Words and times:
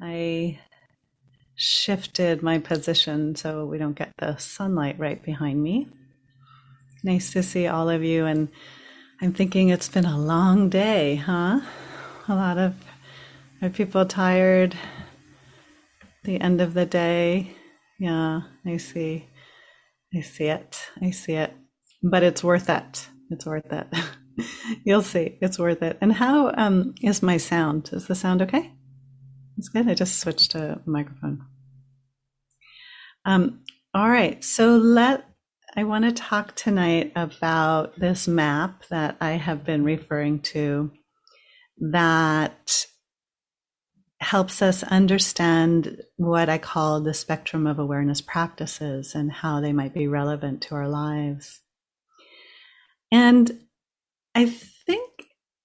I 0.00 0.58
shifted 1.56 2.42
my 2.42 2.58
position 2.58 3.36
so 3.36 3.64
we 3.64 3.78
don't 3.78 3.96
get 3.96 4.12
the 4.18 4.36
sunlight 4.36 4.98
right 4.98 5.22
behind 5.22 5.62
me. 5.62 5.88
Nice 7.02 7.32
to 7.32 7.42
see 7.42 7.66
all 7.66 7.88
of 7.88 8.02
you. 8.02 8.26
And 8.26 8.48
I'm 9.20 9.32
thinking 9.32 9.68
it's 9.68 9.88
been 9.88 10.04
a 10.04 10.18
long 10.18 10.68
day, 10.68 11.16
huh? 11.16 11.60
A 12.28 12.34
lot 12.34 12.58
of 12.58 12.74
are 13.64 13.70
people 13.70 14.04
tired? 14.04 14.76
The 16.24 16.38
end 16.38 16.60
of 16.60 16.74
the 16.74 16.84
day. 16.84 17.56
Yeah, 17.98 18.42
I 18.66 18.76
see. 18.76 19.26
I 20.14 20.20
see 20.20 20.48
it. 20.48 20.78
I 21.00 21.12
see 21.12 21.32
it. 21.32 21.54
But 22.02 22.22
it's 22.22 22.44
worth 22.44 22.68
it. 22.68 23.08
It's 23.30 23.46
worth 23.46 23.72
it. 23.72 23.86
You'll 24.84 25.00
see. 25.00 25.38
It's 25.40 25.58
worth 25.58 25.82
it. 25.82 25.96
And 26.02 26.12
how 26.12 26.52
um, 26.58 26.94
is 27.00 27.22
my 27.22 27.38
sound? 27.38 27.88
Is 27.94 28.06
the 28.06 28.14
sound 28.14 28.42
okay? 28.42 28.73
It's 29.56 29.68
good. 29.68 29.88
I 29.88 29.94
just 29.94 30.20
switched 30.20 30.52
to 30.52 30.80
microphone. 30.84 31.46
Um, 33.24 33.60
all 33.94 34.08
right. 34.08 34.42
So 34.42 34.76
let 34.76 35.24
I 35.76 35.84
want 35.84 36.04
to 36.04 36.12
talk 36.12 36.54
tonight 36.54 37.12
about 37.16 37.98
this 37.98 38.28
map 38.28 38.84
that 38.90 39.16
I 39.20 39.32
have 39.32 39.64
been 39.64 39.82
referring 39.82 40.40
to 40.40 40.92
that 41.78 42.86
helps 44.20 44.62
us 44.62 44.84
understand 44.84 46.00
what 46.16 46.48
I 46.48 46.58
call 46.58 47.00
the 47.00 47.12
spectrum 47.12 47.66
of 47.66 47.80
awareness 47.80 48.20
practices 48.20 49.14
and 49.16 49.32
how 49.32 49.60
they 49.60 49.72
might 49.72 49.92
be 49.92 50.06
relevant 50.06 50.62
to 50.62 50.76
our 50.76 50.88
lives. 50.88 51.60
And 53.10 53.66
I 54.34 54.46
think 54.46 55.10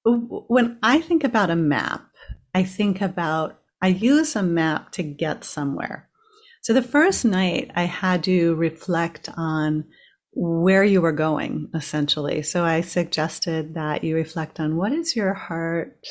when 0.04 0.80
I 0.82 1.02
think 1.02 1.24
about 1.24 1.52
a 1.52 1.56
map, 1.56 2.08
I 2.54 2.64
think 2.64 3.02
about, 3.02 3.59
I 3.82 3.88
use 3.88 4.36
a 4.36 4.44
map 4.44 4.92
to 4.94 5.04
get 5.04 5.44
somewhere. 5.44 6.10
So 6.62 6.74
the 6.74 6.82
first 6.82 7.24
night 7.26 7.72
I 7.76 7.84
had 7.84 8.24
to 8.26 8.56
reflect 8.56 9.30
on 9.36 9.86
where 10.34 10.84
you 10.84 11.02
were 11.02 11.14
going, 11.14 11.70
essentially. 11.74 12.44
So 12.44 12.64
I 12.64 12.82
suggested 12.82 13.76
that 13.76 14.04
you 14.04 14.16
reflect 14.16 14.60
on 14.60 14.76
what 14.76 14.92
is 14.92 15.16
your 15.16 15.34
heart 15.34 16.06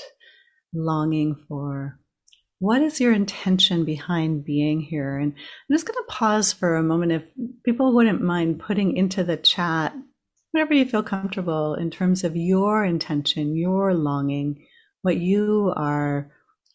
longing 0.75 1.37
for? 1.49 1.99
What 2.59 2.83
is 2.83 3.01
your 3.01 3.13
intention 3.13 3.85
behind 3.85 4.45
being 4.45 4.81
here? 4.81 5.17
And 5.17 5.33
I'm 5.33 5.75
just 5.75 5.87
going 5.87 5.97
to 5.97 6.13
pause 6.13 6.53
for 6.53 6.77
a 6.77 6.83
moment 6.83 7.13
if 7.13 7.23
people 7.65 7.95
wouldn't 7.95 8.21
mind 8.21 8.61
putting 8.61 8.97
into 8.97 9.23
the 9.23 9.37
chat 9.37 9.95
whatever 10.53 10.75
you 10.75 10.87
feel 10.87 11.03
comfortable 11.03 11.75
in 11.75 11.91
terms 11.91 12.25
of 12.25 12.37
your 12.37 12.85
intention, 12.85 13.57
your 13.57 13.95
longing, 13.95 14.67
what 15.03 15.17
you 15.17 15.73
are. 15.77 16.31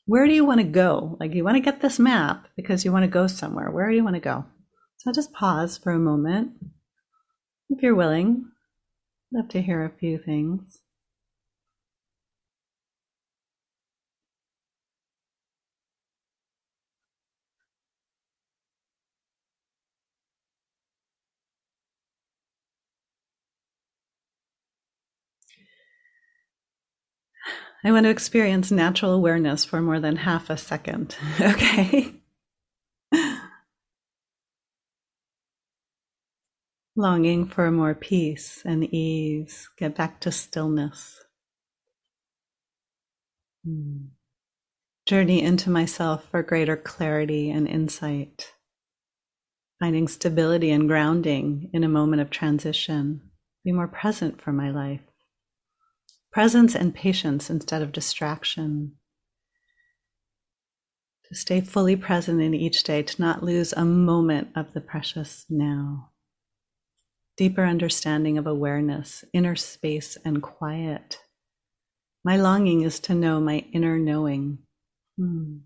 Where 0.05 0.27
do 0.27 0.33
you 0.33 0.45
want 0.45 0.59
to 0.59 0.65
go? 0.65 1.17
Like 1.19 1.33
you 1.33 1.43
want 1.43 1.55
to 1.55 1.61
get 1.61 1.81
this 1.81 1.97
map 1.97 2.47
because 2.55 2.83
you 2.83 2.91
want 2.91 3.03
to 3.03 3.07
go 3.09 3.27
somewhere. 3.27 3.71
Where 3.71 3.89
do 3.89 3.95
you 3.95 4.03
want 4.03 4.15
to 4.15 4.19
go? 4.19 4.45
So 4.97 5.11
just 5.11 5.33
pause 5.33 5.77
for 5.77 5.91
a 5.91 5.99
moment. 5.99 6.53
If 7.69 7.81
you're 7.81 7.95
willing, 7.95 8.45
I'd 9.33 9.37
love 9.37 9.49
to 9.49 9.61
hear 9.61 9.83
a 9.83 9.97
few 9.97 10.17
things. 10.17 10.82
I 27.85 27.91
want 27.91 28.05
to 28.05 28.09
experience 28.09 28.71
natural 28.71 29.11
awareness 29.11 29.65
for 29.65 29.81
more 29.81 29.99
than 29.99 30.15
half 30.15 30.49
a 30.49 30.57
second. 30.57 31.15
Okay. 31.41 32.15
Longing 36.95 37.47
for 37.47 37.71
more 37.71 37.95
peace 37.95 38.61
and 38.63 38.83
ease, 38.93 39.67
get 39.77 39.95
back 39.95 40.19
to 40.21 40.31
stillness. 40.31 41.23
Journey 45.07 45.41
into 45.41 45.71
myself 45.71 46.29
for 46.29 46.43
greater 46.43 46.77
clarity 46.77 47.49
and 47.49 47.67
insight. 47.67 48.53
Finding 49.79 50.07
stability 50.07 50.69
and 50.69 50.87
grounding 50.87 51.71
in 51.73 51.83
a 51.83 51.89
moment 51.89 52.21
of 52.21 52.29
transition. 52.29 53.31
Be 53.65 53.71
more 53.71 53.87
present 53.87 54.39
for 54.39 54.53
my 54.53 54.69
life 54.69 55.01
presence 56.33 56.73
and 56.73 56.95
patience 56.95 57.51
instead 57.51 57.83
of 57.83 57.91
distraction. 57.91 58.93
To 61.25 61.35
stay 61.35 61.61
fully 61.61 61.95
present 61.95 62.41
in 62.41 62.55
each 62.55 62.83
day, 62.83 63.03
to 63.03 63.21
not 63.21 63.43
lose 63.43 63.71
a 63.71 63.85
moment 63.85 64.49
of 64.55 64.73
the 64.73 64.81
precious 64.81 65.45
now. 65.47 66.09
Deeper 67.37 67.63
understanding 67.63 68.37
of 68.39 68.47
awareness, 68.47 69.23
inner 69.31 69.55
space, 69.55 70.17
and 70.25 70.41
quiet. 70.41 71.19
My 72.23 72.35
longing 72.35 72.81
is 72.81 72.99
to 73.01 73.15
know 73.15 73.39
my 73.39 73.65
inner 73.71 73.99
knowing. 73.99 74.57
Hmm. 75.17 75.57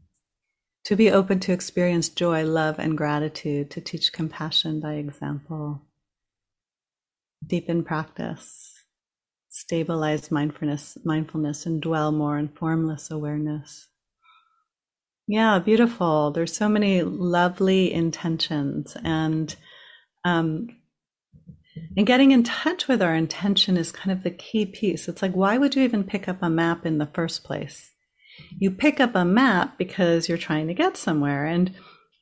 To 0.86 0.96
be 0.96 1.12
open 1.12 1.40
to 1.42 1.54
experience 1.54 2.10
joy, 2.10 2.46
love, 2.46 2.78
and 2.78 2.98
gratitude, 2.98 3.72
to 3.72 3.82
teach 3.82 4.12
compassion 4.12 4.80
by 4.80 4.94
example. 4.94 5.82
Deepen 7.46 7.84
practice 7.84 8.77
stabilize 9.58 10.30
mindfulness, 10.30 11.00
mindfulness 11.04 11.66
and 11.66 11.82
dwell 11.82 12.12
more 12.12 12.38
in 12.38 12.48
formless 12.48 13.10
awareness. 13.10 13.88
Yeah, 15.28 15.58
beautiful. 15.58 16.30
There's 16.30 16.56
so 16.56 16.70
many 16.70 17.02
lovely 17.02 17.92
intentions 17.92 18.96
and 19.04 19.54
um, 20.24 20.70
and 21.96 22.06
getting 22.06 22.32
in 22.32 22.44
touch 22.44 22.88
with 22.88 23.02
our 23.02 23.16
intention 23.16 23.78
is 23.78 23.92
kind 23.92 24.12
of 24.16 24.24
the 24.24 24.32
key 24.32 24.66
piece. 24.68 25.08
It's 25.08 25.22
like, 25.24 25.34
why 25.34 25.58
would 25.58 25.76
you 25.76 25.84
even 25.84 26.04
pick 26.04 26.28
up 26.28 26.38
a 26.44 26.50
map 26.50 26.86
in 26.86 27.00
the 27.00 27.08
first 27.08 27.44
place? 27.44 27.92
You 28.60 28.70
pick 28.70 29.00
up 29.00 29.16
a 29.16 29.26
map 29.26 29.78
because 29.80 30.30
you're 30.30 30.38
trying 30.38 30.68
to 30.68 30.76
get 30.76 30.98
somewhere. 30.98 31.46
And 31.46 31.74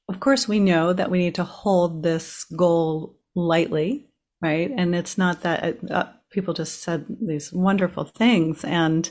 of 0.08 0.20
course, 0.22 0.48
we 0.48 0.60
know 0.60 0.94
that 0.94 1.12
we 1.12 1.18
need 1.18 1.36
to 1.36 1.44
hold 1.44 2.02
this 2.04 2.46
goal 2.46 3.18
lightly, 3.36 4.08
right? 4.42 4.72
And 4.76 4.96
it's 4.96 5.18
not 5.18 5.42
that 5.42 5.80
uh, 5.92 6.12
people 6.36 6.54
just 6.54 6.84
said 6.84 7.06
these 7.22 7.52
wonderful 7.52 8.04
things. 8.04 8.64
And 8.64 9.10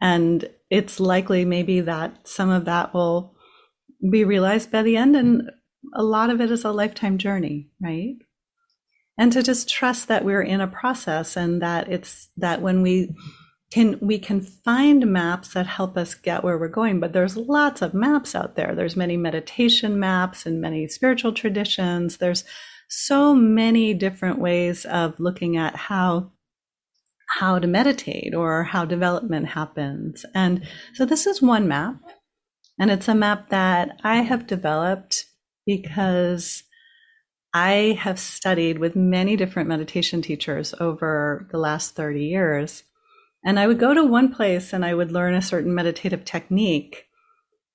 and 0.00 0.50
it's 0.68 0.98
likely 0.98 1.44
maybe 1.44 1.80
that 1.82 2.26
some 2.26 2.50
of 2.50 2.64
that 2.64 2.92
will 2.92 3.36
be 4.10 4.24
realized 4.24 4.72
by 4.72 4.82
the 4.82 4.96
end. 4.96 5.14
And 5.14 5.50
a 5.94 6.02
lot 6.02 6.30
of 6.30 6.40
it 6.40 6.50
is 6.50 6.64
a 6.64 6.72
lifetime 6.72 7.18
journey 7.18 7.68
right? 7.80 8.16
And 9.18 9.32
to 9.32 9.42
just 9.42 9.68
trust 9.68 10.08
that 10.08 10.24
we're 10.24 10.42
in 10.42 10.60
a 10.60 10.66
process 10.66 11.36
and 11.36 11.62
that 11.62 11.92
it's 11.92 12.28
that 12.38 12.62
when 12.62 12.82
we 12.82 13.14
can 13.72 13.98
we 14.00 14.18
can 14.18 14.40
find 14.40 15.06
maps 15.06 15.54
that 15.54 15.66
help 15.66 15.96
us 15.96 16.14
get 16.14 16.44
where 16.44 16.58
we're 16.58 16.68
going. 16.68 17.00
But 17.00 17.12
there's 17.12 17.36
lots 17.36 17.82
of 17.82 17.94
maps 17.94 18.34
out 18.34 18.54
there. 18.54 18.74
There's 18.74 18.96
many 18.96 19.16
meditation 19.16 19.98
maps 19.98 20.44
and 20.46 20.60
many 20.60 20.88
spiritual 20.88 21.32
traditions. 21.32 22.18
There's 22.18 22.44
so 22.88 23.34
many 23.34 23.94
different 23.94 24.38
ways 24.38 24.84
of 24.84 25.18
looking 25.18 25.56
at 25.56 25.74
how 25.74 26.32
how 27.38 27.58
to 27.58 27.66
meditate 27.66 28.34
or 28.34 28.62
how 28.64 28.84
development 28.84 29.46
happens. 29.46 30.24
And 30.34 30.66
so 30.94 31.06
this 31.06 31.26
is 31.26 31.40
one 31.40 31.66
map, 31.66 31.96
and 32.78 32.90
it's 32.90 33.08
a 33.08 33.14
map 33.14 33.48
that 33.48 33.98
I 34.04 34.16
have 34.16 34.46
developed 34.46 35.24
because 35.66 36.62
I 37.54 37.98
have 38.00 38.18
studied 38.18 38.78
with 38.78 38.96
many 38.96 39.36
different 39.36 39.68
meditation 39.68 40.22
teachers 40.22 40.74
over 40.80 41.48
the 41.50 41.58
last 41.58 41.94
30 41.94 42.24
years. 42.24 42.82
And 43.44 43.58
I 43.58 43.66
would 43.66 43.78
go 43.78 43.92
to 43.92 44.04
one 44.04 44.32
place 44.32 44.72
and 44.72 44.84
I 44.84 44.94
would 44.94 45.12
learn 45.12 45.34
a 45.34 45.42
certain 45.42 45.74
meditative 45.74 46.24
technique. 46.24 47.06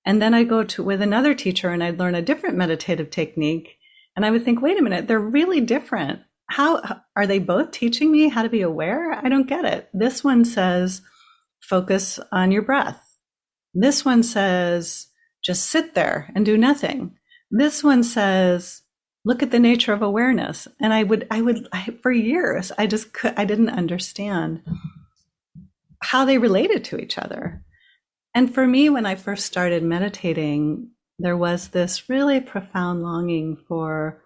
And 0.05 0.21
then 0.21 0.33
I'd 0.33 0.49
go 0.49 0.63
to 0.63 0.83
with 0.83 1.01
another 1.01 1.33
teacher 1.33 1.69
and 1.69 1.83
I'd 1.83 1.99
learn 1.99 2.15
a 2.15 2.21
different 2.21 2.57
meditative 2.57 3.11
technique. 3.11 3.77
And 4.15 4.25
I 4.25 4.31
would 4.31 4.43
think, 4.43 4.61
wait 4.61 4.79
a 4.79 4.83
minute, 4.83 5.07
they're 5.07 5.19
really 5.19 5.61
different 5.61 6.21
how 6.49 7.01
are 7.15 7.27
they 7.27 7.39
both 7.39 7.71
teaching 7.71 8.11
me 8.11 8.29
how 8.29 8.41
to 8.41 8.49
be 8.49 8.61
aware? 8.61 9.13
I 9.13 9.29
don't 9.29 9.47
get 9.47 9.65
it. 9.65 9.89
This 9.93 10.23
one 10.23 10.45
says 10.45 11.01
focus 11.59 12.19
on 12.31 12.51
your 12.51 12.61
breath. 12.61 13.17
This 13.73 14.05
one 14.05 14.23
says 14.23 15.07
just 15.43 15.67
sit 15.67 15.93
there 15.93 16.31
and 16.35 16.45
do 16.45 16.57
nothing. 16.57 17.17
This 17.51 17.83
one 17.83 18.03
says 18.03 18.81
look 19.25 19.43
at 19.43 19.51
the 19.51 19.59
nature 19.59 19.91
of 19.91 20.01
awareness. 20.01 20.67
And 20.79 20.93
I 20.93 21.03
would 21.03 21.27
I 21.29 21.41
would 21.41 21.67
I, 21.71 21.89
for 22.01 22.11
years 22.11 22.71
I 22.77 22.87
just 22.87 23.13
could 23.13 23.33
I 23.37 23.45
didn't 23.45 23.69
understand 23.69 24.63
how 26.01 26.25
they 26.25 26.37
related 26.37 26.85
to 26.85 26.97
each 26.97 27.17
other. 27.17 27.61
And 28.33 28.53
for 28.53 28.65
me 28.65 28.89
when 28.89 29.05
I 29.05 29.15
first 29.15 29.45
started 29.45 29.83
meditating 29.83 30.91
there 31.19 31.37
was 31.37 31.69
this 31.69 32.09
really 32.09 32.39
profound 32.39 33.01
longing 33.01 33.57
for 33.67 34.21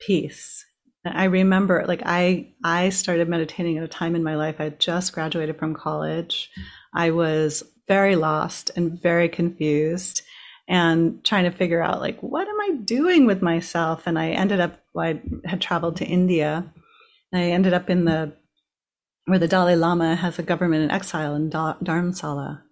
peace 0.00 0.64
I 1.04 1.24
remember 1.24 1.84
like 1.86 2.02
I 2.04 2.48
I 2.62 2.88
started 2.88 3.28
meditating 3.28 3.78
at 3.78 3.84
a 3.84 3.88
time 3.88 4.14
in 4.16 4.22
my 4.22 4.36
life 4.36 4.56
I 4.58 4.70
just 4.70 5.12
graduated 5.12 5.58
from 5.58 5.74
college. 5.74 6.50
I 6.94 7.10
was 7.10 7.62
very 7.86 8.16
lost 8.16 8.70
and 8.76 9.00
very 9.00 9.28
confused 9.28 10.22
and 10.66 11.22
trying 11.22 11.44
to 11.44 11.56
figure 11.56 11.82
out 11.82 12.00
like 12.00 12.20
what 12.22 12.48
am 12.48 12.60
I 12.60 12.76
doing 12.84 13.26
with 13.26 13.42
myself. 13.42 14.06
And 14.06 14.18
I 14.18 14.30
ended 14.30 14.60
up 14.60 14.80
I 14.96 15.20
had 15.44 15.60
traveled 15.60 15.96
to 15.96 16.06
India. 16.06 16.72
And 17.32 17.42
I 17.42 17.46
ended 17.46 17.74
up 17.74 17.90
in 17.90 18.04
the 18.04 18.32
where 19.26 19.38
the 19.38 19.48
Dalai 19.48 19.74
Lama 19.74 20.16
has 20.16 20.38
a 20.38 20.42
government 20.42 20.84
in 20.84 20.90
exile 20.90 21.34
in 21.34 21.50
Dharamsala. 21.50 22.62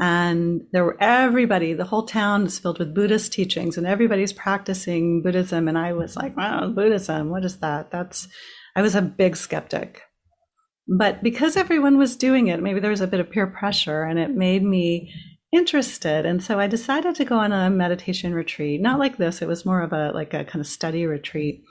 And 0.00 0.62
there 0.72 0.84
were 0.84 0.96
everybody, 0.98 1.74
the 1.74 1.84
whole 1.84 2.06
town 2.06 2.46
is 2.46 2.58
filled 2.58 2.78
with 2.78 2.94
Buddhist 2.94 3.32
teachings, 3.32 3.76
and 3.76 3.86
everybody's 3.86 4.32
practicing 4.32 5.22
Buddhism. 5.22 5.68
And 5.68 5.76
I 5.76 5.92
was 5.92 6.16
like, 6.16 6.34
wow, 6.36 6.68
Buddhism, 6.68 7.28
what 7.28 7.44
is 7.44 7.58
that? 7.58 7.90
That's, 7.90 8.26
I 8.74 8.80
was 8.80 8.94
a 8.94 9.02
big 9.02 9.36
skeptic. 9.36 10.00
But 10.88 11.22
because 11.22 11.56
everyone 11.56 11.98
was 11.98 12.16
doing 12.16 12.48
it, 12.48 12.62
maybe 12.62 12.80
there 12.80 12.90
was 12.90 13.02
a 13.02 13.06
bit 13.06 13.20
of 13.20 13.30
peer 13.30 13.46
pressure, 13.46 14.02
and 14.02 14.18
it 14.18 14.30
made 14.30 14.62
me 14.62 15.12
interested. 15.52 16.24
And 16.24 16.42
so 16.42 16.58
I 16.58 16.66
decided 16.66 17.14
to 17.16 17.24
go 17.24 17.36
on 17.36 17.52
a 17.52 17.68
meditation 17.68 18.32
retreat, 18.32 18.80
not 18.80 18.98
like 18.98 19.18
this, 19.18 19.42
it 19.42 19.48
was 19.48 19.66
more 19.66 19.82
of 19.82 19.92
a 19.92 20.12
like 20.12 20.32
a 20.32 20.44
kind 20.44 20.60
of 20.60 20.66
study 20.66 21.06
retreat. 21.06 21.62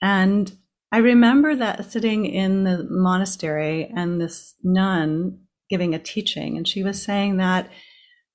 And 0.00 0.52
I 0.92 0.98
remember 0.98 1.56
that 1.56 1.90
sitting 1.90 2.26
in 2.26 2.64
the 2.64 2.86
monastery 2.88 3.90
and 3.96 4.20
this 4.20 4.54
nun 4.62 5.40
giving 5.72 5.94
a 5.94 5.98
teaching, 5.98 6.58
and 6.58 6.68
she 6.68 6.82
was 6.82 7.02
saying 7.02 7.38
that 7.38 7.70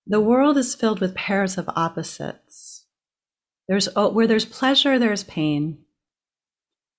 the 0.07 0.19
world 0.19 0.57
is 0.57 0.73
filled 0.73 0.99
with 0.99 1.13
pairs 1.13 1.57
of 1.57 1.69
opposites. 1.75 2.85
There's 3.67 3.87
where 3.95 4.25
there's 4.25 4.45
pleasure, 4.45 4.97
there's 4.97 5.23
pain. 5.23 5.83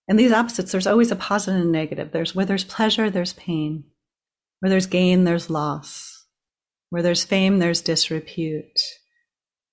And 0.06 0.16
these 0.16 0.30
opposites, 0.30 0.70
there's 0.70 0.86
always 0.86 1.10
a 1.10 1.16
positive 1.16 1.60
and 1.60 1.72
negative. 1.72 2.12
There's 2.12 2.34
where 2.36 2.46
there's 2.46 2.62
pleasure, 2.62 3.10
there's 3.10 3.32
pain. 3.32 3.84
Where 4.60 4.70
there's 4.70 4.86
gain, 4.86 5.24
there's 5.24 5.50
loss. 5.50 6.26
Where 6.90 7.02
there's 7.02 7.24
fame, 7.24 7.58
there's 7.58 7.80
disrepute. 7.80 8.80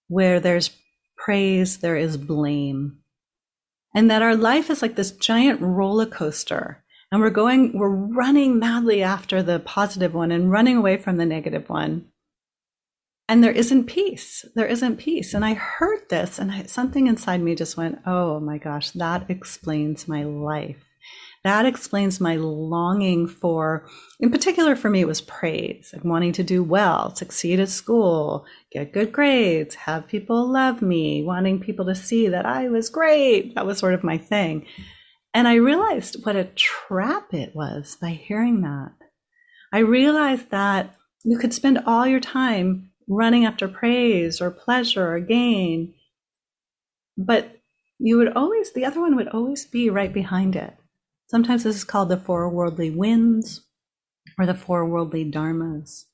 Where 0.07 0.39
there's 0.39 0.71
praise, 1.15 1.77
there 1.77 1.95
is 1.95 2.17
blame 2.17 3.03
and 3.95 4.11
that 4.11 4.21
our 4.21 4.35
life 4.35 4.69
is 4.69 4.81
like 4.81 4.95
this 4.95 5.11
giant 5.11 5.61
roller 5.61 6.05
coaster 6.05 6.83
and 7.11 7.21
we're 7.21 7.29
going 7.29 7.77
we're 7.77 7.89
running 7.89 8.59
madly 8.59 9.01
after 9.03 9.41
the 9.41 9.59
positive 9.59 10.13
one 10.13 10.31
and 10.31 10.51
running 10.51 10.77
away 10.77 10.97
from 10.97 11.17
the 11.17 11.25
negative 11.25 11.69
one 11.69 12.05
and 13.27 13.43
there 13.43 13.51
isn't 13.51 13.85
peace 13.85 14.45
there 14.55 14.67
isn't 14.67 14.97
peace 14.97 15.33
and 15.33 15.45
i 15.45 15.53
heard 15.53 15.99
this 16.09 16.39
and 16.39 16.51
I, 16.51 16.63
something 16.63 17.07
inside 17.07 17.41
me 17.41 17.55
just 17.55 17.77
went 17.77 17.99
oh 18.05 18.39
my 18.39 18.57
gosh 18.57 18.91
that 18.91 19.29
explains 19.29 20.07
my 20.07 20.23
life 20.23 20.83
that 21.45 21.67
explains 21.67 22.19
my 22.19 22.37
longing 22.37 23.27
for, 23.27 23.87
in 24.19 24.31
particular 24.31 24.75
for 24.75 24.89
me, 24.89 25.01
it 25.01 25.07
was 25.07 25.21
praise, 25.21 25.91
like 25.93 26.03
wanting 26.03 26.33
to 26.33 26.43
do 26.43 26.63
well, 26.63 27.13
succeed 27.15 27.59
at 27.59 27.69
school, 27.69 28.47
get 28.71 28.91
good 28.91 29.11
grades, 29.11 29.75
have 29.75 30.07
people 30.07 30.51
love 30.51 30.81
me, 30.81 31.21
wanting 31.21 31.59
people 31.59 31.85
to 31.85 31.93
see 31.93 32.29
that 32.29 32.47
I 32.47 32.69
was 32.69 32.89
great. 32.89 33.53
That 33.53 33.67
was 33.67 33.77
sort 33.77 33.93
of 33.93 34.03
my 34.03 34.17
thing. 34.17 34.65
And 35.35 35.49
I 35.49 35.55
realized 35.55 36.25
what 36.25 36.37
a 36.37 36.45
trap 36.55 37.33
it 37.33 37.53
was 37.53 37.97
by 37.99 38.11
hearing 38.11 38.61
that. 38.61 38.93
I 39.73 39.79
realized 39.79 40.49
that 40.51 40.95
you 41.25 41.37
could 41.37 41.53
spend 41.53 41.77
all 41.85 42.07
your 42.07 42.21
time 42.21 42.91
running 43.09 43.43
after 43.43 43.67
praise 43.67 44.39
or 44.39 44.49
pleasure 44.49 45.13
or 45.13 45.19
gain, 45.19 45.93
but 47.17 47.59
you 47.99 48.17
would 48.17 48.31
always, 48.31 48.71
the 48.71 48.85
other 48.85 49.01
one 49.01 49.17
would 49.17 49.27
always 49.27 49.65
be 49.65 49.89
right 49.89 50.13
behind 50.13 50.55
it. 50.55 50.73
Sometimes 51.27 51.65
this 51.65 51.75
is 51.75 51.83
called 51.83 52.07
the 52.07 52.17
four 52.17 52.49
worldly 52.49 52.89
winds 52.89 53.65
or 54.39 54.45
the 54.45 54.53
four 54.53 54.85
worldly 54.85 55.29
dharmas. 55.29 56.05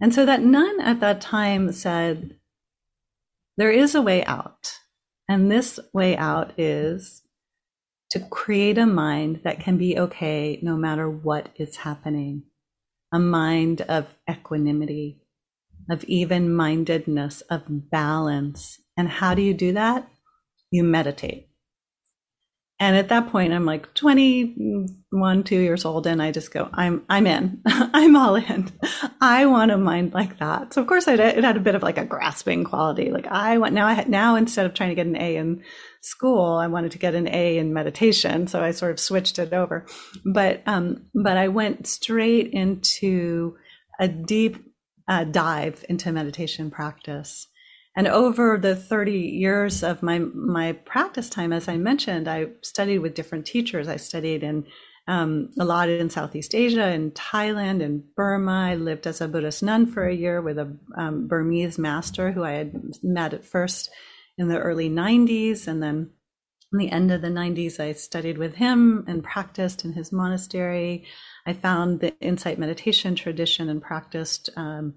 And 0.00 0.14
so 0.14 0.24
that 0.26 0.44
nun 0.44 0.80
at 0.80 1.00
that 1.00 1.20
time 1.20 1.72
said, 1.72 2.36
There 3.56 3.72
is 3.72 3.96
a 3.96 4.02
way 4.02 4.24
out. 4.26 4.78
And 5.28 5.50
this 5.50 5.80
way 5.92 6.16
out 6.16 6.52
is 6.56 7.22
to 8.12 8.20
create 8.20 8.76
a 8.76 8.84
mind 8.84 9.40
that 9.42 9.58
can 9.58 9.78
be 9.78 9.98
okay 9.98 10.58
no 10.60 10.76
matter 10.76 11.08
what 11.08 11.48
is 11.56 11.76
happening, 11.76 12.42
a 13.10 13.18
mind 13.18 13.80
of 13.80 14.06
equanimity, 14.30 15.22
of 15.90 16.04
even 16.04 16.54
mindedness, 16.54 17.40
of 17.42 17.62
balance. 17.66 18.78
And 18.98 19.08
how 19.08 19.32
do 19.34 19.40
you 19.40 19.54
do 19.54 19.72
that? 19.72 20.06
You 20.70 20.84
meditate. 20.84 21.48
And 22.78 22.96
at 22.98 23.08
that 23.08 23.30
point, 23.30 23.54
I'm 23.54 23.64
like 23.64 23.94
21, 23.94 25.44
two 25.44 25.58
years 25.58 25.86
old, 25.86 26.06
and 26.06 26.20
I 26.20 26.32
just 26.32 26.52
go, 26.52 26.68
I'm, 26.70 27.04
I'm 27.08 27.26
in, 27.26 27.62
I'm 27.66 28.14
all 28.14 28.34
in. 28.34 28.70
I 29.22 29.46
want 29.46 29.70
a 29.70 29.78
mind 29.78 30.12
like 30.12 30.38
that. 30.38 30.74
So 30.74 30.82
of 30.82 30.86
course, 30.86 31.08
it, 31.08 31.18
it 31.18 31.44
had 31.44 31.56
a 31.56 31.60
bit 31.60 31.76
of 31.76 31.82
like 31.82 31.96
a 31.96 32.04
grasping 32.04 32.64
quality. 32.64 33.10
Like 33.10 33.26
I 33.26 33.56
want 33.56 33.72
now, 33.72 33.86
I 33.86 33.94
had, 33.94 34.10
now 34.10 34.36
instead 34.36 34.66
of 34.66 34.74
trying 34.74 34.90
to 34.90 34.96
get 34.96 35.06
an 35.06 35.16
A 35.16 35.36
in 35.36 35.62
school, 36.02 36.56
I 36.56 36.66
wanted 36.66 36.92
to 36.92 36.98
get 36.98 37.14
an 37.14 37.28
A 37.28 37.58
in 37.58 37.72
meditation. 37.72 38.46
So 38.46 38.62
I 38.62 38.72
sort 38.72 38.92
of 38.92 39.00
switched 39.00 39.38
it 39.38 39.52
over. 39.52 39.86
But, 40.24 40.62
um, 40.66 41.06
but 41.14 41.36
I 41.36 41.48
went 41.48 41.86
straight 41.86 42.50
into 42.52 43.56
a 43.98 44.08
deep 44.08 44.56
uh, 45.08 45.24
dive 45.24 45.84
into 45.88 46.12
meditation 46.12 46.70
practice. 46.70 47.48
And 47.94 48.08
over 48.08 48.56
the 48.56 48.74
30 48.74 49.12
years 49.12 49.82
of 49.82 50.02
my 50.02 50.18
my 50.18 50.72
practice 50.72 51.28
time, 51.28 51.52
as 51.52 51.68
I 51.68 51.76
mentioned, 51.76 52.26
I 52.26 52.46
studied 52.62 53.00
with 53.00 53.14
different 53.14 53.46
teachers. 53.46 53.88
I 53.88 53.96
studied 53.96 54.42
in 54.42 54.66
um, 55.08 55.50
a 55.58 55.64
lot 55.64 55.88
in 55.88 56.08
Southeast 56.08 56.54
Asia, 56.54 56.88
in 56.90 57.10
Thailand, 57.10 57.82
in 57.82 58.04
Burma. 58.16 58.70
I 58.70 58.76
lived 58.76 59.06
as 59.06 59.20
a 59.20 59.28
Buddhist 59.28 59.62
nun 59.62 59.86
for 59.86 60.06
a 60.06 60.14
year 60.14 60.40
with 60.40 60.58
a 60.58 60.74
um, 60.96 61.26
Burmese 61.26 61.78
master 61.78 62.32
who 62.32 62.44
I 62.44 62.52
had 62.52 62.72
met 63.02 63.34
at 63.34 63.44
first 63.44 63.90
in 64.42 64.48
the 64.48 64.58
early 64.58 64.90
90s, 64.90 65.66
and 65.66 65.82
then 65.82 66.10
in 66.72 66.78
the 66.78 66.90
end 66.90 67.10
of 67.10 67.22
the 67.22 67.28
90s, 67.28 67.80
I 67.80 67.92
studied 67.92 68.38
with 68.38 68.56
him 68.56 69.04
and 69.06 69.22
practiced 69.22 69.84
in 69.84 69.92
his 69.92 70.12
monastery. 70.12 71.04
I 71.46 71.52
found 71.52 72.00
the 72.00 72.18
insight 72.20 72.58
meditation 72.58 73.14
tradition 73.14 73.68
and 73.68 73.80
practiced. 73.80 74.50
Um, 74.56 74.94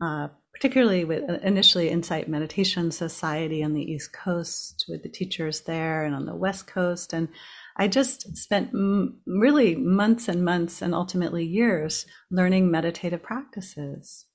uh, 0.00 0.28
particularly 0.52 1.04
with 1.04 1.28
uh, 1.28 1.38
initially 1.42 1.88
Insight 1.88 2.28
Meditation 2.28 2.90
Society 2.90 3.62
on 3.62 3.72
the 3.72 3.82
East 3.82 4.12
Coast 4.12 4.84
with 4.88 5.02
the 5.02 5.08
teachers 5.08 5.62
there 5.62 6.04
and 6.04 6.14
on 6.14 6.26
the 6.26 6.34
West 6.34 6.66
Coast. 6.66 7.12
And 7.12 7.28
I 7.76 7.88
just 7.88 8.36
spent 8.36 8.68
m- 8.74 9.20
really 9.26 9.76
months 9.76 10.28
and 10.28 10.44
months 10.44 10.82
and 10.82 10.94
ultimately 10.94 11.44
years 11.44 12.06
learning 12.30 12.70
meditative 12.70 13.22
practices. 13.22 14.26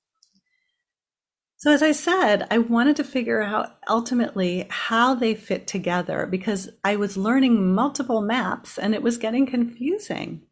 So, 1.60 1.72
as 1.72 1.82
I 1.82 1.90
said, 1.90 2.46
I 2.52 2.58
wanted 2.58 2.94
to 2.96 3.04
figure 3.04 3.42
out 3.42 3.78
ultimately 3.88 4.66
how 4.70 5.16
they 5.16 5.34
fit 5.34 5.66
together 5.66 6.24
because 6.24 6.68
I 6.84 6.94
was 6.94 7.16
learning 7.16 7.74
multiple 7.74 8.22
maps 8.22 8.78
and 8.78 8.94
it 8.94 9.02
was 9.02 9.18
getting 9.18 9.44
confusing. 9.44 10.42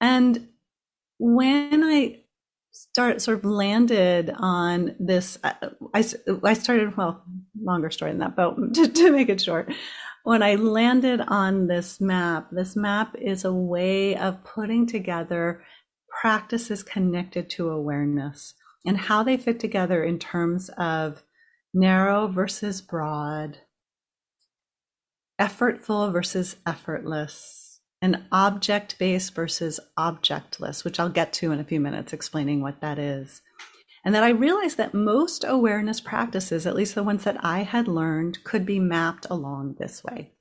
And 0.00 0.48
when 1.18 1.84
I 1.84 2.20
start 2.72 3.20
sort 3.20 3.38
of 3.38 3.44
landed 3.44 4.32
on 4.36 4.94
this 4.98 5.38
uh, 5.44 5.52
I, 5.94 6.04
I 6.44 6.54
started 6.54 6.96
well 6.96 7.22
longer 7.58 7.90
story 7.90 8.10
than 8.10 8.20
that 8.20 8.36
but 8.36 8.54
to, 8.74 8.88
to 8.88 9.12
make 9.12 9.30
it 9.30 9.40
short 9.40 9.72
when 10.24 10.42
i 10.42 10.56
landed 10.56 11.22
on 11.22 11.68
this 11.68 12.02
map 12.02 12.48
this 12.52 12.76
map 12.76 13.16
is 13.18 13.46
a 13.46 13.52
way 13.52 14.14
of 14.14 14.44
putting 14.44 14.86
together 14.86 15.62
practices 16.20 16.82
connected 16.82 17.48
to 17.48 17.70
awareness 17.70 18.52
and 18.86 18.96
how 18.96 19.22
they 19.22 19.36
fit 19.36 19.58
together 19.58 20.04
in 20.04 20.18
terms 20.18 20.70
of 20.78 21.22
narrow 21.74 22.28
versus 22.28 22.80
broad 22.80 23.58
effortful 25.40 26.10
versus 26.12 26.56
effortless 26.66 27.80
and 28.00 28.22
object 28.30 28.98
based 28.98 29.34
versus 29.34 29.80
objectless, 29.98 30.84
which 30.84 31.00
I'll 31.00 31.08
get 31.08 31.32
to 31.34 31.52
in 31.52 31.60
a 31.60 31.64
few 31.64 31.80
minutes 31.80 32.12
explaining 32.12 32.62
what 32.62 32.80
that 32.80 32.98
is. 32.98 33.42
And 34.04 34.14
that 34.14 34.22
I 34.22 34.28
realized 34.28 34.76
that 34.76 34.94
most 34.94 35.44
awareness 35.46 36.00
practices, 36.00 36.66
at 36.66 36.76
least 36.76 36.94
the 36.94 37.02
ones 37.02 37.24
that 37.24 37.44
I 37.44 37.64
had 37.64 37.88
learned, 37.88 38.44
could 38.44 38.64
be 38.64 38.78
mapped 38.78 39.26
along 39.28 39.76
this 39.78 40.04
way. 40.04 40.32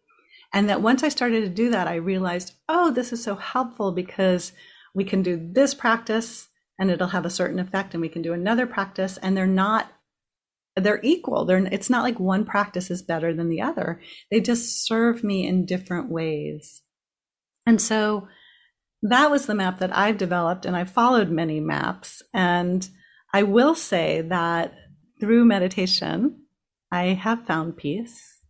And 0.54 0.70
that 0.70 0.82
once 0.82 1.04
I 1.04 1.10
started 1.10 1.42
to 1.42 1.50
do 1.50 1.72
that, 1.72 1.88
I 1.88 1.96
realized, 1.96 2.54
oh, 2.70 2.92
this 2.92 3.12
is 3.12 3.24
so 3.24 3.36
helpful 3.36 3.92
because 3.92 4.52
we 4.94 5.04
can 5.04 5.24
do 5.24 5.50
this 5.52 5.74
practice 5.74 6.50
and 6.78 6.92
it'll 6.92 7.08
have 7.08 7.26
a 7.26 7.30
certain 7.30 7.60
effect, 7.60 7.94
and 7.94 8.02
we 8.02 8.10
can 8.10 8.22
do 8.22 8.34
another 8.34 8.68
practice, 8.68 9.18
and 9.18 9.36
they're 9.36 9.48
not 9.48 9.92
they're 10.76 11.00
equal. 11.04 11.46
They're 11.46 11.66
it's 11.72 11.90
not 11.90 12.04
like 12.04 12.20
one 12.20 12.46
practice 12.46 12.92
is 12.92 13.02
better 13.02 13.34
than 13.34 13.50
the 13.50 13.62
other. 13.62 14.02
They 14.30 14.42
just 14.42 14.86
serve 14.86 15.24
me 15.24 15.48
in 15.48 15.66
different 15.66 16.10
ways. 16.10 16.82
And 17.66 17.82
so 17.82 18.28
that 19.02 19.32
was 19.32 19.46
the 19.46 19.56
map 19.56 19.80
that 19.80 19.96
I've 19.96 20.18
developed, 20.18 20.66
and 20.66 20.76
I 20.76 20.84
followed 20.84 21.30
many 21.30 21.60
maps. 21.60 22.22
And 22.34 22.88
I 23.34 23.44
will 23.44 23.76
say 23.76 24.22
that 24.22 24.74
through 25.20 25.46
meditation, 25.46 26.42
I 26.92 27.08
have 27.08 27.46
found 27.46 27.78
peace. 27.78 28.42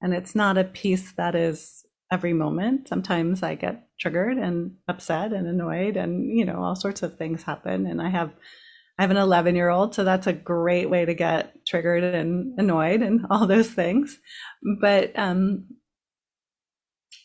And 0.00 0.12
it's 0.12 0.34
not 0.34 0.58
a 0.58 0.64
peace 0.64 1.12
that 1.12 1.34
is 1.34 1.84
every 2.12 2.34
moment. 2.34 2.88
Sometimes 2.88 3.42
I 3.42 3.54
get 3.54 3.88
triggered 3.98 4.36
and 4.36 4.76
upset 4.86 5.32
and 5.32 5.48
annoyed, 5.48 5.96
and 5.96 6.38
you 6.38 6.44
know, 6.44 6.62
all 6.62 6.76
sorts 6.76 7.02
of 7.02 7.16
things 7.16 7.42
happen. 7.42 7.86
And 7.86 8.00
I 8.00 8.10
have 8.10 8.32
I 8.98 9.02
have 9.02 9.10
an 9.10 9.16
11 9.16 9.56
year 9.56 9.70
old, 9.70 9.94
so 9.94 10.04
that's 10.04 10.26
a 10.26 10.32
great 10.34 10.90
way 10.90 11.06
to 11.06 11.14
get 11.14 11.66
triggered 11.66 12.04
and 12.04 12.58
annoyed 12.60 13.00
and 13.00 13.26
all 13.30 13.46
those 13.46 13.70
things. 13.70 14.18
But 14.80 15.18
um, 15.18 15.68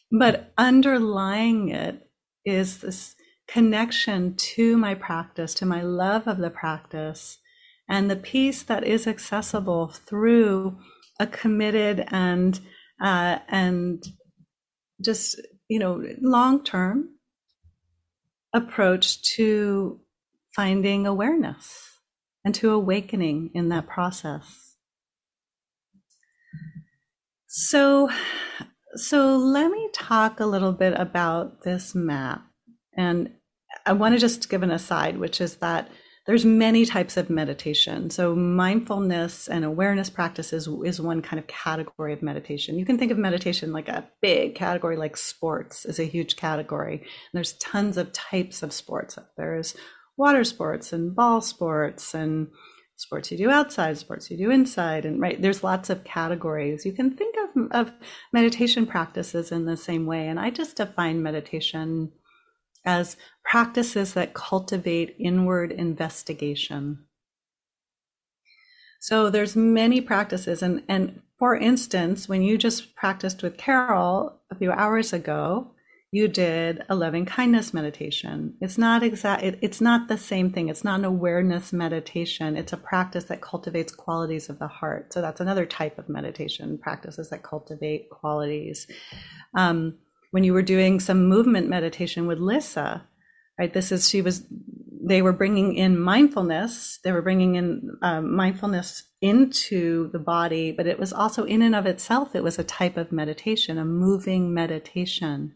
but 0.10 0.54
underlying 0.58 1.70
it 1.70 2.10
is 2.46 2.80
this 2.80 3.16
connection 3.48 4.36
to 4.36 4.78
my 4.78 4.96
practice, 4.96 5.54
to 5.56 5.66
my 5.66 5.82
love 5.82 6.28
of 6.28 6.38
the 6.38 6.50
practice, 6.50 7.40
and 7.90 8.10
the 8.10 8.16
peace 8.16 8.64
that 8.64 8.86
is 8.86 9.06
accessible 9.06 9.90
through 9.90 10.78
a 11.20 11.28
committed 11.28 12.06
and 12.08 12.62
uh, 13.04 13.40
and 13.50 14.06
just 15.02 15.40
you 15.68 15.80
know 15.80 16.04
long 16.22 16.64
term 16.64 17.10
approach 18.54 19.22
to 19.36 20.00
finding 20.56 21.06
awareness 21.06 22.00
and 22.44 22.56
to 22.56 22.72
awakening 22.72 23.52
in 23.54 23.70
that 23.70 23.88
process. 23.88 24.76
So, 27.48 28.10
so 28.96 29.38
let 29.38 29.72
me 29.72 29.90
talk 29.94 30.40
a 30.40 30.46
little 30.46 30.74
bit 30.74 30.94
about 30.98 31.64
this 31.64 31.94
map. 31.94 32.46
And 32.96 33.32
I 33.86 33.94
want 33.94 34.16
to 34.16 34.20
just 34.20 34.50
give 34.50 34.64
an 34.64 34.72
aside, 34.72 35.18
which 35.18 35.40
is 35.42 35.58
that 35.58 35.90
there's 36.28 36.46
many 36.46 36.86
types 36.86 37.16
of 37.16 37.30
meditation. 37.30 38.10
So 38.10 38.36
mindfulness 38.36 39.48
and 39.48 39.64
awareness 39.64 40.10
practices 40.10 40.68
is 40.84 41.02
one 41.02 41.22
kind 41.22 41.40
of 41.40 41.48
category 41.48 42.12
of 42.12 42.22
meditation. 42.22 42.78
You 42.78 42.86
can 42.86 42.98
think 42.98 43.12
of 43.12 43.18
meditation 43.18 43.72
like 43.72 43.88
a 43.88 44.08
big 44.22 44.54
category, 44.54 44.98
like 44.98 45.16
sports 45.16 45.86
is 45.86 46.00
a 46.00 46.04
huge 46.04 46.36
category. 46.36 46.98
And 46.98 47.08
there's 47.34 47.54
tons 47.54 47.98
of 47.98 48.12
types 48.12 48.62
of 48.62 48.74
sports. 48.74 49.18
There's 49.38 49.76
water 50.18 50.44
sports 50.44 50.92
and 50.92 51.16
ball 51.16 51.40
sports 51.40 52.14
and 52.14 52.50
sports 52.98 53.32
you 53.32 53.38
do 53.38 53.50
outside, 53.50 53.98
sports 53.98 54.30
you 54.30 54.38
do 54.38 54.52
inside, 54.52 55.06
and 55.06 55.22
right 55.22 55.42
there's 55.42 55.64
lots 55.64 55.90
of 55.90 56.04
categories. 56.04 56.86
You 56.86 56.92
can 56.92 57.12
think 57.16 57.36
of 57.38 57.72
of 57.72 57.94
meditation 58.34 58.86
practices 58.86 59.52
in 59.52 59.66
the 59.66 59.78
same 59.78 60.06
way, 60.06 60.28
and 60.28 60.40
I 60.40 60.50
just 60.50 60.78
define 60.78 61.22
meditation 61.22 62.12
as 62.86 63.18
practices 63.44 64.14
that 64.14 64.34
cultivate 64.34 65.16
inward 65.20 65.72
investigation. 65.72 67.06
So 69.00 69.30
there's 69.30 69.56
many 69.56 70.02
practices 70.02 70.62
and 70.62 70.84
and 70.88 71.22
for 71.38 71.56
instance, 71.56 72.28
when 72.28 72.42
you 72.42 72.58
just 72.58 72.96
practiced 72.96 73.44
with 73.44 73.58
Carol 73.58 74.42
a 74.50 74.56
few 74.56 74.72
hours 74.72 75.14
ago, 75.14 75.72
you 76.12 76.28
did 76.28 76.84
a 76.90 76.96
loving 76.96 77.26
kindness 77.26 77.74
meditation. 77.74 78.56
It's 78.60 78.78
not 78.78 79.04
exact 79.04 79.44
it, 79.44 79.60
it's 79.62 79.82
not 79.82 80.08
the 80.08 80.18
same 80.18 80.52
thing. 80.52 80.70
It's 80.70 80.84
not 80.84 81.00
an 81.00 81.06
awareness 81.06 81.72
meditation. 81.72 82.58
It's 82.58 82.74
a 82.74 82.78
practice 82.78 83.26
that 83.26 83.42
cultivates 83.42 83.94
qualities 83.94 84.50
of 84.50 84.58
the 84.58 84.68
heart. 84.68 85.14
So 85.14 85.22
that's 85.22 85.42
another 85.42 85.66
type 85.66 86.00
of 86.00 86.10
meditation, 86.10 86.80
practices 86.80 87.30
that 87.30 87.44
cultivate 87.44 88.10
qualities. 88.10 88.88
Um, 89.54 89.98
when 90.32 90.44
you 90.44 90.54
were 90.54 90.62
doing 90.62 91.00
some 91.00 91.28
movement 91.28 91.70
meditation 91.70 92.28
with 92.28 92.40
Lissa, 92.40 93.08
right? 93.60 93.74
This 93.74 93.92
is, 93.92 94.10
she 94.10 94.22
was, 94.22 94.46
they 95.04 95.22
were 95.22 95.34
bringing 95.34 95.76
in 95.76 96.00
mindfulness. 96.00 97.00
They 97.04 97.12
were 97.12 97.22
bringing 97.22 97.56
in 97.56 97.98
um, 98.02 98.36
mindfulness 98.36 99.04
into 99.22 100.10
the 100.12 100.20
body, 100.20 100.72
but 100.72 100.88
it 100.88 101.00
was 101.00 101.14
also 101.14 101.44
in 101.46 101.62
and 101.62 101.76
of 101.76 101.86
itself, 101.86 102.36
it 102.36 102.44
was 102.44 102.60
a 102.60 102.64
type 102.64 102.98
of 102.98 103.12
meditation, 103.12 103.78
a 103.78 103.86
moving 103.86 104.54
meditation. 104.54 105.56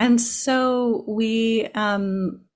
And 0.00 0.20
so 0.20 1.04
we, 1.08 1.66
um, 1.74 2.47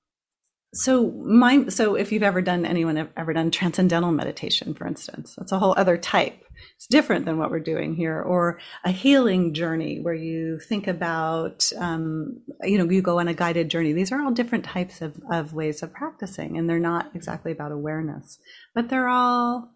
so 0.74 1.10
my 1.10 1.68
so 1.68 1.96
if 1.96 2.12
you've 2.12 2.22
ever 2.22 2.40
done 2.40 2.64
anyone 2.64 3.08
ever 3.16 3.32
done 3.34 3.50
transcendental 3.50 4.10
meditation 4.10 4.72
for 4.72 4.86
instance 4.86 5.34
that's 5.36 5.52
a 5.52 5.58
whole 5.58 5.74
other 5.76 5.98
type. 5.98 6.38
It's 6.76 6.86
different 6.86 7.24
than 7.24 7.38
what 7.38 7.50
we're 7.50 7.60
doing 7.60 7.94
here. 7.94 8.20
Or 8.20 8.60
a 8.84 8.90
healing 8.90 9.52
journey 9.52 10.00
where 10.00 10.14
you 10.14 10.60
think 10.60 10.86
about 10.86 11.70
um, 11.76 12.40
you 12.62 12.78
know 12.78 12.88
you 12.88 13.02
go 13.02 13.18
on 13.18 13.28
a 13.28 13.34
guided 13.34 13.68
journey. 13.68 13.92
These 13.92 14.12
are 14.12 14.20
all 14.22 14.30
different 14.30 14.64
types 14.64 15.02
of, 15.02 15.20
of 15.30 15.54
ways 15.54 15.82
of 15.82 15.92
practicing 15.92 16.56
and 16.56 16.68
they're 16.68 16.78
not 16.78 17.10
exactly 17.14 17.52
about 17.52 17.72
awareness. 17.72 18.38
But 18.74 18.88
they're 18.88 19.08
all 19.08 19.70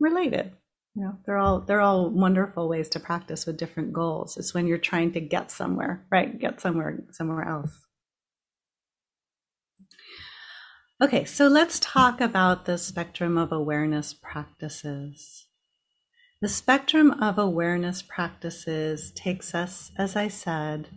related 0.00 0.52
you 0.94 1.04
know. 1.04 1.18
They're 1.26 1.38
all 1.38 1.60
they're 1.60 1.80
all 1.80 2.10
wonderful 2.10 2.68
ways 2.68 2.88
to 2.90 3.00
practice 3.00 3.46
with 3.46 3.56
different 3.56 3.92
goals. 3.92 4.36
It's 4.36 4.54
when 4.54 4.66
you're 4.66 4.78
trying 4.78 5.12
to 5.12 5.20
get 5.20 5.50
somewhere 5.50 6.04
right 6.10 6.38
get 6.38 6.60
somewhere 6.60 6.98
somewhere 7.10 7.46
else 7.46 7.70
Okay, 11.02 11.24
so 11.24 11.48
let's 11.48 11.80
talk 11.80 12.20
about 12.20 12.64
the 12.64 12.78
spectrum 12.78 13.36
of 13.36 13.50
awareness 13.50 14.14
practices. 14.14 15.48
The 16.40 16.48
spectrum 16.48 17.10
of 17.20 17.38
awareness 17.38 18.02
practices 18.02 19.10
takes 19.16 19.52
us, 19.52 19.90
as 19.98 20.14
I 20.14 20.28
said, 20.28 20.90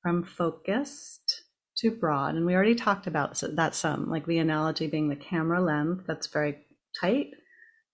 from 0.00 0.22
focused 0.22 1.42
to 1.78 1.90
broad. 1.90 2.36
And 2.36 2.46
we 2.46 2.54
already 2.54 2.76
talked 2.76 3.08
about 3.08 3.42
that 3.54 3.74
some, 3.74 4.08
like 4.08 4.26
the 4.26 4.38
analogy 4.38 4.86
being 4.86 5.08
the 5.08 5.16
camera 5.16 5.60
lens 5.60 6.04
that's 6.06 6.28
very 6.28 6.58
tight 7.00 7.30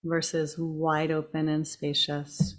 versus 0.04 0.56
wide 0.58 1.10
open 1.10 1.48
and 1.48 1.66
spacious. 1.66 2.56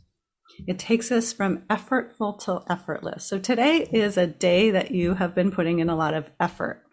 It 0.67 0.79
takes 0.79 1.11
us 1.11 1.31
from 1.31 1.59
effortful 1.69 2.39
to 2.45 2.63
effortless. 2.71 3.23
So 3.23 3.37
today 3.37 3.87
is 3.93 4.17
a 4.17 4.25
day 4.25 4.71
that 4.71 4.89
you 4.89 5.13
have 5.13 5.35
been 5.35 5.51
putting 5.51 5.77
in 5.77 5.89
a 5.89 5.95
lot 5.95 6.15
of 6.15 6.31
effort 6.39 6.84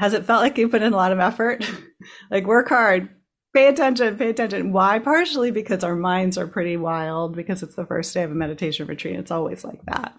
has 0.00 0.14
it 0.14 0.24
felt 0.24 0.40
like 0.40 0.56
you 0.56 0.66
put 0.66 0.80
in 0.80 0.94
a 0.94 0.96
lot 0.96 1.12
of 1.12 1.20
effort? 1.20 1.64
like 2.30 2.46
work 2.46 2.70
hard, 2.70 3.10
pay 3.54 3.68
attention, 3.68 4.16
pay 4.16 4.30
attention. 4.30 4.72
Why? 4.72 4.98
Partially 4.98 5.50
because 5.50 5.84
our 5.84 5.94
minds 5.94 6.38
are 6.38 6.46
pretty 6.46 6.78
wild 6.78 7.36
because 7.36 7.62
it's 7.62 7.74
the 7.74 7.84
first 7.84 8.14
day 8.14 8.22
of 8.22 8.30
a 8.30 8.34
meditation 8.34 8.86
retreat. 8.86 9.16
It's 9.16 9.30
always 9.30 9.62
like 9.62 9.84
that. 9.84 10.14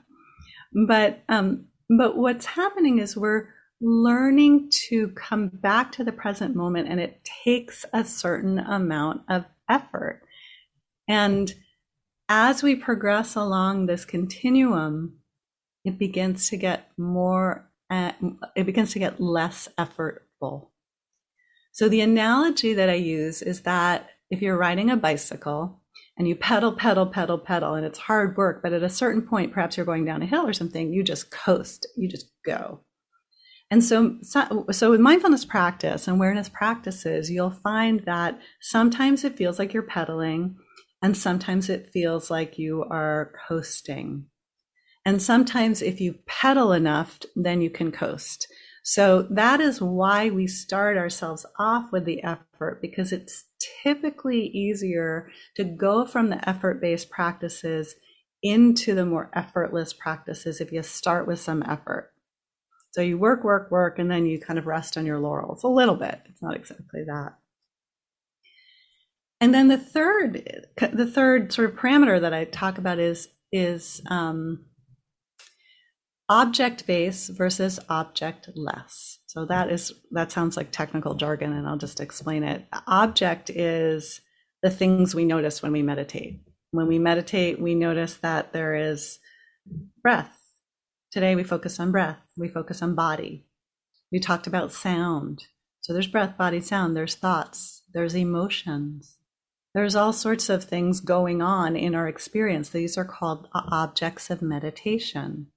But 0.88 1.24
um, 1.28 1.66
but 1.98 2.16
what's 2.16 2.46
happening 2.46 3.00
is 3.00 3.18
we're 3.18 3.48
learning 3.82 4.70
to 4.90 5.08
come 5.10 5.48
back 5.48 5.92
to 5.94 6.04
the 6.04 6.12
present 6.12 6.56
moment, 6.56 6.88
and 6.88 7.00
it 7.00 7.28
takes 7.44 7.84
a 7.92 8.06
certain 8.06 8.60
amount 8.60 9.22
of 9.28 9.46
effort. 9.68 10.22
And 11.08 11.52
as 12.30 12.62
we 12.62 12.76
progress 12.76 13.36
along 13.36 13.88
this 13.88 14.06
continuum, 14.06 15.18
it 15.84 15.98
begins 15.98 16.50
to 16.50 16.58
get 16.58 16.88
more 17.00 17.71
uh, 17.92 18.14
it 18.56 18.66
begins 18.66 18.94
to 18.94 19.00
get 19.00 19.20
less 19.20 19.68
effortful. 19.78 20.70
So 21.74 21.90
the 21.90 22.02
analogy 22.02 22.74
that 22.74 22.90
I 22.90 22.96
use 22.96 23.42
is 23.42 23.62
that 23.62 24.10
if 24.30 24.42
you're 24.42 24.58
riding 24.58 24.90
a 24.90 24.98
bicycle 24.98 25.82
and 26.18 26.28
you 26.28 26.36
pedal, 26.36 26.74
pedal, 26.74 27.06
pedal, 27.06 27.38
pedal, 27.38 27.76
and 27.76 27.86
it's 27.86 28.00
hard 28.00 28.38
work, 28.38 28.62
but 28.64 28.74
at 28.74 28.84
a 28.84 28.90
certain 28.90 29.22
point, 29.22 29.54
perhaps 29.54 29.76
you're 29.76 29.86
going 29.86 30.06
down 30.06 30.22
a 30.22 30.26
hill 30.26 30.48
or 30.48 30.54
something, 30.54 30.94
you 30.94 31.04
just 31.04 31.32
coast, 31.32 31.86
you 31.98 32.08
just 32.10 32.32
go. 32.46 32.80
And 33.70 33.84
so, 33.84 34.18
so, 34.22 34.66
so 34.72 34.92
with 34.92 35.00
mindfulness 35.00 35.46
practice 35.46 36.08
and 36.08 36.18
awareness 36.18 36.50
practices, 36.50 37.32
you'll 37.32 37.52
find 37.52 38.02
that 38.02 38.40
sometimes 38.60 39.24
it 39.24 39.38
feels 39.38 39.60
like 39.60 39.74
you're 39.74 39.84
pedaling, 39.84 40.58
and 41.02 41.16
sometimes 41.16 41.70
it 41.70 41.90
feels 41.92 42.30
like 42.30 42.60
you 42.60 42.84
are 42.84 43.34
coasting. 43.48 44.26
And 45.06 45.22
sometimes 45.22 45.82
if 45.82 46.00
you 46.00 46.20
pedal 46.26 46.74
enough, 46.74 47.20
then 47.36 47.62
you 47.62 47.70
can 47.70 47.92
coast. 47.92 48.48
So 48.84 49.24
that 49.32 49.62
is 49.62 49.82
why 49.82 50.30
we 50.30 50.48
start 50.48 50.98
ourselves 50.98 51.46
off 51.60 51.92
with 51.92 52.06
the 52.06 52.24
effort 52.24 52.82
because 52.82 53.12
it's 53.12 53.46
typically 53.84 54.48
easier 54.48 55.30
to 55.56 55.64
go 55.64 56.06
from 56.06 56.30
the 56.30 56.48
effort 56.50 56.82
based 56.82 57.10
practices 57.10 57.96
into 58.42 58.96
the 58.96 59.06
more 59.06 59.30
effortless 59.34 59.94
practices 59.94 60.62
if 60.62 60.72
you 60.72 60.82
start 60.82 61.28
with 61.28 61.40
some 61.40 61.64
effort. 61.68 62.12
So 62.92 63.02
you 63.02 63.18
work, 63.18 63.44
work, 63.44 63.72
work, 63.72 64.00
and 64.00 64.10
then 64.10 64.26
you 64.26 64.40
kind 64.40 64.60
of 64.60 64.66
rest 64.66 64.98
on 64.98 65.06
your 65.06 65.20
laurels 65.20 65.64
a 65.64 65.68
little 65.68 65.96
bit. 65.96 66.22
It's 66.26 66.42
not 66.42 66.56
exactly 66.56 67.04
that. 67.06 67.36
And 69.40 69.54
then 69.54 69.70
the 69.70 69.78
third, 69.78 70.70
the 70.78 71.08
third 71.08 71.54
sort 71.54 71.70
of 71.70 71.76
parameter 71.76 72.20
that 72.20 72.34
I 72.34 72.46
talk 72.46 72.78
about 72.78 73.00
is 73.00 73.30
is 73.52 74.02
um, 74.08 74.66
object 76.32 76.88
base 76.88 77.28
versus 77.28 77.78
object 77.90 78.50
less. 78.56 79.20
So 79.28 79.44
that 79.48 79.70
is 79.70 79.92
that 80.12 80.32
sounds 80.32 80.56
like 80.56 80.72
technical 80.72 81.14
jargon 81.14 81.52
and 81.52 81.68
I'll 81.68 81.78
just 81.78 82.00
explain 82.00 82.46
it. 82.46 82.66
Object 82.88 83.50
is 83.50 84.22
the 84.64 84.70
things 84.70 85.14
we 85.14 85.26
notice 85.26 85.62
when 85.62 85.74
we 85.74 85.82
meditate. 85.82 86.40
When 86.72 86.88
we 86.88 87.00
meditate, 87.00 87.60
we 87.60 87.76
notice 87.76 88.16
that 88.16 88.54
there 88.54 88.76
is 88.76 89.20
breath. 90.02 90.40
Today 91.12 91.36
we 91.36 91.44
focus 91.44 91.82
on 91.82 91.92
breath. 91.92 92.22
We 92.38 92.48
focus 92.48 92.82
on 92.82 92.96
body. 92.96 93.46
We 94.10 94.22
talked 94.22 94.48
about 94.48 94.72
sound. 94.72 95.44
So 95.82 95.92
there's 95.92 96.08
breath, 96.08 96.38
body, 96.38 96.62
sound, 96.62 96.96
there's 96.96 97.16
thoughts, 97.16 97.84
there's 97.94 98.16
emotions. 98.16 99.18
There's 99.74 99.96
all 99.96 100.14
sorts 100.14 100.48
of 100.48 100.64
things 100.64 101.02
going 101.02 101.42
on 101.42 101.76
in 101.76 101.94
our 101.94 102.08
experience. 102.08 102.70
These 102.70 102.98
are 102.98 103.06
called 103.06 103.50
uh, 103.54 103.64
objects 103.70 104.30
of 104.30 104.42
meditation 104.42 105.48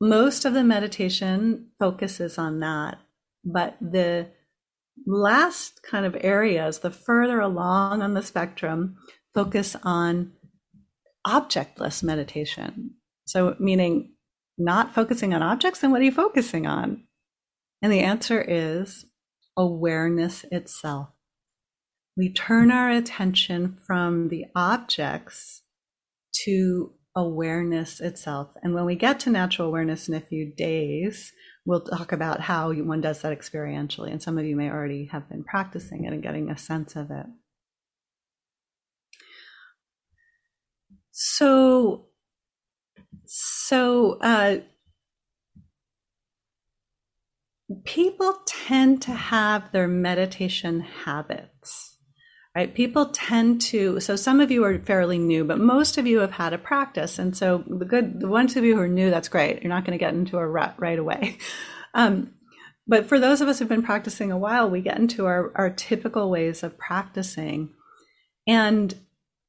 most 0.00 0.44
of 0.44 0.54
the 0.54 0.64
meditation 0.64 1.68
focuses 1.78 2.38
on 2.38 2.60
that. 2.60 2.98
But 3.44 3.76
the 3.80 4.28
last 5.06 5.82
kind 5.82 6.04
of 6.04 6.16
areas, 6.20 6.80
the 6.80 6.90
further 6.90 7.40
along 7.40 8.02
on 8.02 8.14
the 8.14 8.22
spectrum, 8.22 8.96
focus 9.34 9.76
on 9.82 10.32
objectless 11.26 12.02
meditation. 12.02 12.94
So, 13.26 13.56
meaning 13.58 14.14
not 14.58 14.94
focusing 14.94 15.34
on 15.34 15.42
objects, 15.42 15.80
then 15.80 15.90
what 15.90 16.00
are 16.00 16.04
you 16.04 16.12
focusing 16.12 16.66
on? 16.66 17.04
And 17.82 17.92
the 17.92 18.00
answer 18.00 18.40
is 18.40 19.04
awareness 19.56 20.44
itself. 20.50 21.08
We 22.16 22.32
turn 22.32 22.70
our 22.70 22.90
attention 22.90 23.76
from 23.86 24.28
the 24.28 24.46
objects 24.54 25.62
to 26.44 26.92
awareness 27.16 28.00
itself. 28.00 28.50
And 28.62 28.74
when 28.74 28.84
we 28.84 28.94
get 28.94 29.18
to 29.20 29.30
natural 29.30 29.68
awareness 29.68 30.06
in 30.06 30.14
a 30.14 30.20
few 30.20 30.52
days, 30.54 31.32
we'll 31.64 31.80
talk 31.80 32.12
about 32.12 32.42
how 32.42 32.72
one 32.72 33.00
does 33.00 33.22
that 33.22 33.36
experientially. 33.36 34.12
And 34.12 34.22
some 34.22 34.38
of 34.38 34.44
you 34.44 34.54
may 34.54 34.70
already 34.70 35.06
have 35.06 35.28
been 35.28 35.42
practicing 35.42 36.04
it 36.04 36.12
and 36.12 36.22
getting 36.22 36.50
a 36.50 36.58
sense 36.58 36.94
of 36.94 37.10
it. 37.10 37.26
So, 41.10 42.08
so 43.24 44.18
uh, 44.20 44.58
people 47.84 48.36
tend 48.46 49.00
to 49.02 49.12
have 49.12 49.72
their 49.72 49.88
meditation 49.88 50.80
habits 50.80 51.85
right? 52.56 52.74
People 52.74 53.06
tend 53.06 53.60
to 53.60 54.00
so 54.00 54.16
some 54.16 54.40
of 54.40 54.50
you 54.50 54.64
are 54.64 54.78
fairly 54.78 55.18
new 55.18 55.44
but 55.44 55.60
most 55.60 55.98
of 55.98 56.06
you 56.06 56.20
have 56.20 56.32
had 56.32 56.54
a 56.54 56.58
practice. 56.58 57.18
And 57.18 57.36
so 57.36 57.62
the 57.66 57.84
good 57.84 58.18
the 58.18 58.28
ones 58.28 58.56
of 58.56 58.64
you 58.64 58.74
who 58.74 58.80
are 58.80 58.88
new 58.88 59.10
that's 59.10 59.28
great. 59.28 59.62
You're 59.62 59.68
not 59.68 59.84
going 59.84 59.96
to 59.96 60.02
get 60.02 60.14
into 60.14 60.38
a 60.38 60.46
rut 60.46 60.74
right 60.78 60.98
away. 60.98 61.38
Um, 61.94 62.34
but 62.86 63.06
for 63.06 63.18
those 63.18 63.40
of 63.40 63.48
us 63.48 63.58
who've 63.58 63.70
been 63.70 63.82
practicing 63.82 64.30
a 64.30 64.36
while 64.36 64.68
we 64.68 64.82
get 64.82 64.98
into 64.98 65.24
our, 65.24 65.50
our 65.54 65.70
typical 65.70 66.28
ways 66.28 66.62
of 66.62 66.76
practicing. 66.76 67.72
And 68.46 68.94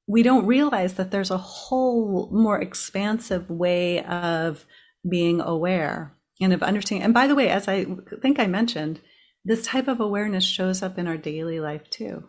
we 0.08 0.24
don't 0.24 0.46
realize 0.46 0.94
that 0.94 1.12
there's 1.12 1.30
a 1.30 1.38
whole 1.38 2.30
more 2.32 2.62
expansive 2.62 3.50
way 3.50 4.02
of 4.06 4.66
being 5.10 5.42
aware 5.42 6.16
and 6.40 6.54
of 6.54 6.64
understanding. 6.64 7.04
And 7.04 7.14
by 7.14 7.28
the 7.28 7.36
way, 7.36 7.50
as 7.50 7.68
I 7.68 7.86
think 8.22 8.40
I 8.40 8.48
mentioned, 8.48 9.02
this 9.44 9.66
type 9.66 9.90
of 9.90 10.00
awareness 10.00 10.46
shows 10.46 10.82
up 10.82 10.98
in 10.98 11.06
our 11.06 11.18
daily 11.18 11.60
life 11.60 11.90
too. 11.90 12.24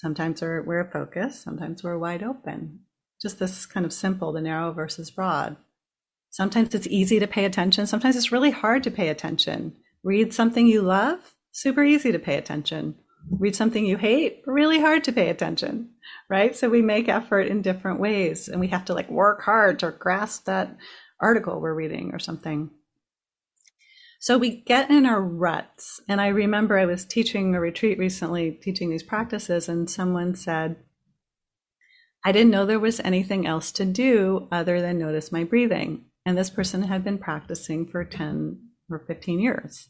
Sometimes 0.00 0.40
we're, 0.40 0.62
we're 0.62 0.90
focused, 0.90 1.42
sometimes 1.42 1.84
we're 1.84 1.98
wide 1.98 2.22
open. 2.22 2.80
Just 3.20 3.38
this 3.38 3.66
kind 3.66 3.84
of 3.84 3.92
simple, 3.92 4.32
the 4.32 4.40
narrow 4.40 4.72
versus 4.72 5.10
broad. 5.10 5.56
Sometimes 6.30 6.74
it's 6.74 6.86
easy 6.86 7.18
to 7.18 7.26
pay 7.26 7.44
attention, 7.44 7.86
sometimes 7.86 8.16
it's 8.16 8.32
really 8.32 8.50
hard 8.50 8.82
to 8.84 8.90
pay 8.90 9.08
attention. 9.08 9.74
Read 10.02 10.32
something 10.32 10.66
you 10.66 10.80
love, 10.80 11.34
super 11.52 11.84
easy 11.84 12.12
to 12.12 12.18
pay 12.18 12.36
attention 12.36 12.94
read 13.28 13.56
something 13.56 13.84
you 13.84 13.96
hate, 13.96 14.42
really 14.46 14.80
hard 14.80 15.04
to 15.04 15.12
pay 15.12 15.28
attention, 15.28 15.90
right? 16.28 16.56
So 16.56 16.68
we 16.68 16.82
make 16.82 17.08
effort 17.08 17.42
in 17.42 17.62
different 17.62 18.00
ways 18.00 18.48
and 18.48 18.60
we 18.60 18.68
have 18.68 18.84
to 18.86 18.94
like 18.94 19.10
work 19.10 19.42
hard 19.42 19.78
to 19.80 19.90
grasp 19.90 20.44
that 20.44 20.76
article 21.20 21.60
we're 21.60 21.74
reading 21.74 22.10
or 22.12 22.18
something. 22.18 22.70
So 24.20 24.36
we 24.36 24.50
get 24.50 24.90
in 24.90 25.06
our 25.06 25.20
ruts. 25.20 26.02
And 26.06 26.20
I 26.20 26.28
remember 26.28 26.78
I 26.78 26.84
was 26.84 27.06
teaching 27.06 27.54
a 27.54 27.60
retreat 27.60 27.98
recently, 27.98 28.52
teaching 28.52 28.90
these 28.90 29.02
practices, 29.02 29.66
and 29.66 29.88
someone 29.88 30.34
said, 30.34 30.76
I 32.22 32.30
didn't 32.30 32.50
know 32.50 32.66
there 32.66 32.78
was 32.78 33.00
anything 33.00 33.46
else 33.46 33.72
to 33.72 33.86
do 33.86 34.46
other 34.52 34.82
than 34.82 34.98
notice 34.98 35.32
my 35.32 35.44
breathing. 35.44 36.04
And 36.26 36.36
this 36.36 36.50
person 36.50 36.82
had 36.82 37.02
been 37.02 37.16
practicing 37.16 37.86
for 37.86 38.04
10 38.04 38.58
or 38.90 38.98
15 39.06 39.40
years. 39.40 39.88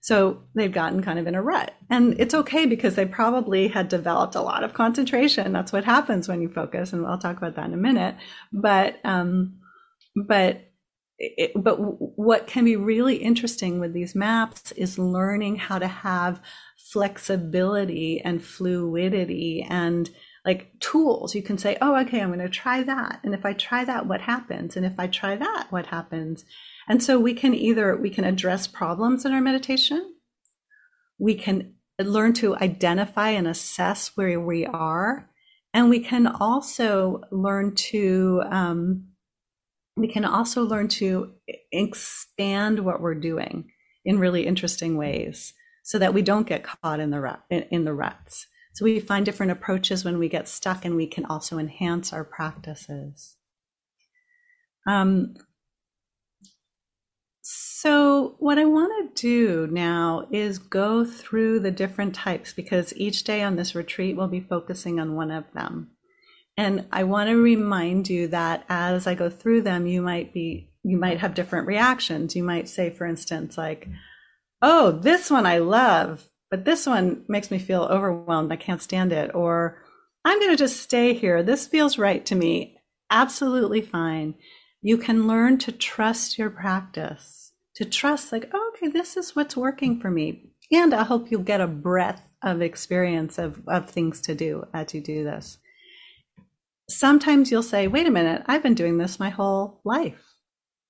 So 0.00 0.44
they've 0.54 0.72
gotten 0.72 1.02
kind 1.02 1.18
of 1.18 1.26
in 1.26 1.34
a 1.34 1.42
rut. 1.42 1.74
And 1.90 2.18
it's 2.18 2.32
okay 2.32 2.64
because 2.64 2.94
they 2.94 3.04
probably 3.04 3.68
had 3.68 3.88
developed 3.88 4.36
a 4.36 4.40
lot 4.40 4.64
of 4.64 4.72
concentration. 4.72 5.52
That's 5.52 5.70
what 5.70 5.84
happens 5.84 6.26
when 6.26 6.40
you 6.40 6.48
focus. 6.48 6.94
And 6.94 7.06
I'll 7.06 7.18
talk 7.18 7.36
about 7.36 7.56
that 7.56 7.66
in 7.66 7.74
a 7.74 7.76
minute. 7.76 8.16
But, 8.54 8.96
um, 9.04 9.58
but, 10.16 10.62
it, 11.20 11.52
but 11.54 11.76
what 11.76 12.46
can 12.46 12.64
be 12.64 12.76
really 12.76 13.16
interesting 13.16 13.78
with 13.78 13.92
these 13.92 14.14
maps 14.14 14.72
is 14.72 14.98
learning 14.98 15.56
how 15.56 15.78
to 15.78 15.86
have 15.86 16.40
flexibility 16.76 18.20
and 18.20 18.42
fluidity 18.42 19.64
and 19.68 20.10
like 20.46 20.72
tools. 20.80 21.34
You 21.34 21.42
can 21.42 21.58
say, 21.58 21.76
oh, 21.82 21.94
okay, 22.00 22.20
I'm 22.20 22.28
going 22.28 22.40
to 22.40 22.48
try 22.48 22.82
that. 22.82 23.20
And 23.22 23.34
if 23.34 23.44
I 23.44 23.52
try 23.52 23.84
that, 23.84 24.06
what 24.06 24.22
happens? 24.22 24.76
And 24.76 24.86
if 24.86 24.94
I 24.98 25.06
try 25.06 25.36
that, 25.36 25.66
what 25.68 25.86
happens? 25.86 26.46
And 26.88 27.02
so 27.02 27.20
we 27.20 27.34
can 27.34 27.54
either 27.54 27.96
we 27.96 28.10
can 28.10 28.24
address 28.24 28.66
problems 28.66 29.24
in 29.26 29.32
our 29.32 29.42
meditation, 29.42 30.14
we 31.18 31.34
can 31.34 31.74
learn 32.00 32.32
to 32.32 32.56
identify 32.56 33.30
and 33.30 33.46
assess 33.46 34.16
where 34.16 34.40
we 34.40 34.64
are, 34.64 35.28
and 35.74 35.90
we 35.90 36.00
can 36.00 36.26
also 36.26 37.20
learn 37.30 37.74
to 37.74 38.42
um, 38.50 39.04
we 40.00 40.08
can 40.08 40.24
also 40.24 40.62
learn 40.62 40.88
to 40.88 41.32
expand 41.72 42.80
what 42.80 43.00
we're 43.00 43.14
doing 43.14 43.70
in 44.04 44.18
really 44.18 44.46
interesting 44.46 44.96
ways, 44.96 45.52
so 45.82 45.98
that 45.98 46.14
we 46.14 46.22
don't 46.22 46.46
get 46.46 46.64
caught 46.64 47.00
in 47.00 47.10
the 47.10 47.20
rut, 47.20 47.42
in, 47.50 47.84
the 47.84 47.92
ruts. 47.92 48.46
So 48.72 48.84
we 48.84 49.00
find 49.00 49.26
different 49.26 49.52
approaches 49.52 50.04
when 50.04 50.18
we 50.18 50.28
get 50.28 50.48
stuck, 50.48 50.84
and 50.84 50.96
we 50.96 51.06
can 51.06 51.24
also 51.24 51.58
enhance 51.58 52.12
our 52.12 52.24
practices. 52.24 53.36
Um, 54.86 55.34
so, 57.42 58.36
what 58.38 58.58
I 58.58 58.66
want 58.66 59.16
to 59.16 59.22
do 59.22 59.66
now 59.72 60.28
is 60.30 60.58
go 60.58 61.04
through 61.04 61.60
the 61.60 61.70
different 61.70 62.14
types 62.14 62.52
because 62.52 62.92
each 62.96 63.24
day 63.24 63.42
on 63.42 63.56
this 63.56 63.74
retreat 63.74 64.16
we'll 64.16 64.28
be 64.28 64.40
focusing 64.40 65.00
on 65.00 65.16
one 65.16 65.30
of 65.30 65.44
them. 65.54 65.90
And 66.60 66.84
I 66.92 67.04
want 67.04 67.30
to 67.30 67.42
remind 67.42 68.10
you 68.10 68.28
that 68.28 68.66
as 68.68 69.06
I 69.06 69.14
go 69.14 69.30
through 69.30 69.62
them, 69.62 69.86
you 69.86 70.02
might 70.02 70.34
be 70.34 70.68
you 70.84 70.98
might 70.98 71.20
have 71.20 71.32
different 71.32 71.66
reactions. 71.66 72.36
You 72.36 72.42
might 72.42 72.68
say, 72.68 72.90
for 72.90 73.06
instance, 73.06 73.56
like, 73.56 73.88
oh, 74.60 74.90
this 74.90 75.30
one 75.30 75.46
I 75.46 75.56
love, 75.56 76.28
but 76.50 76.66
this 76.66 76.84
one 76.84 77.24
makes 77.28 77.50
me 77.50 77.58
feel 77.58 77.84
overwhelmed. 77.84 78.52
I 78.52 78.56
can't 78.56 78.82
stand 78.82 79.10
it. 79.10 79.34
Or 79.34 79.82
I'm 80.22 80.38
going 80.38 80.50
to 80.50 80.56
just 80.58 80.82
stay 80.82 81.14
here. 81.14 81.42
This 81.42 81.66
feels 81.66 81.96
right 81.96 82.26
to 82.26 82.34
me. 82.34 82.76
Absolutely 83.08 83.80
fine. 83.80 84.34
You 84.82 84.98
can 84.98 85.26
learn 85.26 85.56
to 85.60 85.72
trust 85.72 86.36
your 86.36 86.50
practice 86.50 87.52
to 87.76 87.86
trust 87.86 88.32
like 88.32 88.50
oh, 88.52 88.72
okay 88.74 88.88
this 88.88 89.16
is 89.16 89.34
what's 89.34 89.56
working 89.56 89.98
for 90.00 90.10
me 90.10 90.50
and 90.70 90.92
i 90.92 91.04
hope 91.04 91.30
you'll 91.30 91.40
get 91.40 91.60
a 91.60 91.66
breadth 91.66 92.20
of 92.42 92.60
experience 92.60 93.38
of, 93.38 93.62
of 93.68 93.88
things 93.88 94.20
to 94.20 94.34
do 94.34 94.66
as 94.74 94.92
you 94.92 95.00
do 95.00 95.24
this 95.24 95.58
sometimes 96.90 97.50
you'll 97.50 97.62
say 97.62 97.86
wait 97.86 98.06
a 98.06 98.10
minute 98.10 98.42
i've 98.46 98.62
been 98.62 98.74
doing 98.74 98.98
this 98.98 99.20
my 99.20 99.30
whole 99.30 99.80
life 99.84 100.34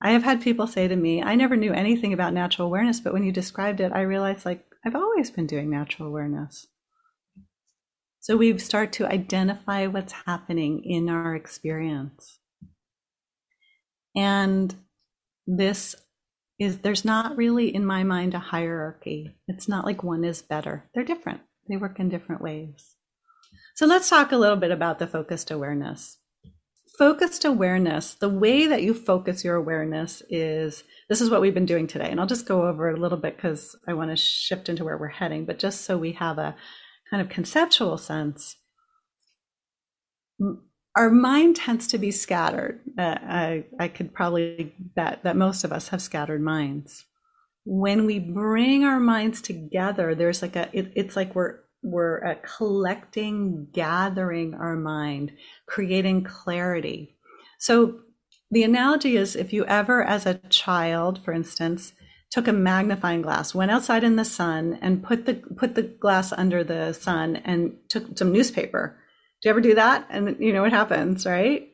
i 0.03 0.11
have 0.11 0.23
had 0.23 0.41
people 0.41 0.67
say 0.67 0.89
to 0.89 0.97
me 0.97 1.23
i 1.23 1.35
never 1.35 1.57
knew 1.57 1.73
anything 1.73 2.13
about 2.13 2.33
natural 2.33 2.67
awareness 2.67 3.01
but 3.01 3.13
when 3.13 3.25
you 3.25 3.33
described 3.33 3.81
it 3.81 3.93
i 3.93 4.01
realized 4.01 4.45
like 4.45 4.65
i've 4.85 4.95
always 4.95 5.31
been 5.31 5.47
doing 5.47 5.71
natural 5.71 6.09
awareness 6.09 6.67
so 8.23 8.37
we 8.37 8.57
start 8.59 8.93
to 8.93 9.07
identify 9.07 9.87
what's 9.87 10.13
happening 10.27 10.83
in 10.85 11.09
our 11.09 11.35
experience 11.35 12.39
and 14.17 14.75
this 15.47 15.97
is 16.59 16.79
there's 16.79 17.05
not 17.05 17.37
really 17.37 17.75
in 17.75 17.85
my 17.85 18.05
mind 18.05 18.35
a 18.35 18.39
hierarchy. 18.39 19.35
It's 19.49 19.67
not 19.67 19.87
like 19.87 20.03
one 20.05 20.25
is 20.25 20.43
better. 20.43 20.85
They're 20.95 21.05
different. 21.05 21.41
They 21.69 21.79
work 21.79 21.99
in 21.99 22.11
different 22.11 22.43
ways. 22.43 22.97
So 23.81 23.87
let's 23.87 24.11
talk 24.11 24.31
a 24.31 24.37
little 24.37 24.59
bit 24.59 24.73
about 24.73 24.99
the 24.99 25.07
focused 25.07 25.51
awareness. 25.51 26.19
Focused 26.99 27.47
awareness, 27.47 28.12
the 28.12 28.29
way 28.29 28.66
that 28.66 28.83
you 28.83 28.93
focus 28.93 29.43
your 29.43 29.57
awareness 29.57 30.23
is 30.29 30.85
this 31.09 31.23
is 31.23 31.31
what 31.31 31.40
we've 31.40 31.55
been 31.55 31.64
doing 31.64 31.87
today. 31.87 32.11
And 32.11 32.21
I'll 32.21 32.27
just 32.27 32.45
go 32.45 32.69
over 32.69 32.90
it 32.90 32.99
a 32.99 33.01
little 33.01 33.16
bit 33.16 33.37
because 33.37 33.75
I 33.88 33.95
want 33.95 34.11
to 34.11 34.16
shift 34.16 34.69
into 34.69 34.85
where 34.85 34.99
we're 34.99 35.09
heading, 35.09 35.47
but 35.47 35.59
just 35.59 35.81
so 35.87 35.97
we 35.97 36.12
have 36.12 36.37
a 36.37 36.55
kind 37.09 37.23
of 37.23 37.31
conceptual 37.31 37.97
sense 37.97 38.57
our 40.95 41.09
mind 41.09 41.57
tends 41.57 41.87
to 41.87 41.97
be 41.97 42.11
scattered. 42.11 42.83
Uh, 42.99 43.14
I, 43.23 43.64
I 43.79 43.88
could 43.88 44.12
probably 44.12 44.75
bet 44.79 45.23
that 45.23 45.37
most 45.37 45.64
of 45.64 45.73
us 45.73 45.88
have 45.88 46.03
scattered 46.03 46.43
minds. 46.43 47.07
When 47.64 48.05
we 48.05 48.19
bring 48.19 48.85
our 48.85 49.01
minds 49.01 49.40
together, 49.40 50.14
there's 50.14 50.43
like 50.43 50.57
a, 50.57 50.69
it, 50.75 50.93
it's 50.95 51.16
like 51.16 51.35
we're, 51.35 51.61
we're 51.83 52.25
uh, 52.25 52.35
collecting, 52.57 53.69
gathering 53.73 54.55
our 54.55 54.77
mind, 54.77 55.33
creating 55.66 56.25
clarity. 56.25 57.16
So 57.59 58.01
the 58.51 58.64
analogy 58.64 59.16
is 59.16 59.37
if 59.37 59.53
you 59.53 59.64
ever, 59.66 60.03
as 60.03 60.27
a 60.27 60.40
child, 60.49 61.25
for 61.25 61.33
instance, 61.33 61.93
took 62.31 62.47
a 62.47 62.53
magnifying 62.53 63.23
glass, 63.23 63.55
went 63.55 63.71
outside 63.71 64.05
in 64.05 64.16
the 64.16 64.25
sun 64.25 64.79
and 64.81 65.03
put 65.03 65.27
the, 65.27 65.35
put 65.35 65.75
the 65.75 65.83
glass 65.83 66.33
under 66.33 66.62
the 66.62 66.93
sun 66.93 67.37
and 67.37 67.77
took 67.88 68.16
some 68.19 68.33
newspaper 68.33 69.01
do 69.40 69.49
you 69.49 69.51
ever 69.51 69.61
do 69.61 69.75
that? 69.75 70.07
And 70.11 70.37
you 70.38 70.53
know 70.53 70.62
what 70.62 70.73
happens, 70.73 71.25
right? 71.25 71.69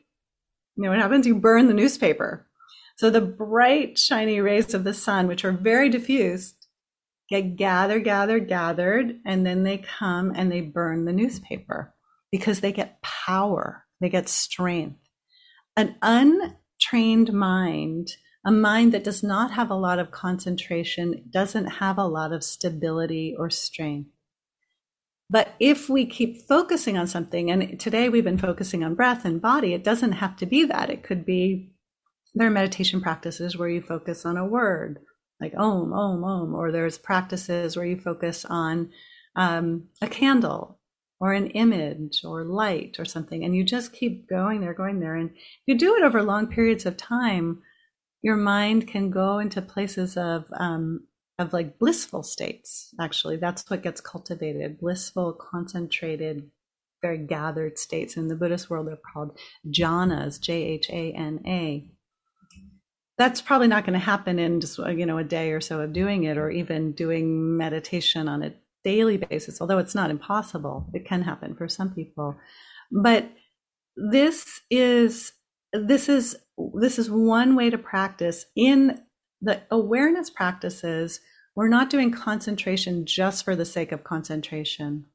You 0.77 0.85
know 0.85 0.91
what 0.91 1.01
happens? 1.01 1.27
You 1.27 1.35
burn 1.35 1.67
the 1.67 1.75
newspaper. 1.75 2.47
So 2.97 3.11
the 3.11 3.21
bright, 3.21 3.99
shiny 3.99 4.41
rays 4.41 4.73
of 4.73 4.85
the 4.85 4.95
sun, 4.95 5.27
which 5.27 5.45
are 5.45 5.53
very 5.53 5.89
diffused, 5.89 6.66
get 7.29 7.57
gathered, 7.57 8.05
gathered, 8.05 8.49
gathered, 8.49 9.19
and 9.25 9.45
then 9.45 9.63
they 9.63 9.79
come 9.79 10.33
and 10.35 10.51
they 10.51 10.61
burn 10.61 11.05
the 11.05 11.13
newspaper 11.13 11.95
because 12.31 12.61
they 12.61 12.73
get 12.73 13.01
power, 13.03 13.85
they 14.01 14.09
get 14.09 14.29
strength. 14.29 14.99
An 15.77 15.97
untrained 16.03 17.33
mind, 17.33 18.13
a 18.45 18.53
mind 18.53 18.93
that 18.93 19.05
does 19.05 19.23
not 19.23 19.51
have 19.53 19.71
a 19.71 19.75
lot 19.75 19.99
of 19.99 20.11
concentration, 20.11 21.25
doesn't 21.31 21.67
have 21.67 21.99
a 21.99 22.07
lot 22.07 22.33
of 22.33 22.45
stability 22.45 23.35
or 23.37 23.51
strength. 23.51 24.11
But 25.29 25.55
if 25.59 25.89
we 25.89 26.07
keep 26.07 26.47
focusing 26.47 26.97
on 26.97 27.09
something, 27.09 27.51
and 27.51 27.81
today 27.81 28.09
we've 28.09 28.23
been 28.23 28.39
focusing 28.39 28.85
on 28.85 28.95
breath 28.95 29.25
and 29.25 29.43
body, 29.43 29.75
it 29.75 29.83
doesn't 29.83 30.13
have 30.13 30.37
to 30.37 30.47
be 30.47 30.65
that. 30.67 30.89
It 30.89 31.03
could 31.03 31.27
be 31.27 31.73
there 32.35 32.47
are 32.47 32.51
meditation 32.51 33.01
practices 33.01 33.57
where 33.57 33.69
you 33.69 33.83
focus 33.83 34.25
on 34.25 34.37
a 34.37 34.47
word 34.47 35.01
like 35.41 35.55
om, 35.57 35.93
om, 35.93 36.25
om, 36.25 36.55
or 36.55 36.73
there's 36.73 36.99
practices 36.99 37.77
where 37.77 37.87
you 37.87 37.99
focus 37.99 38.45
on 38.45 38.91
um, 39.37 39.85
a 40.01 40.09
candle 40.09 40.79
or 41.21 41.33
an 41.33 41.49
image 41.49 42.23
or 42.25 42.45
light 42.45 42.97
or 42.99 43.05
something, 43.05 43.45
and 43.45 43.55
you 43.57 43.65
just 43.65 43.93
keep 43.93 44.29
going 44.29 44.61
there, 44.61 44.75
going 44.75 45.01
there. 45.01 45.15
And 45.15 45.31
you 45.67 45.77
do 45.77 45.97
it 45.97 46.03
over 46.03 46.23
long 46.23 46.47
periods 46.47 46.87
of 46.87 46.97
time, 46.97 47.63
your 48.23 48.37
mind 48.37 48.89
can 48.89 49.11
go 49.11 49.39
into 49.39 49.63
places 49.63 50.17
of 50.17 50.47
um, 50.59 51.07
of 51.39 51.53
like 51.53 51.79
blissful 51.79 52.23
states. 52.23 52.95
Actually, 53.01 53.37
that's 53.37 53.69
what 53.71 53.83
gets 53.83 54.01
cultivated: 54.01 54.79
blissful, 54.79 55.33
concentrated, 55.33 56.51
very 57.03 57.19
gathered 57.19 57.79
states. 57.79 58.17
In 58.17 58.29
the 58.29 58.35
Buddhist 58.35 58.69
world, 58.71 58.89
they're 58.89 58.99
called 59.13 59.39
jhanas, 59.69 60.41
J 60.41 60.63
H 60.63 60.91
A 60.91 61.13
N 61.13 61.41
A 61.47 61.91
that's 63.19 63.41
probably 63.41 63.69
not 63.69 63.85
going 63.85 63.99
to 63.99 64.05
happen 64.05 64.39
in 64.39 64.61
just 64.61 64.79
uh, 64.79 64.89
you 64.89 65.07
know 65.07 65.19
a 65.19 65.25
day 65.25 65.53
or 65.53 65.61
so 65.61 65.81
of 65.81 65.93
doing 65.93 66.25
it 66.25 66.37
or 66.37 66.51
even 66.51 66.93
doing 66.93 67.57
meditation 67.57 68.29
on 68.29 68.43
a 68.43 68.53
daily 68.85 69.17
basis 69.17 69.61
although 69.61 69.79
it's 69.79 69.95
not 69.95 70.11
impossible. 70.11 70.89
It 70.93 71.07
can 71.07 71.23
happen 71.23 71.55
for 71.55 71.69
some 71.69 71.95
people. 71.95 72.37
But 72.93 73.31
this 73.97 74.61
is 74.71 75.33
this 75.73 76.09
is 76.09 76.37
this 76.75 76.99
is 76.99 77.11
one 77.11 77.57
way 77.57 77.71
to 77.71 77.79
practice. 77.79 78.45
In 78.55 79.01
the 79.41 79.63
awareness 79.71 80.31
practices 80.31 81.21
we're 81.55 81.69
not 81.69 81.89
doing 81.89 82.11
concentration 82.11 83.07
just 83.07 83.43
for 83.45 83.57
the 83.57 83.65
sake 83.65 83.91
of 83.91 84.05
concentration. 84.05 85.07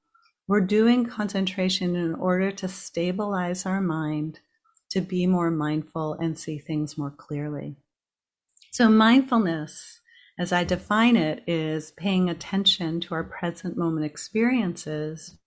We're 0.47 0.61
doing 0.61 1.05
concentration 1.05 1.95
in 1.95 2.15
order 2.15 2.51
to 2.51 2.67
stabilize 2.67 3.65
our 3.67 3.79
mind 3.79 4.39
to 4.89 5.01
be 5.01 5.27
more 5.27 5.51
mindful 5.51 6.15
and 6.15 6.37
see 6.37 6.57
things 6.57 6.97
more 6.97 7.11
clearly 7.11 7.77
so, 8.71 8.87
mindfulness, 8.87 9.99
as 10.39 10.53
I 10.53 10.63
define 10.63 11.17
it, 11.17 11.43
is 11.45 11.91
paying 11.91 12.29
attention 12.29 13.01
to 13.01 13.13
our 13.13 13.23
present 13.25 13.77
moment 13.77 14.05
experiences 14.05 15.37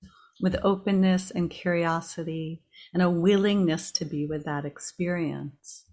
with 0.43 0.57
openness 0.63 1.31
and 1.31 1.51
curiosity 1.51 2.63
and 2.93 3.03
a 3.03 3.09
willingness 3.09 3.91
to 3.93 4.05
be 4.05 4.27
with 4.27 4.45
that 4.45 4.67
experience. 4.67 5.87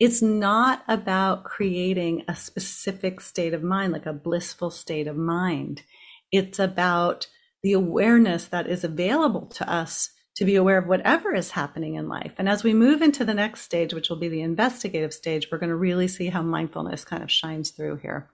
It's 0.00 0.22
not 0.22 0.82
about 0.88 1.44
creating 1.44 2.24
a 2.26 2.34
specific 2.34 3.20
state 3.20 3.52
of 3.52 3.62
mind, 3.62 3.92
like 3.92 4.06
a 4.06 4.14
blissful 4.14 4.70
state 4.70 5.06
of 5.06 5.16
mind. 5.16 5.82
It's 6.32 6.58
about 6.58 7.26
the 7.62 7.74
awareness 7.74 8.46
that 8.46 8.66
is 8.66 8.82
available 8.82 9.46
to 9.46 9.70
us 9.70 10.10
to 10.36 10.44
be 10.44 10.56
aware 10.56 10.78
of 10.78 10.86
whatever 10.86 11.34
is 11.34 11.50
happening 11.50 11.94
in 11.94 12.08
life. 12.08 12.32
And 12.38 12.48
as 12.48 12.64
we 12.64 12.72
move 12.72 13.02
into 13.02 13.24
the 13.24 13.34
next 13.34 13.62
stage, 13.62 13.92
which 13.92 14.08
will 14.08 14.16
be 14.16 14.28
the 14.28 14.40
investigative 14.40 15.12
stage, 15.12 15.48
we're 15.50 15.58
going 15.58 15.70
to 15.70 15.76
really 15.76 16.08
see 16.08 16.28
how 16.28 16.42
mindfulness 16.42 17.04
kind 17.04 17.22
of 17.22 17.30
shines 17.30 17.70
through 17.70 17.96
here. 17.96 18.30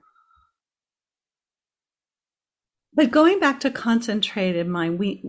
But 2.95 3.11
going 3.11 3.41
back 3.41 3.61
to 3.61 3.71
concentrated 3.71 4.67
mind, 4.67 4.99
we 4.99 5.23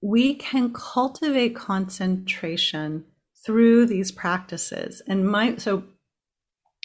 we 0.00 0.34
can 0.34 0.72
cultivate 0.72 1.56
concentration 1.56 3.04
through 3.44 3.86
these 3.86 4.12
practices. 4.12 5.02
And 5.06 5.26
my 5.26 5.56
so 5.56 5.84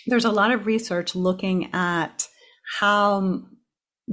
there's 0.08 0.26
a 0.26 0.32
lot 0.32 0.52
of 0.52 0.66
research 0.66 1.16
looking 1.16 1.74
at 1.74 2.28
how 2.80 3.44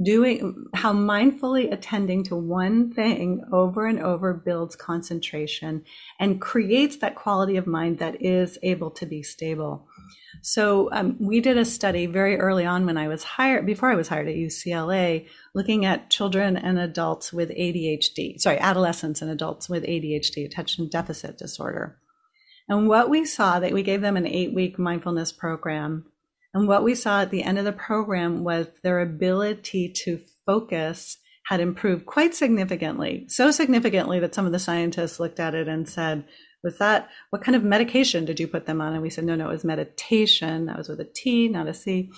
doing 0.01 0.65
how 0.73 0.93
mindfully 0.93 1.71
attending 1.71 2.23
to 2.23 2.35
one 2.35 2.93
thing 2.93 3.43
over 3.51 3.85
and 3.85 3.99
over 3.99 4.33
builds 4.33 4.75
concentration 4.75 5.83
and 6.19 6.39
creates 6.39 6.97
that 6.97 7.15
quality 7.15 7.57
of 7.57 7.67
mind 7.67 7.99
that 7.99 8.21
is 8.21 8.57
able 8.63 8.89
to 8.89 9.05
be 9.05 9.21
stable. 9.21 9.87
So 10.41 10.89
um, 10.93 11.17
we 11.19 11.41
did 11.41 11.57
a 11.57 11.65
study 11.65 12.05
very 12.05 12.39
early 12.39 12.65
on 12.65 12.85
when 12.85 12.97
i 12.97 13.07
was 13.07 13.23
hired 13.23 13.65
before 13.65 13.91
i 13.91 13.95
was 13.95 14.07
hired 14.07 14.27
at 14.27 14.35
ucla 14.35 15.27
looking 15.53 15.85
at 15.85 16.09
children 16.09 16.55
and 16.55 16.79
adults 16.79 17.33
with 17.33 17.49
adhd 17.49 18.39
sorry 18.39 18.57
adolescents 18.59 19.21
and 19.21 19.29
adults 19.29 19.69
with 19.69 19.83
adhd 19.83 20.45
attention 20.45 20.87
deficit 20.87 21.37
disorder. 21.37 21.97
And 22.69 22.87
what 22.87 23.09
we 23.09 23.25
saw 23.25 23.59
that 23.59 23.73
we 23.73 23.83
gave 23.83 24.01
them 24.01 24.15
an 24.15 24.25
eight 24.25 24.53
week 24.53 24.79
mindfulness 24.79 25.33
program 25.33 26.05
and 26.53 26.67
what 26.67 26.83
we 26.83 26.95
saw 26.95 27.21
at 27.21 27.31
the 27.31 27.43
end 27.43 27.57
of 27.57 27.65
the 27.65 27.71
program 27.71 28.43
was 28.43 28.67
their 28.83 28.99
ability 28.99 29.93
to 30.03 30.19
focus 30.45 31.17
had 31.45 31.59
improved 31.59 32.05
quite 32.05 32.35
significantly. 32.35 33.25
So 33.27 33.51
significantly 33.51 34.19
that 34.19 34.35
some 34.35 34.45
of 34.45 34.51
the 34.51 34.59
scientists 34.59 35.19
looked 35.19 35.39
at 35.39 35.55
it 35.55 35.67
and 35.67 35.87
said, 35.87 36.25
was 36.63 36.77
that 36.77 37.09
what 37.29 37.43
kind 37.43 37.55
of 37.55 37.63
medication 37.63 38.25
did 38.25 38.39
you 38.39 38.47
put 38.47 38.65
them 38.65 38.81
on? 38.81 38.93
And 38.93 39.01
we 39.01 39.09
said, 39.09 39.23
no, 39.23 39.35
no, 39.35 39.49
it 39.49 39.53
was 39.53 39.63
meditation. 39.63 40.67
That 40.67 40.77
was 40.77 40.89
with 40.89 40.99
a 40.99 41.09
T, 41.15 41.47
not 41.47 41.67
a 41.67 41.73
C. 41.73 42.11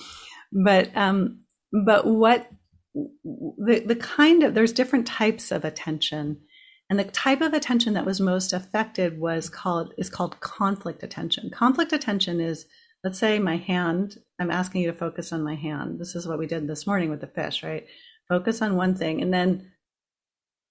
But 0.51 0.95
um, 0.95 1.41
but 1.85 2.05
what 2.05 2.49
the 2.93 3.83
the 3.85 3.95
kind 3.95 4.43
of 4.43 4.53
there's 4.53 4.73
different 4.73 5.07
types 5.07 5.51
of 5.51 5.63
attention. 5.63 6.41
And 6.89 6.99
the 6.99 7.05
type 7.05 7.41
of 7.41 7.53
attention 7.53 7.93
that 7.93 8.05
was 8.05 8.19
most 8.19 8.51
affected 8.51 9.17
was 9.19 9.49
called 9.49 9.93
is 9.97 10.09
called 10.09 10.39
conflict 10.41 11.01
attention. 11.01 11.49
Conflict 11.49 11.93
attention 11.93 12.41
is 12.41 12.65
let's 13.03 13.19
say 13.19 13.39
my 13.39 13.57
hand, 13.57 14.17
I'm 14.39 14.51
asking 14.51 14.81
you 14.81 14.91
to 14.91 14.97
focus 14.97 15.31
on 15.31 15.43
my 15.43 15.55
hand. 15.55 15.99
This 15.99 16.15
is 16.15 16.27
what 16.27 16.39
we 16.39 16.47
did 16.47 16.67
this 16.67 16.87
morning 16.87 17.09
with 17.09 17.21
the 17.21 17.27
fish, 17.27 17.63
right? 17.63 17.85
Focus 18.27 18.61
on 18.61 18.75
one 18.75 18.95
thing 18.95 19.21
and 19.21 19.33
then 19.33 19.71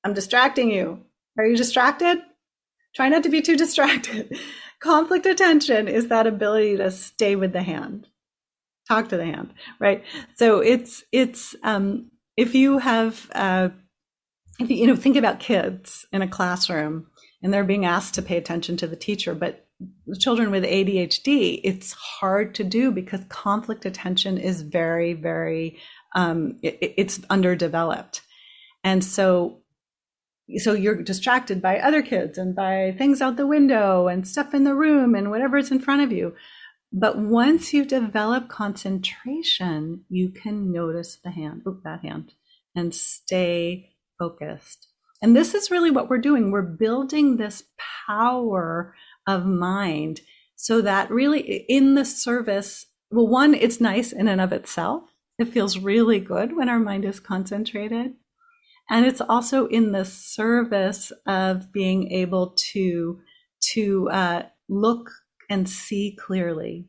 I'm 0.04 0.14
distracting 0.14 0.70
you. 0.70 1.04
Are 1.38 1.46
you 1.46 1.56
distracted? 1.56 2.18
Try 2.94 3.08
not 3.08 3.22
to 3.22 3.28
be 3.28 3.40
too 3.40 3.56
distracted. 3.56 4.36
Conflict 4.80 5.26
attention 5.26 5.88
is 5.88 6.08
that 6.08 6.26
ability 6.26 6.76
to 6.76 6.90
stay 6.90 7.36
with 7.36 7.52
the 7.52 7.62
hand. 7.62 8.08
Talk 8.88 9.08
to 9.10 9.16
the 9.16 9.24
hand, 9.24 9.54
right? 9.78 10.04
So 10.34 10.58
it's 10.58 11.04
it's 11.12 11.54
um 11.62 12.10
if 12.36 12.54
you 12.54 12.78
have 12.78 13.30
uh 13.32 13.68
if 14.58 14.70
you, 14.70 14.76
you 14.76 14.86
know 14.88 14.96
think 14.96 15.16
about 15.16 15.40
kids 15.40 16.04
in 16.12 16.20
a 16.20 16.28
classroom 16.28 17.06
and 17.42 17.52
they're 17.52 17.64
being 17.64 17.86
asked 17.86 18.14
to 18.14 18.22
pay 18.22 18.36
attention 18.36 18.76
to 18.78 18.86
the 18.86 18.96
teacher, 18.96 19.34
but 19.34 19.66
children 20.18 20.50
with 20.50 20.64
ADHD, 20.64 21.60
it's 21.64 21.92
hard 21.92 22.54
to 22.56 22.64
do 22.64 22.90
because 22.90 23.20
conflict 23.28 23.84
attention 23.84 24.38
is 24.38 24.62
very, 24.62 25.14
very, 25.14 25.78
um, 26.14 26.58
it, 26.62 26.94
it's 26.96 27.20
underdeveloped. 27.30 28.22
And 28.84 29.04
so, 29.04 29.60
so 30.58 30.72
you're 30.72 31.02
distracted 31.02 31.62
by 31.62 31.78
other 31.78 32.02
kids 32.02 32.36
and 32.38 32.54
by 32.54 32.94
things 32.98 33.22
out 33.22 33.36
the 33.36 33.46
window 33.46 34.08
and 34.08 34.26
stuff 34.26 34.54
in 34.54 34.64
the 34.64 34.74
room 34.74 35.14
and 35.14 35.30
whatever's 35.30 35.70
in 35.70 35.78
front 35.78 36.02
of 36.02 36.12
you. 36.12 36.34
But 36.92 37.16
once 37.16 37.72
you 37.72 37.86
develop 37.86 38.48
concentration, 38.48 40.04
you 40.10 40.28
can 40.28 40.72
notice 40.72 41.16
the 41.16 41.30
hand, 41.30 41.62
oop, 41.66 41.82
that 41.84 42.00
hand, 42.00 42.34
and 42.74 42.94
stay 42.94 43.94
focused. 44.18 44.88
And 45.22 45.36
this 45.36 45.54
is 45.54 45.70
really 45.70 45.90
what 45.90 46.10
we're 46.10 46.18
doing. 46.18 46.50
We're 46.50 46.62
building 46.62 47.36
this 47.36 47.62
power 48.06 48.94
of 49.26 49.46
mind 49.46 50.20
so 50.62 50.80
that 50.80 51.10
really 51.10 51.64
in 51.68 51.96
the 51.96 52.04
service, 52.04 52.86
well, 53.10 53.26
one, 53.26 53.52
it's 53.52 53.80
nice 53.80 54.12
in 54.12 54.28
and 54.28 54.40
of 54.40 54.52
itself. 54.52 55.02
It 55.36 55.48
feels 55.48 55.78
really 55.78 56.20
good 56.20 56.56
when 56.56 56.68
our 56.68 56.78
mind 56.78 57.04
is 57.04 57.18
concentrated. 57.18 58.12
And 58.88 59.04
it's 59.04 59.20
also 59.20 59.66
in 59.66 59.90
the 59.90 60.04
service 60.04 61.10
of 61.26 61.72
being 61.72 62.12
able 62.12 62.54
to, 62.72 63.20
to 63.72 64.08
uh, 64.10 64.42
look 64.68 65.10
and 65.50 65.68
see 65.68 66.16
clearly, 66.16 66.86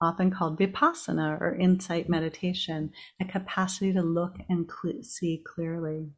often 0.00 0.30
called 0.30 0.58
vipassana 0.58 1.40
or 1.40 1.54
insight 1.54 2.08
meditation, 2.08 2.90
a 3.20 3.26
capacity 3.26 3.92
to 3.92 4.02
look 4.02 4.36
and 4.48 4.70
cl- 4.82 5.02
see 5.02 5.42
clearly. 5.46 6.10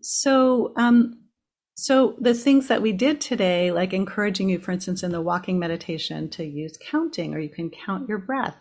So, 0.00 0.72
um, 0.76 1.21
so 1.74 2.16
the 2.20 2.34
things 2.34 2.68
that 2.68 2.82
we 2.82 2.92
did 2.92 3.20
today, 3.20 3.72
like 3.72 3.92
encouraging 3.92 4.48
you, 4.48 4.58
for 4.58 4.72
instance, 4.72 5.02
in 5.02 5.12
the 5.12 5.22
walking 5.22 5.58
meditation 5.58 6.28
to 6.30 6.44
use 6.44 6.78
counting, 6.80 7.34
or 7.34 7.38
you 7.38 7.48
can 7.48 7.70
count 7.70 8.08
your 8.08 8.18
breath. 8.18 8.56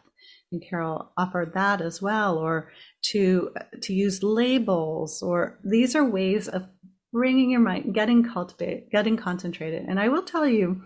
And 0.52 0.62
Carol 0.62 1.12
offered 1.18 1.54
that 1.54 1.82
as 1.82 2.02
well, 2.02 2.38
or 2.38 2.72
to 3.12 3.52
to 3.82 3.94
use 3.94 4.22
labels, 4.22 5.22
or 5.22 5.60
these 5.64 5.96
are 5.96 6.04
ways 6.04 6.48
of 6.48 6.68
bringing 7.14 7.52
your 7.52 7.62
mind, 7.62 7.94
getting 7.94 8.24
cultivated, 8.24 8.90
getting 8.92 9.18
concentrated. 9.18 9.84
And 9.88 10.00
I 10.00 10.10
will 10.10 10.24
tell 10.24 10.48
you, 10.48 10.82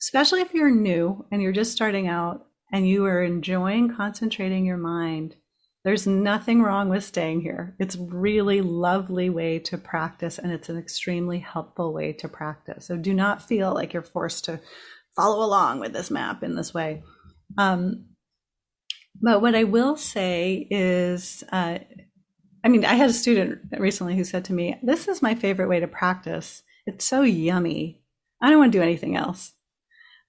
especially 0.00 0.40
if 0.40 0.54
you're 0.54 0.70
new 0.70 1.24
and 1.30 1.42
you're 1.42 1.52
just 1.52 1.72
starting 1.72 2.08
out 2.08 2.46
and 2.72 2.88
you 2.88 3.04
are 3.06 3.22
enjoying 3.22 3.94
concentrating 3.94 4.64
your 4.64 4.76
mind, 4.76 5.36
There's 5.84 6.06
nothing 6.06 6.62
wrong 6.62 6.88
with 6.88 7.04
staying 7.04 7.42
here. 7.42 7.76
It's 7.78 7.96
really 7.96 8.62
lovely 8.62 9.28
way 9.28 9.58
to 9.60 9.76
practice 9.76 10.38
and 10.38 10.50
it's 10.50 10.70
an 10.70 10.78
extremely 10.78 11.40
helpful 11.40 11.92
way 11.92 12.14
to 12.14 12.28
practice. 12.28 12.86
So 12.86 12.96
do 12.96 13.12
not 13.12 13.42
feel 13.46 13.74
like 13.74 13.92
you're 13.92 14.02
forced 14.02 14.46
to 14.46 14.60
follow 15.14 15.44
along 15.44 15.80
with 15.80 15.92
this 15.92 16.10
map 16.10 16.42
in 16.42 16.56
this 16.56 16.72
way. 16.72 17.02
Um, 17.58 18.06
but 19.20 19.42
what 19.42 19.54
I 19.54 19.64
will 19.64 19.96
say 19.96 20.66
is, 20.70 21.44
uh, 21.52 21.78
I 22.64 22.68
mean, 22.68 22.86
I 22.86 22.94
had 22.94 23.10
a 23.10 23.14
student 23.14 23.60
recently 23.78 24.16
who 24.16 24.24
said 24.24 24.46
to 24.46 24.54
me, 24.54 24.78
This 24.82 25.06
is 25.06 25.20
my 25.20 25.34
favorite 25.34 25.68
way 25.68 25.80
to 25.80 25.86
practice. 25.86 26.62
It's 26.86 27.04
so 27.04 27.22
yummy. 27.22 28.02
I 28.42 28.48
don't 28.48 28.58
want 28.58 28.72
to 28.72 28.78
do 28.78 28.82
anything 28.82 29.16
else. 29.16 29.52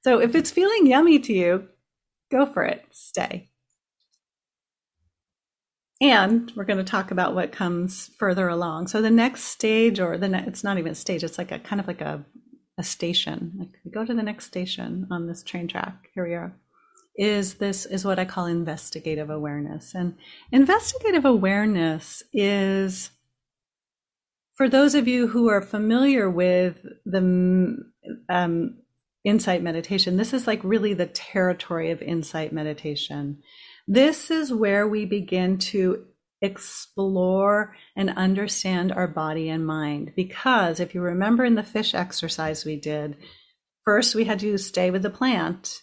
So 0.04 0.20
if 0.20 0.36
it's 0.36 0.52
feeling 0.52 0.86
yummy 0.86 1.20
to 1.20 1.34
you, 1.34 1.70
go 2.30 2.46
for 2.46 2.63
it. 2.63 2.86
Stay. 2.91 3.50
And 6.01 6.51
we're 6.55 6.65
going 6.65 6.77
to 6.77 6.84
talk 6.84 7.12
about 7.12 7.36
what 7.36 7.51
comes 7.51 8.12
further 8.19 8.49
along. 8.49 8.88
So 8.88 9.01
the 9.01 9.10
next 9.10 9.43
stage, 9.45 9.99
or 9.99 10.17
the 10.17 10.27
ne- 10.27 10.45
it's 10.45 10.63
not 10.63 10.77
even 10.77 10.91
a 10.91 10.95
stage, 10.95 11.23
it's 11.23 11.38
like 11.38 11.51
a 11.51 11.60
kind 11.60 11.79
of 11.79 11.88
like 11.88 12.01
a, 12.01 12.23
a 12.77 12.84
station. 12.84 13.53
Like 13.58 13.69
we 13.86 13.91
go 13.91 14.05
to 14.05 14.13
the 14.13 14.23
next 14.23 14.45
station 14.45 15.08
on 15.10 15.27
this 15.27 15.41
train 15.41 15.67
track. 15.67 16.10
Here 16.13 16.27
we 16.27 16.34
are. 16.34 16.53
Is 17.17 17.55
this 17.55 17.86
is 17.86 18.03
what 18.03 18.19
I 18.19 18.25
call 18.25 18.45
investigative 18.45 19.29
awareness. 19.29 19.95
And 19.95 20.15
investigative 20.51 21.23
awareness 21.23 22.21
is 22.34 23.12
for 24.55 24.67
those 24.67 24.95
of 24.95 25.08
you 25.08 25.27
who 25.27 25.49
are 25.49 25.62
familiar 25.62 26.29
with 26.29 26.86
the 27.05 27.77
um, 28.27 28.77
insight 29.23 29.63
meditation, 29.63 30.17
this 30.17 30.34
is 30.34 30.45
like 30.45 30.63
really 30.63 30.93
the 30.93 31.08
territory 31.08 31.91
of 31.91 32.01
insight 32.01 32.53
meditation. 32.53 33.41
This 33.88 34.32
is 34.32 34.52
where 34.52 34.88
we 34.88 35.06
begin 35.06 35.60
to 35.60 36.06
explore 36.41 37.76
and 37.95 38.10
understand 38.12 38.91
our 38.91 39.08
body 39.08 39.50
and 39.50 39.65
mind. 39.65 40.13
Because 40.15 40.80
if 40.80 40.95
you 40.95 41.02
remember 41.02 41.45
in 41.45 41.56
the 41.56 41.63
fish 41.63 41.93
exercise 41.93 42.65
we 42.65 42.78
did, 42.78 43.17
first 43.84 44.15
we 44.15 44.26
had 44.26 44.39
to 44.39 44.58
stay 44.58 44.89
with 44.91 45.04
the 45.04 45.10
plant, 45.10 45.82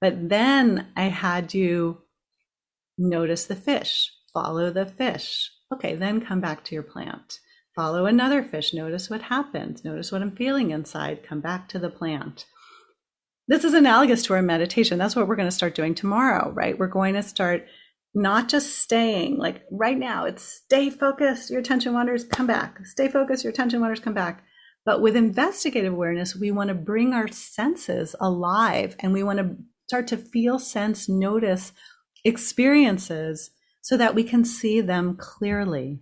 but 0.00 0.28
then 0.28 0.88
I 0.96 1.04
had 1.04 1.54
you 1.54 2.02
notice 2.98 3.46
the 3.46 3.56
fish, 3.56 4.12
follow 4.32 4.70
the 4.70 4.86
fish. 4.86 5.50
Okay, 5.72 5.94
then 5.94 6.20
come 6.20 6.40
back 6.40 6.64
to 6.64 6.74
your 6.74 6.84
plant. 6.84 7.40
Follow 7.74 8.06
another 8.06 8.42
fish, 8.42 8.72
notice 8.72 9.10
what 9.10 9.22
happens, 9.22 9.84
notice 9.84 10.10
what 10.10 10.22
I'm 10.22 10.34
feeling 10.34 10.70
inside, 10.70 11.22
come 11.22 11.40
back 11.40 11.68
to 11.68 11.78
the 11.78 11.90
plant 11.90 12.46
this 13.48 13.64
is 13.64 13.74
analogous 13.74 14.22
to 14.24 14.34
our 14.34 14.42
meditation. 14.42 14.98
That's 14.98 15.14
what 15.14 15.28
we're 15.28 15.36
going 15.36 15.48
to 15.48 15.54
start 15.54 15.74
doing 15.74 15.94
tomorrow, 15.94 16.50
right? 16.50 16.78
We're 16.78 16.88
going 16.88 17.14
to 17.14 17.22
start 17.22 17.66
not 18.14 18.48
just 18.48 18.78
staying 18.78 19.36
like 19.36 19.62
right 19.70 19.98
now, 19.98 20.24
it's 20.24 20.42
stay 20.42 20.88
focused, 20.88 21.50
your 21.50 21.60
attention 21.60 21.92
wanders, 21.92 22.24
come 22.24 22.46
back. 22.46 22.78
Stay 22.86 23.08
focused, 23.08 23.44
your 23.44 23.52
attention 23.52 23.80
wanders, 23.80 24.00
come 24.00 24.14
back. 24.14 24.42
But 24.86 25.02
with 25.02 25.16
investigative 25.16 25.92
awareness, 25.92 26.34
we 26.34 26.50
want 26.50 26.68
to 26.68 26.74
bring 26.74 27.12
our 27.12 27.28
senses 27.28 28.16
alive 28.20 28.96
and 29.00 29.12
we 29.12 29.22
want 29.22 29.38
to 29.40 29.56
start 29.86 30.06
to 30.08 30.16
feel, 30.16 30.58
sense, 30.58 31.08
notice 31.08 31.72
experiences 32.24 33.50
so 33.82 33.96
that 33.96 34.14
we 34.14 34.24
can 34.24 34.44
see 34.44 34.80
them 34.80 35.16
clearly. 35.16 36.00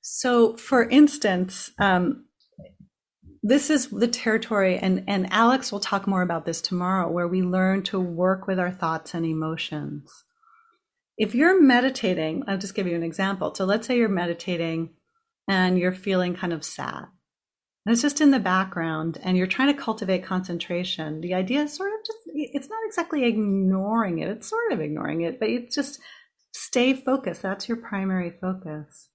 So, 0.00 0.56
for 0.56 0.88
instance, 0.88 1.70
um, 1.78 2.26
this 3.46 3.68
is 3.68 3.90
the 3.90 4.08
territory 4.08 4.78
and 4.78 5.04
and 5.06 5.30
alex 5.30 5.70
will 5.70 5.78
talk 5.78 6.06
more 6.06 6.22
about 6.22 6.46
this 6.46 6.62
tomorrow 6.62 7.10
where 7.10 7.28
we 7.28 7.42
learn 7.42 7.82
to 7.82 8.00
work 8.00 8.46
with 8.46 8.58
our 8.58 8.70
thoughts 8.70 9.12
and 9.12 9.26
emotions. 9.26 10.24
If 11.18 11.34
you're 11.34 11.60
meditating 11.62 12.44
i'll 12.48 12.58
just 12.58 12.74
give 12.74 12.86
you 12.86 12.96
an 12.96 13.02
example. 13.02 13.54
So 13.54 13.66
let's 13.66 13.86
say 13.86 13.98
you're 13.98 14.08
meditating 14.08 14.94
and 15.46 15.78
you're 15.78 15.92
feeling 15.92 16.34
kind 16.34 16.54
of 16.54 16.64
sad. 16.64 17.04
And 17.84 17.92
it's 17.92 18.00
just 18.00 18.22
in 18.22 18.30
the 18.30 18.38
background 18.40 19.18
and 19.22 19.36
you're 19.36 19.46
trying 19.46 19.74
to 19.74 19.80
cultivate 19.80 20.24
concentration. 20.24 21.20
The 21.20 21.34
idea 21.34 21.64
is 21.64 21.74
sort 21.74 21.92
of 21.92 21.98
just 22.06 22.18
it's 22.34 22.70
not 22.70 22.86
exactly 22.86 23.24
ignoring 23.24 24.20
it. 24.20 24.30
It's 24.30 24.48
sort 24.48 24.72
of 24.72 24.80
ignoring 24.80 25.20
it 25.20 25.38
but 25.38 25.50
it's 25.50 25.74
just 25.74 26.00
stay 26.54 26.94
focused. 26.94 27.42
That's 27.42 27.68
your 27.68 27.76
primary 27.76 28.32
focus 28.40 29.10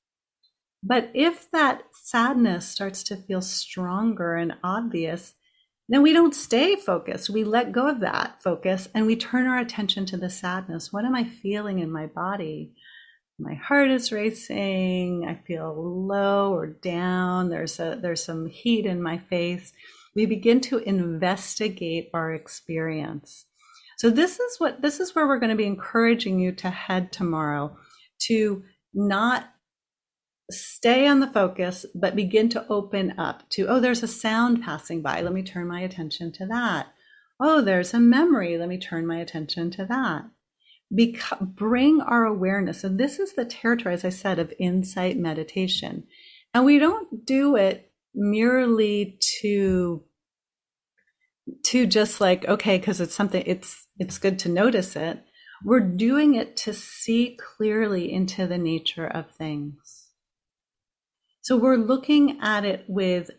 but 0.81 1.11
if 1.13 1.49
that 1.51 1.83
sadness 1.91 2.67
starts 2.67 3.03
to 3.03 3.17
feel 3.17 3.41
stronger 3.41 4.35
and 4.35 4.55
obvious, 4.63 5.33
then 5.89 6.03
we 6.03 6.13
don't 6.13 6.35
stay 6.35 6.75
focused. 6.75 7.29
We 7.29 7.43
let 7.43 7.71
go 7.71 7.87
of 7.87 7.99
that 8.01 8.41
focus 8.43 8.87
and 8.93 9.05
we 9.05 9.15
turn 9.15 9.47
our 9.47 9.57
attention 9.57 10.05
to 10.07 10.17
the 10.17 10.29
sadness. 10.29 10.93
What 10.93 11.03
am 11.03 11.15
I 11.15 11.23
feeling 11.23 11.79
in 11.79 11.91
my 11.91 12.05
body? 12.05 12.73
My 13.39 13.55
heart 13.55 13.89
is 13.89 14.11
racing. 14.11 15.25
I 15.27 15.35
feel 15.47 15.73
low 16.05 16.53
or 16.53 16.67
down. 16.67 17.49
There's 17.49 17.79
a 17.79 17.97
there's 18.01 18.23
some 18.23 18.47
heat 18.47 18.85
in 18.85 19.01
my 19.01 19.17
face. 19.17 19.73
We 20.13 20.25
begin 20.25 20.61
to 20.61 20.79
investigate 20.79 22.09
our 22.13 22.33
experience. 22.33 23.45
So 23.97 24.09
this 24.09 24.39
is 24.39 24.59
what 24.59 24.81
this 24.81 24.99
is 24.99 25.15
where 25.15 25.25
we're 25.25 25.39
going 25.39 25.51
to 25.51 25.55
be 25.55 25.65
encouraging 25.65 26.39
you 26.39 26.51
to 26.53 26.69
head 26.69 27.11
tomorrow 27.11 27.77
to 28.27 28.63
not 28.93 29.49
stay 30.51 31.07
on 31.07 31.19
the 31.19 31.27
focus, 31.27 31.85
but 31.93 32.15
begin 32.15 32.49
to 32.49 32.65
open 32.69 33.13
up 33.17 33.47
to, 33.49 33.67
oh, 33.67 33.79
there's 33.79 34.03
a 34.03 34.07
sound 34.07 34.63
passing 34.63 35.01
by. 35.01 35.21
Let 35.21 35.33
me 35.33 35.43
turn 35.43 35.67
my 35.67 35.81
attention 35.81 36.31
to 36.33 36.45
that. 36.47 36.87
Oh, 37.39 37.61
there's 37.61 37.93
a 37.93 37.99
memory. 37.99 38.57
Let 38.57 38.69
me 38.69 38.77
turn 38.77 39.07
my 39.07 39.19
attention 39.19 39.71
to 39.71 39.85
that. 39.85 40.25
Beca- 40.93 41.55
bring 41.55 42.01
our 42.01 42.25
awareness. 42.25 42.83
And 42.83 42.99
this 42.99 43.19
is 43.19 43.33
the 43.33 43.45
territory, 43.45 43.93
as 43.93 44.03
I 44.03 44.09
said, 44.09 44.39
of 44.39 44.53
insight 44.59 45.17
meditation. 45.17 46.05
And 46.53 46.65
we 46.65 46.79
don't 46.79 47.25
do 47.25 47.55
it 47.55 47.91
merely 48.13 49.17
to 49.41 50.03
to 51.63 51.85
just 51.85 52.19
like 52.21 52.45
okay 52.47 52.77
because 52.77 52.99
it's 53.01 53.15
something 53.15 53.43
it's 53.45 53.87
it's 53.97 54.17
good 54.17 54.37
to 54.39 54.49
notice 54.49 54.95
it 54.95 55.23
we're 55.63 55.79
doing 55.79 56.35
it 56.35 56.55
to 56.55 56.73
see 56.73 57.37
clearly 57.37 58.11
into 58.11 58.47
the 58.47 58.57
nature 58.57 59.07
of 59.07 59.31
things 59.31 59.98
so 61.49 61.57
we're 61.57 61.77
looking 61.77 62.39
at 62.41 62.63
it 62.63 62.85
with 62.87 63.31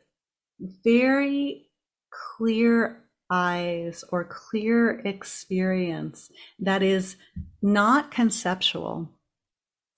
very 0.83 1.69
clear 2.11 3.05
eyes 3.31 4.03
or 4.11 4.25
clear 4.25 4.99
experience 5.05 6.29
that 6.59 6.83
is 6.83 7.15
not 7.63 8.11
conceptual. 8.11 9.13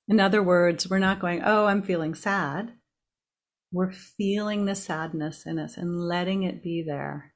In 0.08 0.20
other 0.20 0.42
words, 0.42 0.90
we're 0.90 0.98
not 0.98 1.20
going, 1.20 1.40
oh, 1.42 1.64
I'm 1.64 1.82
feeling 1.82 2.14
sad. 2.14 2.74
We're 3.72 3.92
feeling 3.92 4.66
the 4.66 4.74
sadness 4.74 5.46
in 5.46 5.58
us 5.58 5.78
and 5.78 5.98
letting 5.98 6.42
it 6.42 6.62
be 6.62 6.82
there 6.82 7.31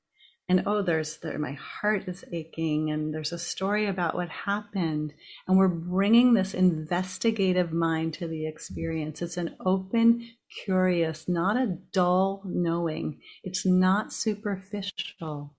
and 0.49 0.63
oh 0.65 0.81
there's 0.81 1.17
there 1.19 1.39
my 1.39 1.53
heart 1.55 2.07
is 2.07 2.25
aching 2.33 2.91
and 2.93 3.13
there's 3.13 3.33
a 3.33 3.39
story 3.39 3.87
about 3.87 4.15
what 4.15 4.29
happened. 4.29 5.13
And 5.49 5.59
we're 5.59 5.69
bringing 5.69 6.35
this 6.35 6.55
investigative 6.55 7.73
mind 7.73 8.15
to 8.15 8.29
the 8.29 8.47
experience. 8.47 9.23
It's 9.23 9.37
an 9.37 9.57
open 9.65 10.29
curious 10.65 11.29
not 11.29 11.57
a 11.57 11.77
dull 11.93 12.43
knowing. 12.45 13.19
It's 13.43 13.67
not 13.67 14.13
superficial. 14.13 15.57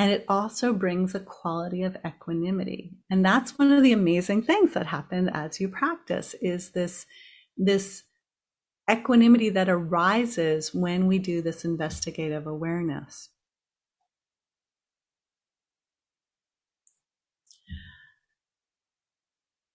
And 0.00 0.10
it 0.12 0.24
also 0.28 0.72
brings 0.72 1.14
a 1.14 1.20
quality 1.20 1.82
of 1.82 1.96
equanimity. 2.04 2.92
And 3.10 3.24
that's 3.24 3.58
one 3.58 3.72
of 3.72 3.82
the 3.82 3.92
amazing 3.92 4.42
things 4.42 4.74
that 4.74 4.86
happen 4.86 5.28
as 5.28 5.60
you 5.60 5.68
practice 5.68 6.34
is 6.40 6.70
this 6.70 7.06
this 7.56 8.02
equanimity 8.90 9.50
that 9.50 9.68
arises 9.68 10.74
when 10.74 11.06
we 11.06 11.18
do 11.18 11.40
this 11.40 11.64
investigative 11.64 12.46
awareness 12.46 13.28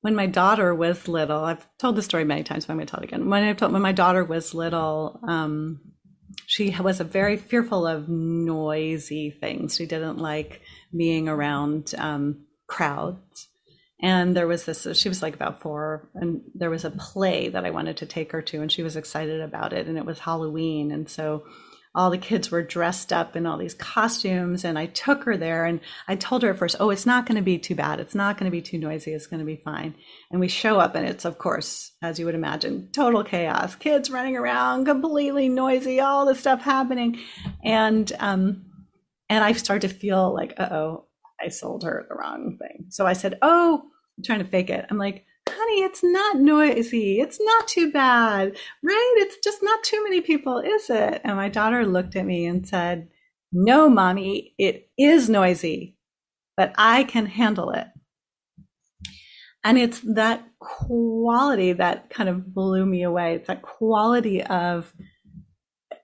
when 0.03 0.15
my 0.15 0.25
daughter 0.25 0.75
was 0.75 1.07
little, 1.07 1.45
I've 1.45 1.65
told 1.77 1.95
the 1.95 2.01
story 2.01 2.25
many 2.25 2.43
times, 2.43 2.65
but 2.65 2.73
I'm 2.73 2.77
going 2.77 2.87
to 2.87 2.91
tell 2.91 2.99
it 2.99 3.05
again. 3.05 3.29
When 3.29 3.41
I 3.41 3.53
told 3.53 3.71
when 3.71 3.81
my 3.81 3.93
daughter 3.93 4.25
was 4.25 4.53
little, 4.53 5.17
um, 5.25 5.79
she 6.45 6.75
was 6.77 6.99
a 6.99 7.05
very 7.05 7.37
fearful 7.37 7.87
of 7.87 8.09
noisy 8.09 9.31
things. 9.31 9.77
She 9.77 9.85
didn't 9.85 10.17
like 10.17 10.59
being 10.93 11.29
around 11.29 11.95
um, 11.97 12.45
crowds. 12.67 13.47
And 14.01 14.35
there 14.35 14.45
was 14.45 14.65
this, 14.65 14.85
she 14.91 15.07
was 15.07 15.21
like 15.21 15.35
about 15.35 15.61
four, 15.61 16.09
and 16.15 16.41
there 16.53 16.69
was 16.69 16.83
a 16.83 16.91
play 16.91 17.47
that 17.47 17.63
I 17.63 17.69
wanted 17.69 17.95
to 17.97 18.05
take 18.05 18.33
her 18.33 18.41
to, 18.41 18.61
and 18.61 18.69
she 18.69 18.83
was 18.83 18.97
excited 18.97 19.39
about 19.39 19.71
it. 19.71 19.87
And 19.87 19.97
it 19.97 20.05
was 20.05 20.19
Halloween. 20.19 20.91
And 20.91 21.09
so 21.09 21.45
all 21.95 22.09
the 22.09 22.17
kids 22.17 22.49
were 22.49 22.63
dressed 22.63 23.13
up 23.13 23.35
in 23.35 23.45
all 23.45 23.57
these 23.57 23.75
costumes 23.75 24.65
and 24.65 24.79
I 24.79 24.87
took 24.87 25.23
her 25.25 25.37
there 25.37 25.65
and 25.65 25.79
I 26.07 26.15
told 26.15 26.41
her 26.41 26.49
at 26.49 26.57
first, 26.57 26.75
oh, 26.79 26.89
it's 26.89 27.05
not 27.05 27.27
going 27.27 27.35
to 27.35 27.43
be 27.43 27.59
too 27.59 27.75
bad. 27.75 27.99
It's 27.99 28.15
not 28.15 28.37
going 28.37 28.45
to 28.45 28.55
be 28.55 28.63
too 28.63 28.79
noisy. 28.79 29.13
It's 29.13 29.27
going 29.27 29.41
to 29.41 29.45
be 29.45 29.61
fine. 29.63 29.93
And 30.31 30.39
we 30.39 30.47
show 30.47 30.79
up 30.79 30.95
and 30.95 31.07
it's, 31.07 31.23
of 31.23 31.37
course, 31.37 31.91
as 32.01 32.17
you 32.17 32.25
would 32.25 32.33
imagine, 32.35 32.89
total 32.91 33.23
chaos. 33.23 33.75
Kids 33.75 34.09
running 34.09 34.35
around, 34.35 34.85
completely 34.85 35.49
noisy, 35.49 35.99
all 35.99 36.25
this 36.25 36.39
stuff 36.39 36.61
happening. 36.61 37.19
And, 37.63 38.11
um, 38.19 38.65
and 39.29 39.43
I 39.43 39.51
started 39.53 39.87
to 39.87 39.93
feel 39.93 40.33
like, 40.33 40.53
uh 40.57 40.69
oh, 40.71 41.07
I 41.39 41.49
sold 41.49 41.83
her 41.83 42.05
the 42.09 42.15
wrong 42.15 42.57
thing. 42.59 42.87
So 42.89 43.05
I 43.05 43.13
said, 43.13 43.37
oh, 43.43 43.83
I'm 44.17 44.23
trying 44.23 44.39
to 44.39 44.45
fake 44.45 44.71
it. 44.71 44.85
I'm 44.89 44.97
like, 44.97 45.25
honey, 45.49 45.83
it's 45.83 46.03
not 46.03 46.39
noisy. 46.39 47.19
It's 47.19 47.39
not 47.41 47.67
too 47.67 47.91
bad, 47.91 48.55
right? 48.83 49.13
It's 49.17 49.37
just 49.43 49.59
not 49.61 49.83
too 49.83 50.03
many 50.03 50.21
people, 50.21 50.59
is 50.59 50.89
it? 50.89 51.21
And 51.23 51.35
my 51.35 51.49
daughter 51.49 51.85
looked 51.85 52.15
at 52.15 52.25
me 52.25 52.45
and 52.45 52.67
said, 52.67 53.09
no, 53.51 53.89
mommy, 53.89 54.55
it 54.57 54.89
is 54.97 55.29
noisy, 55.29 55.95
but 56.57 56.73
I 56.77 57.03
can 57.03 57.25
handle 57.27 57.71
it. 57.71 57.87
And 59.63 59.77
it's 59.77 60.01
that 60.01 60.45
quality 60.59 61.73
that 61.73 62.09
kind 62.09 62.27
of 62.27 62.53
blew 62.53 62.85
me 62.85 63.03
away. 63.03 63.35
It's 63.35 63.47
that 63.47 63.61
quality 63.61 64.43
of 64.43 64.93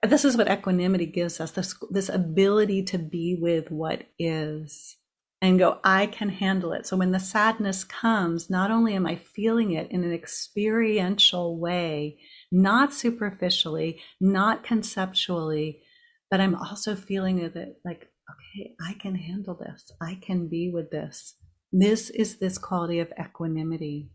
this 0.02 0.24
is 0.24 0.36
what 0.36 0.50
equanimity 0.50 1.04
gives 1.04 1.40
us 1.40 1.50
this, 1.50 1.74
this 1.90 2.08
ability 2.08 2.84
to 2.84 2.98
be 2.98 3.36
with 3.38 3.70
what 3.70 4.04
is 4.18 4.96
and 5.42 5.58
go, 5.58 5.78
I 5.82 6.06
can 6.06 6.28
handle 6.28 6.72
it. 6.72 6.86
So 6.86 6.96
when 6.96 7.12
the 7.12 7.20
sadness 7.20 7.82
comes, 7.84 8.50
not 8.50 8.70
only 8.70 8.94
am 8.94 9.06
I 9.06 9.16
feeling 9.16 9.72
it 9.72 9.90
in 9.90 10.04
an 10.04 10.12
experiential 10.12 11.58
way, 11.58 12.18
not 12.52 12.92
superficially, 12.92 14.00
not 14.20 14.62
conceptually, 14.62 15.82
but 16.30 16.40
I'm 16.40 16.54
also 16.54 16.94
feeling 16.94 17.38
it 17.38 17.54
like, 17.84 18.08
okay, 18.30 18.74
I 18.80 18.94
can 18.94 19.14
handle 19.14 19.54
this. 19.54 19.90
I 20.00 20.18
can 20.20 20.48
be 20.48 20.70
with 20.70 20.90
this. 20.90 21.36
This 21.72 22.10
is 22.10 22.36
this 22.36 22.58
quality 22.58 22.98
of 22.98 23.12
equanimity. 23.18 24.10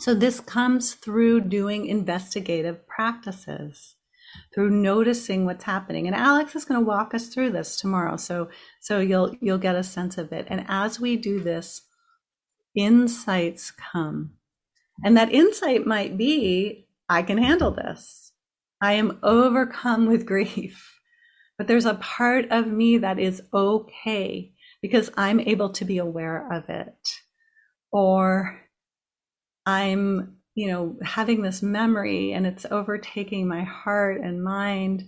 So 0.00 0.14
this 0.14 0.40
comes 0.40 0.94
through 0.94 1.42
doing 1.42 1.86
investigative 1.86 2.86
practices 2.86 3.96
through 4.54 4.70
noticing 4.70 5.44
what's 5.44 5.64
happening. 5.64 6.06
And 6.06 6.16
Alex 6.16 6.54
is 6.54 6.64
going 6.64 6.80
to 6.80 6.86
walk 6.86 7.14
us 7.14 7.28
through 7.28 7.50
this 7.50 7.76
tomorrow. 7.76 8.16
So 8.16 8.48
so 8.80 9.00
you'll 9.00 9.34
you'll 9.40 9.58
get 9.58 9.76
a 9.76 9.82
sense 9.82 10.18
of 10.18 10.32
it. 10.32 10.46
And 10.48 10.64
as 10.68 11.00
we 11.00 11.16
do 11.16 11.40
this, 11.40 11.82
insights 12.74 13.70
come. 13.70 14.34
And 15.04 15.16
that 15.16 15.32
insight 15.32 15.86
might 15.86 16.16
be 16.16 16.86
I 17.08 17.22
can 17.22 17.38
handle 17.38 17.70
this. 17.70 18.32
I 18.80 18.94
am 18.94 19.18
overcome 19.22 20.06
with 20.06 20.26
grief. 20.26 20.94
But 21.56 21.66
there's 21.66 21.86
a 21.86 21.94
part 21.94 22.46
of 22.50 22.68
me 22.68 22.98
that 22.98 23.18
is 23.18 23.42
okay 23.52 24.52
because 24.80 25.10
I'm 25.16 25.40
able 25.40 25.70
to 25.70 25.84
be 25.84 25.98
aware 25.98 26.52
of 26.52 26.68
it. 26.68 27.08
Or 27.90 28.60
I'm 29.66 30.37
you 30.58 30.66
know, 30.66 30.96
having 31.04 31.42
this 31.42 31.62
memory 31.62 32.32
and 32.32 32.44
it's 32.44 32.66
overtaking 32.68 33.46
my 33.46 33.62
heart 33.62 34.20
and 34.20 34.42
mind. 34.42 35.04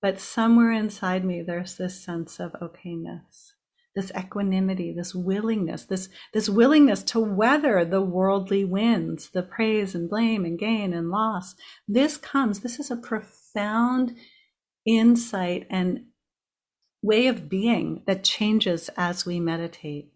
But 0.00 0.20
somewhere 0.20 0.70
inside 0.70 1.24
me, 1.24 1.42
there's 1.42 1.76
this 1.76 2.00
sense 2.00 2.38
of 2.38 2.52
okayness, 2.62 3.54
this 3.96 4.12
equanimity, 4.16 4.94
this 4.96 5.12
willingness, 5.12 5.84
this, 5.86 6.10
this 6.32 6.48
willingness 6.48 7.02
to 7.04 7.18
weather 7.18 7.84
the 7.84 8.02
worldly 8.02 8.64
winds, 8.64 9.30
the 9.30 9.42
praise 9.42 9.96
and 9.96 10.08
blame 10.08 10.44
and 10.44 10.56
gain 10.56 10.94
and 10.94 11.10
loss. 11.10 11.56
This 11.88 12.16
comes, 12.16 12.60
this 12.60 12.78
is 12.78 12.92
a 12.92 12.96
profound 12.96 14.14
insight 14.86 15.66
and 15.70 16.04
way 17.02 17.26
of 17.26 17.48
being 17.48 18.04
that 18.06 18.22
changes 18.22 18.90
as 18.96 19.26
we 19.26 19.40
meditate. 19.40 20.13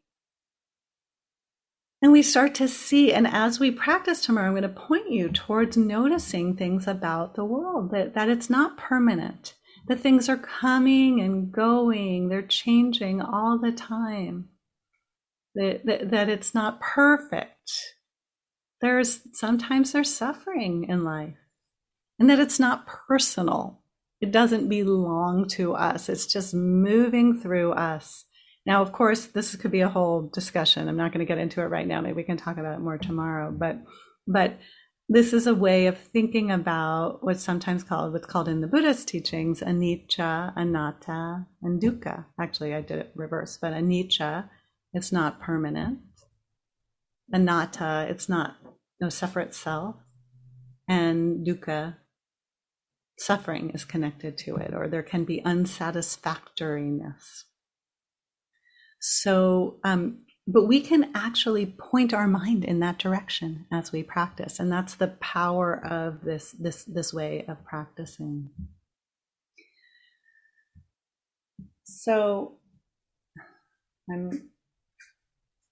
And 2.00 2.12
we 2.12 2.22
start 2.22 2.54
to 2.56 2.68
see, 2.68 3.12
and 3.12 3.26
as 3.26 3.58
we 3.58 3.72
practice 3.72 4.20
tomorrow, 4.20 4.46
I'm 4.46 4.52
going 4.52 4.62
to 4.62 4.68
point 4.68 5.10
you 5.10 5.30
towards 5.30 5.76
noticing 5.76 6.54
things 6.54 6.86
about 6.86 7.34
the 7.34 7.44
world 7.44 7.90
that, 7.90 8.14
that 8.14 8.28
it's 8.28 8.48
not 8.48 8.78
permanent, 8.78 9.54
that 9.88 9.98
things 9.98 10.28
are 10.28 10.36
coming 10.36 11.20
and 11.20 11.50
going, 11.50 12.28
they're 12.28 12.42
changing 12.42 13.20
all 13.20 13.58
the 13.58 13.72
time, 13.72 14.48
that, 15.56 15.84
that, 15.86 16.10
that 16.10 16.28
it's 16.28 16.54
not 16.54 16.80
perfect. 16.80 17.72
There's 18.80 19.20
sometimes 19.32 19.90
there's 19.90 20.14
suffering 20.14 20.84
in 20.88 21.02
life, 21.02 21.34
and 22.16 22.30
that 22.30 22.38
it's 22.38 22.60
not 22.60 22.86
personal. 22.86 23.82
It 24.20 24.30
doesn't 24.30 24.68
belong 24.68 25.48
to 25.50 25.74
us, 25.74 26.08
it's 26.08 26.26
just 26.26 26.54
moving 26.54 27.40
through 27.40 27.72
us 27.72 28.24
now, 28.68 28.82
of 28.82 28.92
course, 28.92 29.24
this 29.24 29.56
could 29.56 29.70
be 29.70 29.80
a 29.80 29.88
whole 29.88 30.28
discussion. 30.28 30.88
I'm 30.88 30.98
not 30.98 31.10
going 31.10 31.24
to 31.24 31.24
get 31.24 31.38
into 31.38 31.62
it 31.62 31.68
right 31.68 31.86
now. 31.86 32.02
Maybe 32.02 32.16
we 32.16 32.22
can 32.22 32.36
talk 32.36 32.58
about 32.58 32.74
it 32.74 32.82
more 32.82 32.98
tomorrow. 32.98 33.50
But, 33.50 33.78
but 34.26 34.58
this 35.08 35.32
is 35.32 35.46
a 35.46 35.54
way 35.54 35.86
of 35.86 35.96
thinking 35.96 36.50
about 36.50 37.24
what's 37.24 37.42
sometimes 37.42 37.82
called, 37.82 38.12
what's 38.12 38.26
called 38.26 38.46
in 38.46 38.60
the 38.60 38.66
Buddhist 38.66 39.08
teachings, 39.08 39.62
anicca, 39.62 40.52
anatta, 40.54 41.46
and 41.62 41.80
dukkha. 41.80 42.26
Actually, 42.38 42.74
I 42.74 42.82
did 42.82 42.98
it 42.98 43.12
reverse, 43.14 43.56
but 43.58 43.72
anicca, 43.72 44.50
it's 44.92 45.12
not 45.12 45.40
permanent. 45.40 46.00
Anatta, 47.32 48.06
it's 48.10 48.28
not 48.28 48.58
no 49.00 49.08
separate 49.08 49.54
self. 49.54 49.96
And 50.86 51.46
dukkha, 51.46 51.96
suffering 53.16 53.70
is 53.70 53.86
connected 53.86 54.36
to 54.38 54.56
it, 54.56 54.74
or 54.74 54.88
there 54.88 55.02
can 55.02 55.24
be 55.24 55.42
unsatisfactoriness. 55.42 57.44
So, 59.00 59.76
um, 59.84 60.20
but 60.46 60.66
we 60.66 60.80
can 60.80 61.10
actually 61.14 61.66
point 61.66 62.14
our 62.14 62.26
mind 62.26 62.64
in 62.64 62.80
that 62.80 62.98
direction 62.98 63.66
as 63.72 63.92
we 63.92 64.02
practice, 64.02 64.58
and 64.58 64.72
that's 64.72 64.94
the 64.94 65.08
power 65.08 65.84
of 65.84 66.22
this 66.22 66.52
this 66.58 66.84
this 66.84 67.12
way 67.12 67.44
of 67.48 67.64
practicing. 67.64 68.50
So, 71.84 72.58
I'm 74.10 74.50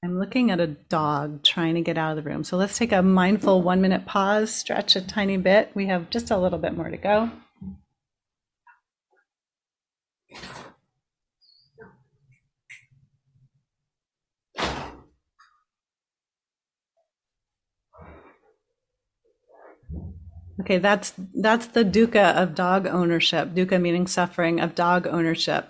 I'm 0.05 0.19
looking 0.21 0.51
at 0.51 0.61
a 0.61 0.69
dog 0.69 1.43
trying 1.43 1.75
to 1.75 1.81
get 1.81 1.99
out 1.99 2.17
of 2.17 2.23
the 2.23 2.31
room. 2.31 2.45
So 2.45 2.57
let's 2.57 2.79
take 2.79 2.93
a 2.93 3.03
mindful 3.03 3.63
one 3.63 3.81
minute 3.81 4.07
pause, 4.07 4.53
stretch 4.53 4.95
a 4.95 5.01
tiny 5.01 5.37
bit. 5.37 5.73
We 5.75 5.87
have 5.87 6.11
just 6.11 6.31
a 6.31 6.37
little 6.39 6.59
bit 6.59 6.77
more 6.77 6.89
to 6.89 6.97
go. 6.97 7.31
Okay, 20.61 20.79
that's 20.79 21.13
that's 21.35 21.67
the 21.67 21.85
dukkha 21.85 22.35
of 22.35 22.55
dog 22.55 22.87
ownership. 22.87 23.51
Dukkha 23.51 23.81
meaning 23.81 24.07
suffering 24.07 24.61
of 24.61 24.75
dog 24.75 25.07
ownership. 25.07 25.69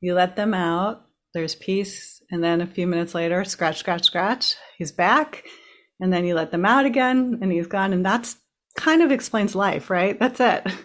You 0.00 0.14
let 0.14 0.36
them 0.36 0.54
out, 0.54 1.06
there's 1.34 1.54
peace, 1.54 2.20
and 2.30 2.42
then 2.42 2.60
a 2.60 2.66
few 2.66 2.86
minutes 2.86 3.14
later, 3.14 3.44
scratch, 3.44 3.78
scratch, 3.78 4.04
scratch, 4.04 4.54
he's 4.76 4.92
back, 4.92 5.44
and 6.00 6.12
then 6.12 6.24
you 6.24 6.34
let 6.34 6.50
them 6.50 6.66
out 6.66 6.84
again, 6.84 7.38
and 7.40 7.52
he's 7.52 7.68
gone, 7.68 7.92
and 7.92 8.04
that's 8.04 8.36
kind 8.76 9.02
of 9.02 9.12
explains 9.12 9.54
life, 9.54 9.88
right? 9.90 10.18
That's 10.18 10.40
it. 10.40 10.66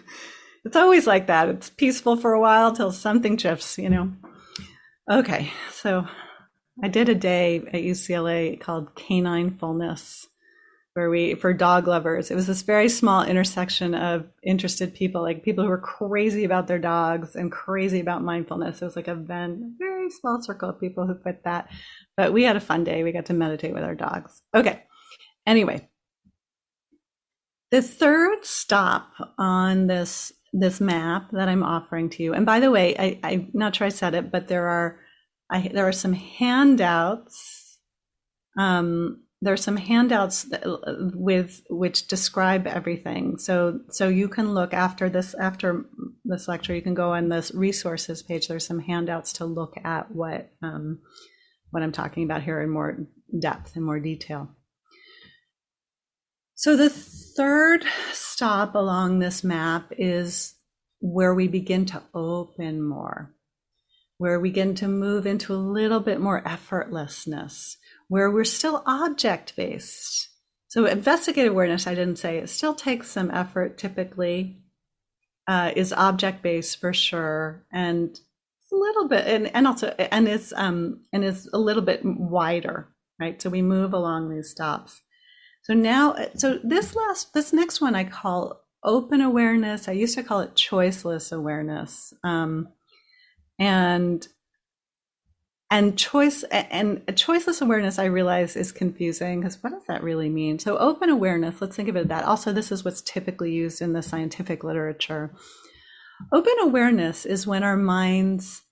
It's 0.62 0.76
always 0.76 1.06
like 1.06 1.28
that. 1.28 1.48
It's 1.48 1.70
peaceful 1.70 2.16
for 2.16 2.34
a 2.34 2.40
while 2.40 2.74
till 2.74 2.92
something 2.92 3.38
shifts, 3.38 3.78
you 3.78 3.88
know. 3.88 4.12
Okay, 5.10 5.50
so 5.72 6.06
I 6.84 6.88
did 6.88 7.08
a 7.08 7.14
day 7.14 7.56
at 7.56 7.82
UCLA 7.82 8.60
called 8.60 8.94
Canine 8.94 9.56
Fullness 9.56 10.26
where 10.94 11.08
we 11.08 11.34
for 11.34 11.52
dog 11.52 11.86
lovers 11.86 12.30
it 12.30 12.34
was 12.34 12.48
this 12.48 12.62
very 12.62 12.88
small 12.88 13.22
intersection 13.22 13.94
of 13.94 14.26
interested 14.42 14.94
people 14.94 15.22
like 15.22 15.44
people 15.44 15.62
who 15.62 15.70
were 15.70 15.78
crazy 15.78 16.44
about 16.44 16.66
their 16.66 16.78
dogs 16.78 17.36
and 17.36 17.52
crazy 17.52 18.00
about 18.00 18.22
mindfulness. 18.24 18.82
It 18.82 18.84
was 18.84 18.96
like 18.96 19.08
a 19.08 19.14
Venn, 19.14 19.76
very 19.78 20.10
small 20.10 20.42
circle 20.42 20.70
of 20.70 20.80
people 20.80 21.06
who 21.06 21.14
fit 21.22 21.44
that. 21.44 21.68
But 22.16 22.32
we 22.32 22.42
had 22.42 22.56
a 22.56 22.60
fun 22.60 22.84
day. 22.84 23.04
We 23.04 23.12
got 23.12 23.26
to 23.26 23.34
meditate 23.34 23.72
with 23.72 23.84
our 23.84 23.94
dogs. 23.94 24.42
Okay. 24.54 24.82
Anyway 25.46 25.88
the 27.70 27.82
third 27.82 28.44
stop 28.44 29.12
on 29.38 29.86
this 29.86 30.32
this 30.52 30.80
map 30.80 31.30
that 31.32 31.48
i'm 31.48 31.62
offering 31.62 32.10
to 32.10 32.22
you 32.22 32.34
and 32.34 32.44
by 32.44 32.60
the 32.60 32.70
way 32.70 32.96
I, 32.98 33.20
i'm 33.22 33.50
not 33.52 33.76
sure 33.76 33.86
i 33.86 33.90
said 33.90 34.14
it 34.14 34.30
but 34.30 34.48
there 34.48 34.66
are 34.66 34.98
I, 35.50 35.68
there 35.72 35.86
are 35.86 35.92
some 35.92 36.12
handouts 36.12 37.78
um, 38.58 39.22
there 39.42 39.54
are 39.54 39.58
some 39.58 39.76
handouts 39.76 40.46
with 41.14 41.62
which 41.70 42.06
describe 42.06 42.66
everything. 42.66 43.38
So 43.38 43.80
so 43.90 44.08
you 44.08 44.28
can 44.28 44.52
look 44.52 44.74
after 44.74 45.08
this 45.08 45.34
after 45.34 45.86
this 46.24 46.46
lecture 46.46 46.74
you 46.74 46.82
can 46.82 46.94
go 46.94 47.12
on 47.14 47.28
this 47.28 47.52
resources 47.54 48.22
page. 48.22 48.48
There's 48.48 48.66
some 48.66 48.80
handouts 48.80 49.34
to 49.34 49.46
look 49.46 49.74
at 49.82 50.10
what 50.10 50.50
um, 50.62 51.00
what 51.70 51.82
i'm 51.82 51.92
talking 51.92 52.24
about 52.24 52.42
here 52.42 52.60
in 52.60 52.68
more 52.68 52.98
depth 53.38 53.76
and 53.76 53.84
more 53.84 54.00
detail. 54.00 54.48
So 56.54 56.76
the 56.76 56.90
third 56.90 57.84
stop 58.12 58.74
along 58.74 59.18
this 59.18 59.42
map 59.42 59.90
is 59.96 60.54
where 60.98 61.34
we 61.34 61.48
begin 61.48 61.86
to 61.86 62.02
open 62.12 62.82
more 62.82 63.34
where 64.18 64.38
we 64.38 64.50
begin 64.50 64.74
to 64.74 64.86
move 64.86 65.26
into 65.26 65.54
a 65.54 65.56
little 65.56 66.00
bit 66.00 66.20
more 66.20 66.42
effortlessness 66.42 67.76
where 68.10 68.28
we're 68.28 68.42
still 68.42 68.82
object 68.86 69.54
based. 69.54 70.30
So, 70.66 70.84
investigative 70.84 71.52
awareness, 71.52 71.86
I 71.86 71.94
didn't 71.94 72.18
say, 72.18 72.38
it 72.38 72.48
still 72.48 72.74
takes 72.74 73.08
some 73.08 73.30
effort 73.30 73.78
typically, 73.78 74.64
uh, 75.46 75.70
is 75.76 75.92
object 75.92 76.42
based 76.42 76.80
for 76.80 76.92
sure. 76.92 77.64
And 77.72 78.18
a 78.72 78.76
little 78.76 79.06
bit, 79.06 79.28
and, 79.28 79.54
and 79.54 79.64
also, 79.64 79.94
and 79.98 80.26
is, 80.26 80.52
um, 80.56 81.02
and 81.12 81.24
is 81.24 81.48
a 81.52 81.58
little 81.58 81.82
bit 81.82 82.00
wider, 82.04 82.88
right? 83.20 83.40
So 83.40 83.48
we 83.48 83.62
move 83.62 83.94
along 83.94 84.28
these 84.28 84.50
stops. 84.50 85.00
So 85.62 85.72
now, 85.72 86.16
so 86.34 86.58
this 86.64 86.96
last, 86.96 87.32
this 87.32 87.52
next 87.52 87.80
one 87.80 87.94
I 87.94 88.02
call 88.02 88.60
open 88.82 89.20
awareness. 89.20 89.88
I 89.88 89.92
used 89.92 90.16
to 90.16 90.24
call 90.24 90.40
it 90.40 90.56
choiceless 90.56 91.30
awareness. 91.30 92.12
Um, 92.24 92.70
and 93.56 94.26
and 95.70 95.96
choice 95.96 96.42
and 96.50 97.06
choiceless 97.06 97.62
awareness 97.62 97.98
i 97.98 98.04
realize 98.04 98.56
is 98.56 98.72
confusing 98.72 99.40
because 99.40 99.62
what 99.62 99.70
does 99.70 99.84
that 99.86 100.02
really 100.02 100.28
mean? 100.28 100.58
So 100.58 100.76
open 100.78 101.08
awareness 101.08 101.60
let's 101.60 101.76
think 101.76 101.88
it 101.88 102.08
that 102.08 102.24
also 102.24 102.52
this 102.52 102.72
is 102.72 102.84
what's 102.84 103.00
typically 103.00 103.52
used 103.52 103.80
in 103.80 103.92
the 103.92 104.02
scientific 104.02 104.64
literature. 104.64 105.32
Open 106.32 106.54
awareness 106.60 107.24
is 107.24 107.46
when 107.46 107.62
our 107.62 107.76
minds 107.76 108.62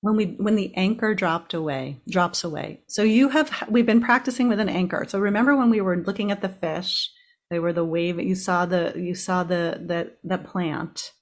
when 0.00 0.14
we 0.14 0.36
when 0.38 0.54
the 0.54 0.72
anchor 0.76 1.12
dropped 1.14 1.54
away 1.54 2.00
drops 2.08 2.44
away. 2.44 2.82
So 2.86 3.02
you 3.02 3.30
have 3.30 3.64
we've 3.68 3.86
been 3.86 4.00
practicing 4.00 4.48
with 4.48 4.60
an 4.60 4.68
anchor. 4.68 5.04
So 5.08 5.18
remember 5.18 5.56
when 5.56 5.70
we 5.70 5.80
were 5.80 5.96
looking 5.96 6.30
at 6.30 6.40
the 6.40 6.48
fish 6.48 7.10
they 7.50 7.58
were 7.58 7.72
the 7.72 7.84
wave 7.84 8.20
you 8.20 8.34
saw 8.34 8.66
the 8.66 8.92
you 8.96 9.14
saw 9.14 9.42
the 9.42 9.82
the 9.84 10.12
the 10.22 10.38
plant. 10.38 11.12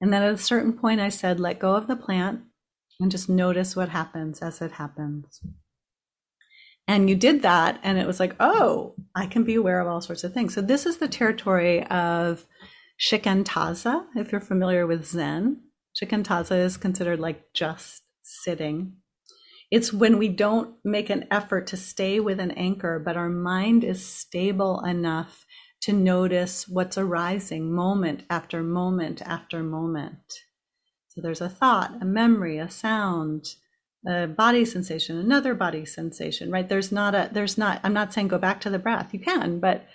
And 0.00 0.12
then 0.12 0.22
at 0.22 0.34
a 0.34 0.38
certain 0.38 0.72
point 0.72 1.00
i 1.00 1.08
said 1.08 1.38
let 1.38 1.60
go 1.60 1.76
of 1.76 1.86
the 1.86 1.96
plant 1.96 2.40
and 3.00 3.10
just 3.10 3.28
notice 3.28 3.76
what 3.76 3.88
happens 3.90 4.40
as 4.40 4.60
it 4.60 4.72
happens 4.72 5.40
and 6.88 7.08
you 7.08 7.16
did 7.16 7.42
that 7.42 7.78
and 7.82 7.98
it 7.98 8.06
was 8.06 8.20
like 8.20 8.34
oh 8.40 8.94
i 9.14 9.26
can 9.26 9.44
be 9.44 9.54
aware 9.54 9.80
of 9.80 9.86
all 9.86 10.00
sorts 10.00 10.24
of 10.24 10.32
things 10.32 10.54
so 10.54 10.60
this 10.60 10.86
is 10.86 10.98
the 10.98 11.08
territory 11.08 11.84
of 11.86 12.46
shikantaza 12.98 14.06
if 14.14 14.32
you're 14.32 14.40
familiar 14.40 14.86
with 14.86 15.04
zen 15.04 15.60
shikantaza 15.96 16.58
is 16.58 16.76
considered 16.76 17.18
like 17.18 17.52
just 17.54 18.02
sitting. 18.22 18.96
It's 19.70 19.92
when 19.92 20.18
we 20.18 20.28
don't 20.28 20.76
make 20.84 21.10
an 21.10 21.26
effort 21.30 21.66
to 21.68 21.76
stay 21.76 22.20
with 22.20 22.38
an 22.38 22.52
anchor, 22.52 22.98
but 22.98 23.16
our 23.16 23.28
mind 23.28 23.82
is 23.82 24.06
stable 24.06 24.84
enough 24.84 25.44
to 25.82 25.92
notice 25.92 26.68
what's 26.68 26.98
arising 26.98 27.74
moment 27.74 28.24
after 28.30 28.62
moment 28.62 29.22
after 29.22 29.62
moment. 29.62 30.34
So 31.16 31.22
there's 31.22 31.40
a 31.40 31.48
thought, 31.48 31.96
a 32.02 32.04
memory, 32.04 32.58
a 32.58 32.70
sound, 32.70 33.54
a 34.06 34.26
body 34.26 34.66
sensation, 34.66 35.16
another 35.16 35.54
body 35.54 35.86
sensation, 35.86 36.50
right? 36.50 36.68
There's 36.68 36.92
not 36.92 37.14
a, 37.14 37.30
there's 37.32 37.56
not, 37.56 37.80
I'm 37.82 37.94
not 37.94 38.12
saying 38.12 38.28
go 38.28 38.36
back 38.38 38.60
to 38.60 38.70
the 38.70 38.78
breath. 38.78 39.14
You 39.14 39.20
can, 39.20 39.58
but 39.58 39.86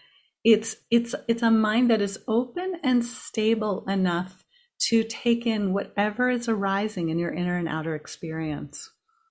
it's, 0.43 0.78
it's, 0.89 1.13
it's 1.28 1.43
a 1.43 1.51
mind 1.51 1.91
that 1.91 2.01
is 2.01 2.17
open 2.28 2.80
and 2.84 3.05
stable 3.05 3.86
enough 3.88 4.43
to 4.89 5.03
take 5.03 5.45
in 5.45 5.74
whatever 5.74 6.32
is 6.32 6.49
arising 6.49 7.09
in 7.09 7.19
your 7.19 7.32
inner 7.32 7.55
and 7.55 7.67
outer 7.67 7.93
experience. 7.93 8.89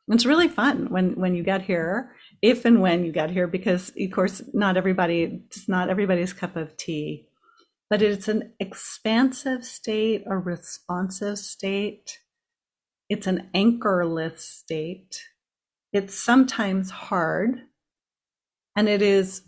It's 0.08 0.26
really 0.26 0.48
fun 0.48 0.90
when 0.90 1.12
when 1.12 1.36
you 1.36 1.44
get 1.44 1.62
here, 1.62 2.12
if 2.42 2.64
and 2.64 2.80
when 2.80 3.04
you 3.04 3.12
get 3.12 3.30
here, 3.30 3.46
because 3.46 3.92
of 4.00 4.10
course 4.10 4.42
not 4.52 4.76
everybody 4.76 5.42
it's 5.46 5.68
not 5.68 5.88
everybody's 5.88 6.32
cup 6.32 6.56
of 6.56 6.76
tea, 6.76 7.28
but 7.90 8.00
it's 8.00 8.28
an 8.28 8.54
expansive 8.60 9.64
state, 9.64 10.22
a 10.26 10.38
responsive 10.38 11.38
state. 11.38 12.20
It's 13.08 13.26
an 13.26 13.50
anchorless 13.52 14.44
state. 14.44 15.20
It's 15.92 16.14
sometimes 16.14 16.90
hard, 16.90 17.62
and 18.76 18.88
it 18.88 19.02
is 19.02 19.42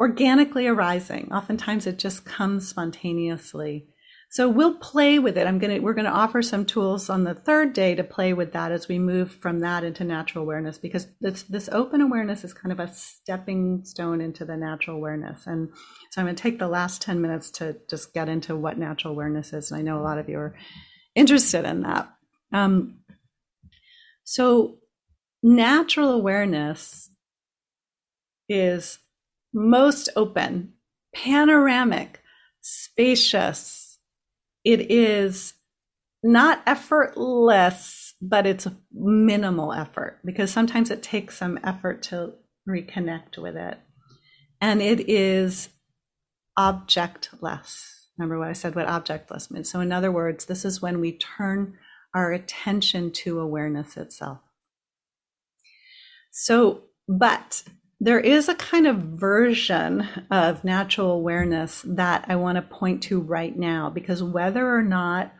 organically 0.00 0.66
arising. 0.66 1.30
Oftentimes 1.30 1.86
it 1.86 1.98
just 1.98 2.24
comes 2.24 2.68
spontaneously. 2.68 3.88
So 4.34 4.48
we'll 4.48 4.74
play 4.74 5.20
with 5.20 5.38
it. 5.38 5.46
I'm 5.46 5.60
going 5.60 5.76
to, 5.76 5.78
we're 5.78 5.94
going 5.94 6.06
to 6.06 6.10
offer 6.10 6.42
some 6.42 6.66
tools 6.66 7.08
on 7.08 7.22
the 7.22 7.36
third 7.36 7.72
day 7.72 7.94
to 7.94 8.02
play 8.02 8.32
with 8.32 8.52
that 8.54 8.72
as 8.72 8.88
we 8.88 8.98
move 8.98 9.30
from 9.30 9.60
that 9.60 9.84
into 9.84 10.02
natural 10.02 10.42
awareness, 10.42 10.76
because 10.76 11.06
this, 11.20 11.44
this 11.44 11.68
open 11.70 12.00
awareness 12.00 12.42
is 12.42 12.52
kind 12.52 12.72
of 12.72 12.80
a 12.80 12.92
stepping 12.92 13.84
stone 13.84 14.20
into 14.20 14.44
the 14.44 14.56
natural 14.56 14.96
awareness. 14.96 15.46
And 15.46 15.68
so 16.10 16.20
I'm 16.20 16.26
going 16.26 16.34
to 16.34 16.42
take 16.42 16.58
the 16.58 16.66
last 16.66 17.00
10 17.00 17.20
minutes 17.20 17.52
to 17.52 17.76
just 17.88 18.12
get 18.12 18.28
into 18.28 18.56
what 18.56 18.76
natural 18.76 19.12
awareness 19.12 19.52
is. 19.52 19.70
And 19.70 19.78
I 19.78 19.82
know 19.84 20.00
a 20.00 20.02
lot 20.02 20.18
of 20.18 20.28
you 20.28 20.38
are 20.38 20.56
interested 21.14 21.64
in 21.64 21.82
that. 21.82 22.12
Um, 22.52 23.02
so 24.24 24.78
natural 25.44 26.10
awareness 26.10 27.08
is 28.48 28.98
most 29.52 30.08
open, 30.16 30.72
panoramic, 31.14 32.20
spacious, 32.62 33.83
it 34.64 34.90
is 34.90 35.54
not 36.22 36.62
effortless, 36.66 38.14
but 38.20 38.46
it's 38.46 38.66
minimal 38.92 39.72
effort 39.72 40.20
because 40.24 40.50
sometimes 40.50 40.90
it 40.90 41.02
takes 41.02 41.36
some 41.36 41.58
effort 41.62 42.02
to 42.04 42.32
reconnect 42.68 43.36
with 43.36 43.56
it. 43.56 43.78
And 44.60 44.80
it 44.80 45.08
is 45.08 45.68
objectless. 46.58 48.08
Remember 48.16 48.38
what 48.38 48.48
I 48.48 48.54
said, 48.54 48.74
what 48.74 48.86
objectless 48.86 49.50
means. 49.50 49.70
So, 49.70 49.80
in 49.80 49.92
other 49.92 50.10
words, 50.10 50.46
this 50.46 50.64
is 50.64 50.80
when 50.80 51.00
we 51.00 51.12
turn 51.12 51.76
our 52.14 52.32
attention 52.32 53.10
to 53.10 53.40
awareness 53.40 53.96
itself. 53.96 54.38
So, 56.30 56.84
but 57.08 57.64
there 58.00 58.20
is 58.20 58.48
a 58.48 58.54
kind 58.54 58.86
of 58.86 58.96
version 58.96 60.06
of 60.30 60.64
natural 60.64 61.12
awareness 61.12 61.82
that 61.86 62.24
I 62.28 62.36
want 62.36 62.56
to 62.56 62.62
point 62.62 63.02
to 63.04 63.20
right 63.20 63.56
now 63.56 63.90
because 63.90 64.22
whether 64.22 64.74
or 64.74 64.82
not 64.82 65.32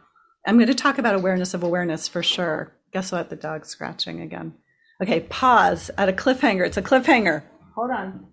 I'm 0.47 0.57
going 0.57 0.69
to 0.69 0.75
talk 0.75 0.99
about 0.99 1.15
awareness 1.15 1.55
of 1.55 1.63
awareness 1.63 2.07
for 2.09 2.23
sure. 2.23 2.73
Guess 2.93 3.13
what? 3.13 3.31
The 3.31 3.37
dog's 3.37 3.69
scratching 3.69 4.21
again. 4.21 4.55
Okay, 5.03 5.21
pause 5.21 5.91
at 5.99 6.09
a 6.09 6.13
cliffhanger. 6.13 6.65
It's 6.65 6.77
a 6.77 6.83
cliffhanger. 6.83 7.43
Hold 7.75 7.91
on. 7.91 8.27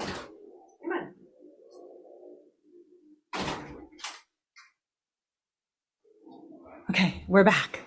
Come 0.00 0.92
on. 0.92 1.14
Okay, 6.90 7.22
we're 7.28 7.44
back. 7.44 7.80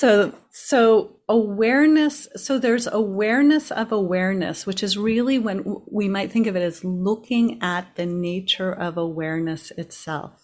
So, 0.00 0.34
so 0.50 1.16
awareness. 1.28 2.26
So 2.34 2.58
there's 2.58 2.86
awareness 2.86 3.70
of 3.70 3.92
awareness, 3.92 4.64
which 4.64 4.82
is 4.82 4.96
really 4.96 5.38
when 5.38 5.62
we 5.92 6.08
might 6.08 6.32
think 6.32 6.46
of 6.46 6.56
it 6.56 6.62
as 6.62 6.82
looking 6.82 7.62
at 7.62 7.96
the 7.96 8.06
nature 8.06 8.72
of 8.72 8.96
awareness 8.96 9.70
itself. 9.72 10.42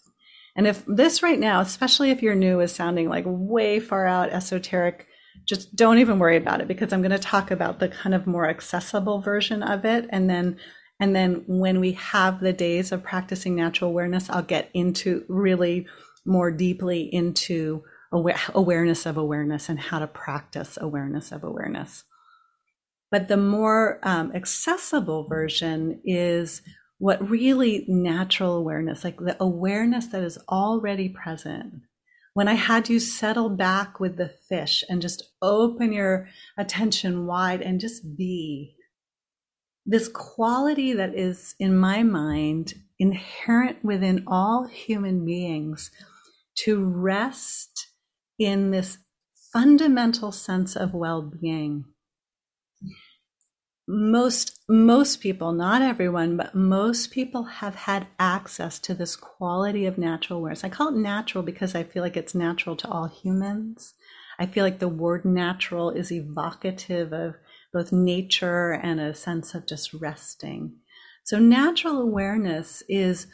And 0.57 0.67
if 0.67 0.85
this 0.87 1.23
right 1.23 1.39
now, 1.39 1.61
especially 1.61 2.11
if 2.11 2.21
you're 2.21 2.35
new, 2.35 2.61
is 2.61 2.75
sounding 2.75 3.09
like 3.09 3.25
way 3.27 3.81
far 3.81 4.07
out 4.07 4.29
esoteric, 4.29 5.07
just 5.47 5.75
don't 5.75 6.01
even 6.01 6.19
worry 6.19 6.37
about 6.37 6.61
it 6.61 6.69
because 6.69 6.93
I'm 6.93 7.01
going 7.01 7.11
to 7.13 7.19
talk 7.19 7.51
about 7.51 7.81
the 7.81 7.89
kind 7.89 8.15
of 8.15 8.27
more 8.27 8.47
accessible 8.47 9.23
version 9.23 9.63
of 9.63 9.87
it. 9.87 10.07
And 10.11 10.29
then, 10.29 10.59
and 11.01 11.17
then 11.17 11.45
when 11.47 11.81
we 11.81 11.93
have 11.93 12.41
the 12.41 12.53
days 12.53 12.93
of 12.93 13.03
practicing 13.03 13.57
natural 13.57 13.89
awareness, 13.89 14.29
I'll 14.29 14.43
get 14.43 14.69
into 14.75 15.25
really 15.29 15.87
more 16.27 16.51
deeply 16.51 17.09
into 17.11 17.85
aware, 18.13 18.39
awareness 18.55 19.07
of 19.07 19.17
awareness 19.17 19.69
and 19.69 19.79
how 19.79 19.99
to 19.99 20.07
practice 20.07 20.79
awareness 20.81 21.33
of 21.33 21.45
awareness. 21.45 22.05
But 23.11 23.29
the 23.29 23.37
more 23.37 24.01
um, 24.03 24.33
accessible 24.35 25.29
version 25.29 26.01
is 26.05 26.63
what 26.99 27.29
really 27.29 27.85
natural 27.89 28.57
awareness, 28.57 29.05
like 29.05 29.19
the 29.19 29.37
awareness 29.41 30.07
that 30.09 30.23
is 30.23 30.39
already 30.49 31.09
present. 31.09 31.83
When 32.35 32.49
I 32.49 32.55
had 32.55 32.89
you 32.89 33.01
settle 33.01 33.49
back 33.49 34.01
with 34.01 34.17
the 34.17 34.29
fish 34.29 34.85
and 34.89 35.01
just 35.01 35.23
open 35.41 35.93
your 35.93 36.29
attention 36.59 37.27
wide 37.27 37.63
and 37.63 37.81
just 37.81 38.17
be, 38.17 38.77
this 39.87 40.09
quality 40.09 40.93
that 40.95 41.15
is, 41.15 41.55
in 41.59 41.77
my 41.77 42.03
mind, 42.03 42.75
inherent 42.99 43.85
within 43.85 44.25
all 44.27 44.67
human 44.67 45.25
beings 45.25 45.91
to 46.57 46.85
rest 46.85 47.89
in 48.39 48.71
this 48.71 48.99
fundamental 49.53 50.33
sense 50.33 50.77
of 50.77 50.95
well-being. 50.95 51.85
Most 53.89 54.59
most 54.69 55.21
people 55.21 55.53
not 55.53 55.81
everyone 55.81 56.37
but 56.37 56.57
most 56.57 57.13
people 57.13 57.45
have 57.45 57.77
had 57.77 58.09
access 58.19 58.81
to 58.81 58.95
this 58.95 59.15
quality 59.15 59.87
of 59.87 59.97
natural 59.97 60.41
awareness. 60.41 60.65
I 60.65 60.69
call 60.69 60.89
it 60.89 60.97
natural 60.97 61.45
because 61.45 61.77
i 61.77 61.85
feel 61.85 62.03
like 62.03 62.17
it's 62.17 62.35
natural 62.35 62.75
to 62.77 62.89
all 62.89 63.07
humans. 63.07 63.95
I 64.41 64.47
feel 64.47 64.65
like 64.65 64.81
the 64.81 64.89
word 64.89 65.25
natural 65.25 65.91
is 65.91 66.11
evocative 66.11 67.13
of 67.13 67.37
both 67.73 67.93
nature 67.93 68.73
and 68.73 68.99
a 69.01 69.15
sense 69.15 69.55
of 69.55 69.67
just 69.67 69.95
resting. 69.95 70.77
So 71.25 71.39
natural 71.39 72.01
awareness 72.01 72.83
is 72.89 73.29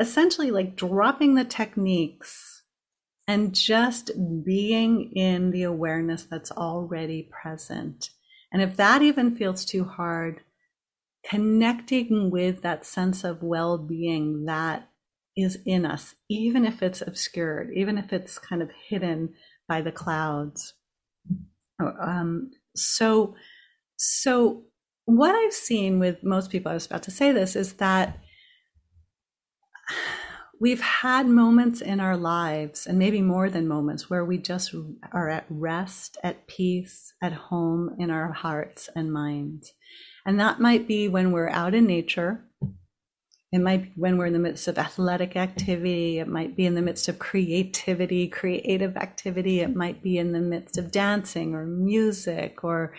essentially 0.00 0.50
like 0.50 0.76
dropping 0.76 1.34
the 1.34 1.44
techniques 1.44 2.53
and 3.26 3.54
just 3.54 4.10
being 4.44 5.12
in 5.12 5.50
the 5.50 5.62
awareness 5.62 6.24
that's 6.24 6.50
already 6.50 7.28
present. 7.42 8.10
And 8.52 8.62
if 8.62 8.76
that 8.76 9.02
even 9.02 9.34
feels 9.34 9.64
too 9.64 9.84
hard, 9.84 10.40
connecting 11.28 12.30
with 12.30 12.62
that 12.62 12.84
sense 12.84 13.24
of 13.24 13.42
well 13.42 13.78
being 13.78 14.44
that 14.44 14.88
is 15.36 15.58
in 15.64 15.86
us, 15.86 16.14
even 16.28 16.64
if 16.64 16.82
it's 16.82 17.00
obscured, 17.00 17.70
even 17.74 17.98
if 17.98 18.12
it's 18.12 18.38
kind 18.38 18.62
of 18.62 18.70
hidden 18.88 19.34
by 19.66 19.80
the 19.80 19.90
clouds. 19.90 20.74
Um, 21.80 22.52
so, 22.76 23.34
so 23.96 24.64
what 25.06 25.34
I've 25.34 25.52
seen 25.52 25.98
with 25.98 26.22
most 26.22 26.50
people, 26.50 26.70
I 26.70 26.74
was 26.74 26.86
about 26.86 27.02
to 27.04 27.10
say 27.10 27.32
this, 27.32 27.56
is 27.56 27.74
that 27.74 28.18
we've 30.60 30.80
had 30.80 31.26
moments 31.26 31.80
in 31.80 32.00
our 32.00 32.16
lives, 32.16 32.86
and 32.86 32.98
maybe 32.98 33.20
more 33.20 33.50
than 33.50 33.68
moments, 33.68 34.08
where 34.08 34.24
we 34.24 34.38
just 34.38 34.74
are 35.12 35.28
at 35.28 35.46
rest, 35.48 36.16
at 36.22 36.46
peace, 36.46 37.12
at 37.22 37.32
home 37.32 37.96
in 37.98 38.10
our 38.10 38.32
hearts 38.32 38.88
and 38.94 39.12
minds. 39.12 39.72
And 40.26 40.40
that 40.40 40.60
might 40.60 40.86
be 40.88 41.08
when 41.08 41.32
we're 41.32 41.50
out 41.50 41.74
in 41.74 41.86
nature. 41.86 42.44
It 43.52 43.60
might 43.60 43.82
be 43.84 43.92
when 43.96 44.16
we're 44.16 44.26
in 44.26 44.32
the 44.32 44.38
midst 44.38 44.66
of 44.66 44.78
athletic 44.78 45.36
activity. 45.36 46.18
It 46.18 46.26
might 46.26 46.56
be 46.56 46.66
in 46.66 46.74
the 46.74 46.82
midst 46.82 47.08
of 47.08 47.18
creativity, 47.18 48.26
creative 48.26 48.96
activity. 48.96 49.60
It 49.60 49.76
might 49.76 50.02
be 50.02 50.18
in 50.18 50.32
the 50.32 50.40
midst 50.40 50.76
of 50.76 50.90
dancing 50.90 51.54
or 51.54 51.64
music 51.64 52.64
or 52.64 52.94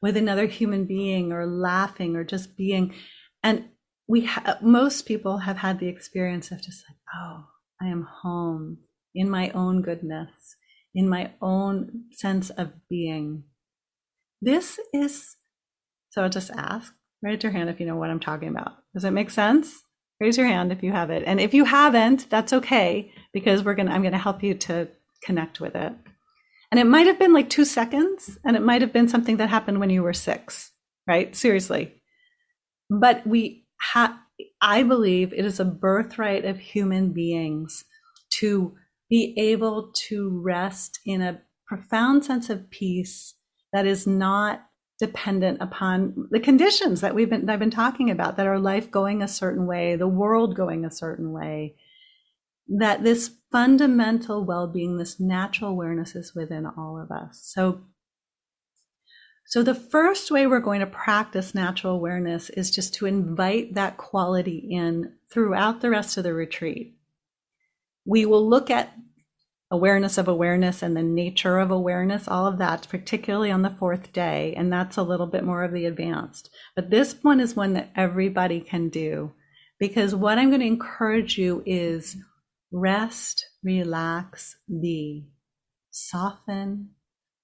with 0.00 0.16
another 0.16 0.46
human 0.46 0.86
being 0.86 1.32
or 1.32 1.46
laughing 1.46 2.16
or 2.16 2.24
just 2.24 2.56
being. 2.56 2.94
And 3.42 3.68
we 4.08 4.24
ha- 4.24 4.42
uh, 4.46 4.54
most 4.62 5.06
people 5.06 5.38
have 5.38 5.58
had 5.58 5.78
the 5.78 5.88
experience 5.88 6.50
of 6.50 6.62
just 6.62 6.84
like, 6.88 6.96
oh, 7.14 7.44
I 7.80 7.86
am 7.86 8.08
home 8.22 8.78
in 9.14 9.30
my 9.30 9.50
own 9.50 9.82
goodness, 9.82 10.56
in 10.94 11.08
my 11.08 11.32
own 11.40 12.04
sense 12.12 12.50
of 12.50 12.72
being. 12.88 13.44
This 14.40 14.80
is 14.92 15.36
so 16.10 16.22
I'll 16.22 16.30
just 16.30 16.50
ask. 16.50 16.92
Raise 17.22 17.42
your 17.42 17.52
hand 17.52 17.68
if 17.68 17.80
you 17.80 17.86
know 17.86 17.96
what 17.96 18.10
I'm 18.10 18.20
talking 18.20 18.48
about. 18.48 18.76
Does 18.94 19.04
it 19.04 19.10
make 19.10 19.30
sense? 19.30 19.82
Raise 20.20 20.38
your 20.38 20.46
hand 20.46 20.72
if 20.72 20.82
you 20.82 20.92
have 20.92 21.10
it. 21.10 21.22
And 21.26 21.40
if 21.40 21.52
you 21.52 21.64
haven't, 21.64 22.30
that's 22.30 22.52
okay 22.52 23.12
because 23.32 23.62
we're 23.62 23.74
gonna 23.74 23.92
I'm 23.92 24.02
gonna 24.02 24.18
help 24.18 24.42
you 24.42 24.54
to 24.54 24.88
connect 25.22 25.60
with 25.60 25.76
it. 25.76 25.92
And 26.70 26.80
it 26.80 26.86
might 26.86 27.06
have 27.06 27.18
been 27.18 27.32
like 27.32 27.50
two 27.50 27.64
seconds, 27.64 28.38
and 28.44 28.56
it 28.56 28.62
might 28.62 28.82
have 28.82 28.92
been 28.92 29.08
something 29.08 29.38
that 29.38 29.48
happened 29.48 29.80
when 29.80 29.90
you 29.90 30.02
were 30.02 30.12
six, 30.12 30.70
right? 31.06 31.34
Seriously. 31.34 31.94
But 32.90 33.26
we 33.26 33.66
have 33.78 34.14
I 34.60 34.82
believe 34.82 35.32
it 35.32 35.44
is 35.44 35.58
a 35.58 35.64
birthright 35.64 36.44
of 36.44 36.58
human 36.58 37.12
beings 37.12 37.84
to 38.30 38.74
be 39.08 39.34
able 39.36 39.90
to 40.08 40.40
rest 40.42 41.00
in 41.04 41.22
a 41.22 41.40
profound 41.66 42.24
sense 42.24 42.50
of 42.50 42.70
peace 42.70 43.34
that 43.72 43.86
is 43.86 44.06
not 44.06 44.64
dependent 44.98 45.58
upon 45.60 46.28
the 46.30 46.40
conditions 46.40 47.00
that 47.00 47.14
we've 47.14 47.30
been 47.30 47.48
I've 47.48 47.58
been 47.58 47.70
talking 47.70 48.10
about 48.10 48.36
that 48.36 48.46
our 48.46 48.58
life 48.58 48.90
going 48.90 49.22
a 49.22 49.28
certain 49.28 49.66
way, 49.66 49.96
the 49.96 50.08
world 50.08 50.56
going 50.56 50.84
a 50.84 50.90
certain 50.90 51.32
way. 51.32 51.76
That 52.68 53.02
this 53.02 53.30
fundamental 53.50 54.44
well-being, 54.44 54.98
this 54.98 55.18
natural 55.18 55.70
awareness 55.70 56.14
is 56.14 56.34
within 56.34 56.66
all 56.66 57.00
of 57.00 57.10
us. 57.10 57.40
So 57.42 57.80
so 59.48 59.62
the 59.62 59.74
first 59.74 60.30
way 60.30 60.46
we're 60.46 60.60
going 60.60 60.80
to 60.80 60.86
practice 60.86 61.54
natural 61.54 61.94
awareness 61.94 62.50
is 62.50 62.70
just 62.70 62.92
to 62.96 63.06
invite 63.06 63.72
that 63.76 63.96
quality 63.96 64.58
in 64.70 65.14
throughout 65.32 65.80
the 65.80 65.88
rest 65.88 66.18
of 66.18 66.24
the 66.24 66.34
retreat. 66.34 66.98
We 68.04 68.26
will 68.26 68.46
look 68.46 68.70
at 68.70 68.94
awareness 69.70 70.18
of 70.18 70.28
awareness 70.28 70.82
and 70.82 70.94
the 70.94 71.02
nature 71.02 71.56
of 71.60 71.70
awareness, 71.70 72.28
all 72.28 72.46
of 72.46 72.58
that, 72.58 72.88
particularly 72.90 73.50
on 73.50 73.62
the 73.62 73.74
fourth 73.78 74.12
day. 74.12 74.52
And 74.54 74.70
that's 74.70 74.98
a 74.98 75.02
little 75.02 75.26
bit 75.26 75.44
more 75.44 75.64
of 75.64 75.72
the 75.72 75.86
advanced. 75.86 76.50
But 76.76 76.90
this 76.90 77.16
one 77.22 77.40
is 77.40 77.56
one 77.56 77.72
that 77.72 77.90
everybody 77.96 78.60
can 78.60 78.90
do 78.90 79.32
because 79.78 80.14
what 80.14 80.36
I'm 80.36 80.50
going 80.50 80.60
to 80.60 80.66
encourage 80.66 81.38
you 81.38 81.62
is 81.64 82.18
rest, 82.70 83.46
relax, 83.64 84.56
be, 84.68 85.30
soften, 85.90 86.90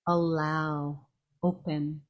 allow, 0.07 1.07
open. 1.45 2.03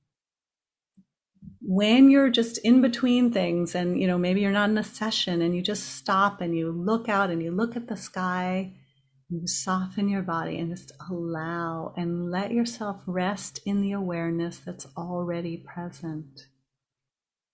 When 1.61 2.11
you're 2.11 2.31
just 2.31 2.59
in 2.59 2.81
between 2.81 3.33
things 3.33 3.75
and 3.75 4.01
you 4.01 4.07
know 4.07 4.19
maybe 4.19 4.41
you're 4.41 4.53
not 4.53 4.71
in 4.71 4.79
a 4.79 4.85
session 4.85 5.43
and 5.43 5.55
you 5.55 5.63
just 5.63 5.97
stop 5.97 6.41
and 6.41 6.57
you 6.57 6.71
look 6.71 7.09
out 7.09 7.31
and 7.31 7.43
you 7.43 7.51
look 7.51 7.77
at 7.77 7.89
the 7.89 7.97
sky 7.97 8.73
you 9.31 9.47
soften 9.47 10.09
your 10.09 10.23
body 10.23 10.59
and 10.59 10.71
just 10.71 10.93
allow 11.11 11.93
and 11.97 12.31
let 12.31 12.53
yourself 12.53 13.01
rest 13.07 13.61
in 13.65 13.81
the 13.81 13.93
awareness 13.93 14.59
that's 14.59 14.87
already 14.97 15.57
present. 15.57 16.47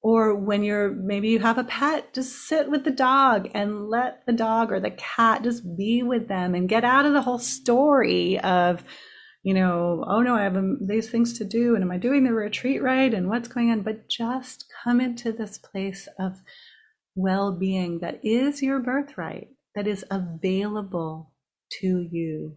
Or 0.03 0.35
when 0.35 0.63
you're 0.63 0.91
maybe 0.91 1.29
you 1.29 1.39
have 1.41 1.59
a 1.59 1.65
pet, 1.65 2.15
just 2.15 2.49
sit 2.49 2.71
with 2.71 2.85
the 2.85 2.91
dog 2.91 3.51
and 3.55 3.89
let 3.89 4.25
the 4.27 4.33
dog 4.33 4.73
or 4.73 4.81
the 4.81 4.91
cat 4.91 5.43
just 5.43 5.77
be 5.77 6.03
with 6.03 6.27
them 6.27 6.55
and 6.55 6.69
get 6.69 6.85
out 6.85 7.05
of 7.05 7.13
the 7.13 7.23
whole 7.23 7.39
story 7.39 8.39
of, 8.41 8.83
you 9.43 9.55
know, 9.55 10.05
oh 10.07 10.21
no, 10.21 10.35
I 10.35 10.43
have 10.43 10.57
um, 10.57 10.79
these 10.81 11.09
things 11.09 11.39
to 11.39 11.45
do 11.45 11.75
and 11.75 11.83
am 11.83 11.91
I 11.91 11.97
doing 11.97 12.25
the 12.25 12.33
retreat 12.33 12.83
right 12.83 13.13
and 13.13 13.29
what's 13.29 13.49
going 13.49 13.71
on? 13.71 13.83
But 13.83 14.09
just 14.09 14.67
come 14.85 15.01
into 15.01 15.33
this 15.33 15.59
place 15.59 16.09
of 16.19 16.41
well 17.15 17.53
being 17.53 18.01
that 18.01 18.21
is 18.23 18.63
your 18.63 18.81
birthright, 18.81 19.49
that 19.75 19.87
is 19.87 20.05
available 20.11 21.33
to 21.81 22.07
you. 22.11 22.57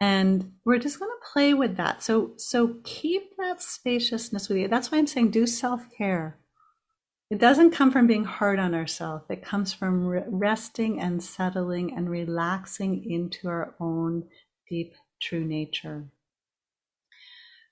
And 0.00 0.52
we're 0.64 0.78
just 0.78 0.98
going 0.98 1.10
to 1.10 1.32
play 1.32 1.52
with 1.52 1.76
that. 1.76 2.02
So, 2.02 2.32
so 2.38 2.76
keep 2.84 3.36
that 3.36 3.60
spaciousness 3.60 4.48
with 4.48 4.58
you. 4.58 4.68
That's 4.68 4.90
why 4.90 4.98
I'm 4.98 5.06
saying 5.06 5.30
do 5.30 5.46
self 5.46 5.82
care. 5.96 6.38
It 7.30 7.38
doesn't 7.38 7.72
come 7.72 7.92
from 7.92 8.08
being 8.08 8.24
hard 8.24 8.58
on 8.58 8.74
ourselves. 8.74 9.24
It 9.28 9.44
comes 9.44 9.72
from 9.72 10.08
resting 10.08 11.00
and 11.00 11.22
settling 11.22 11.96
and 11.96 12.10
relaxing 12.10 13.08
into 13.08 13.46
our 13.46 13.74
own 13.78 14.24
deep, 14.68 14.94
true 15.20 15.44
nature. 15.44 16.04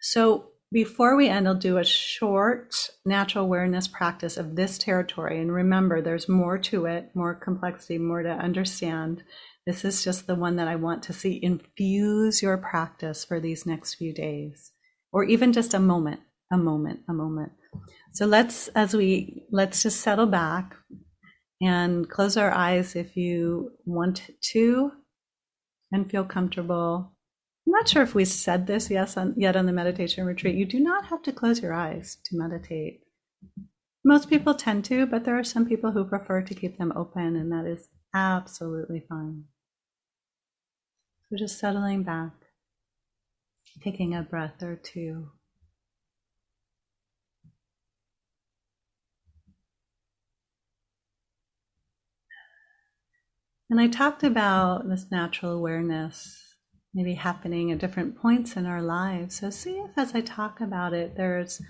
So, 0.00 0.50
before 0.70 1.16
we 1.16 1.28
end, 1.28 1.48
I'll 1.48 1.54
do 1.54 1.78
a 1.78 1.84
short 1.84 2.90
natural 3.06 3.44
awareness 3.44 3.88
practice 3.88 4.36
of 4.36 4.54
this 4.54 4.76
territory. 4.76 5.40
And 5.40 5.50
remember, 5.50 6.02
there's 6.02 6.28
more 6.28 6.58
to 6.58 6.84
it, 6.84 7.10
more 7.14 7.34
complexity, 7.34 7.96
more 7.96 8.22
to 8.22 8.28
understand. 8.28 9.22
This 9.66 9.84
is 9.84 10.04
just 10.04 10.26
the 10.26 10.34
one 10.34 10.56
that 10.56 10.68
I 10.68 10.76
want 10.76 11.02
to 11.04 11.14
see 11.14 11.42
infuse 11.42 12.42
your 12.42 12.58
practice 12.58 13.24
for 13.24 13.40
these 13.40 13.64
next 13.64 13.94
few 13.94 14.12
days, 14.12 14.72
or 15.10 15.24
even 15.24 15.54
just 15.54 15.72
a 15.72 15.78
moment, 15.78 16.20
a 16.52 16.58
moment, 16.58 17.00
a 17.08 17.14
moment. 17.14 17.52
So 18.12 18.26
let's, 18.26 18.68
as 18.68 18.94
we, 18.94 19.44
let's 19.50 19.82
just 19.82 20.00
settle 20.00 20.26
back 20.26 20.74
and 21.60 22.08
close 22.08 22.36
our 22.36 22.50
eyes 22.50 22.94
if 22.94 23.16
you 23.16 23.72
want 23.84 24.30
to 24.52 24.92
and 25.92 26.10
feel 26.10 26.24
comfortable. 26.24 27.12
I'm 27.68 27.72
not 27.72 27.86
sure 27.86 28.02
if 28.02 28.14
we 28.14 28.24
said 28.24 28.66
this 28.66 28.88
yes 28.88 29.18
on, 29.18 29.34
yet 29.36 29.54
on 29.54 29.66
the 29.66 29.74
meditation 29.74 30.24
retreat. 30.24 30.56
You 30.56 30.64
do 30.64 30.80
not 30.80 31.04
have 31.08 31.22
to 31.24 31.32
close 31.32 31.60
your 31.60 31.74
eyes 31.74 32.16
to 32.24 32.34
meditate. 32.34 33.02
Most 34.02 34.30
people 34.30 34.54
tend 34.54 34.86
to, 34.86 35.04
but 35.04 35.26
there 35.26 35.38
are 35.38 35.44
some 35.44 35.66
people 35.66 35.90
who 35.90 36.06
prefer 36.06 36.40
to 36.40 36.54
keep 36.54 36.78
them 36.78 36.94
open, 36.96 37.36
and 37.36 37.52
that 37.52 37.66
is 37.66 37.90
absolutely 38.14 39.04
fine. 39.06 39.44
So 41.28 41.36
just 41.36 41.58
settling 41.58 42.04
back, 42.04 42.32
taking 43.84 44.14
a 44.14 44.22
breath 44.22 44.62
or 44.62 44.74
two. 44.74 45.28
And 53.68 53.78
I 53.78 53.88
talked 53.88 54.22
about 54.22 54.88
this 54.88 55.10
natural 55.10 55.52
awareness 55.52 56.47
maybe 56.98 57.14
happening 57.14 57.70
at 57.70 57.78
different 57.78 58.18
points 58.18 58.56
in 58.56 58.66
our 58.66 58.82
lives. 58.82 59.36
So 59.36 59.50
see 59.50 59.78
if 59.78 59.92
as 59.96 60.16
I 60.16 60.20
talk 60.20 60.60
about 60.60 60.92
it, 60.92 61.16
there's 61.16 61.62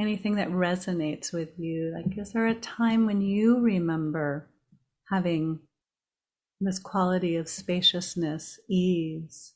anything 0.00 0.36
that 0.36 0.48
resonates 0.48 1.34
with 1.34 1.50
you. 1.58 1.92
Like, 1.94 2.16
is 2.16 2.32
there 2.32 2.46
a 2.46 2.54
time 2.54 3.04
when 3.04 3.20
you 3.20 3.60
remember 3.60 4.48
having 5.10 5.60
this 6.62 6.78
quality 6.78 7.36
of 7.36 7.46
spaciousness, 7.46 8.58
ease, 8.70 9.52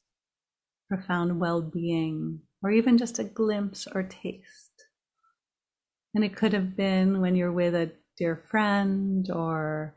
profound 0.91 1.41
well 1.41 1.63
being, 1.63 2.41
or 2.63 2.71
even 2.71 2.99
just 2.99 3.19
a 3.19 3.25
glimpse 3.25 3.89
or 3.95 4.03
taste. 4.03 4.85
And 6.15 6.23
it 6.23 6.37
could 6.37 6.53
have 6.53 6.77
been 6.77 7.23
when 7.23 7.35
you're 7.35 7.51
with 7.51 7.75
a 7.75 7.93
dear 8.19 8.37
friend 8.37 9.31
or 9.31 9.95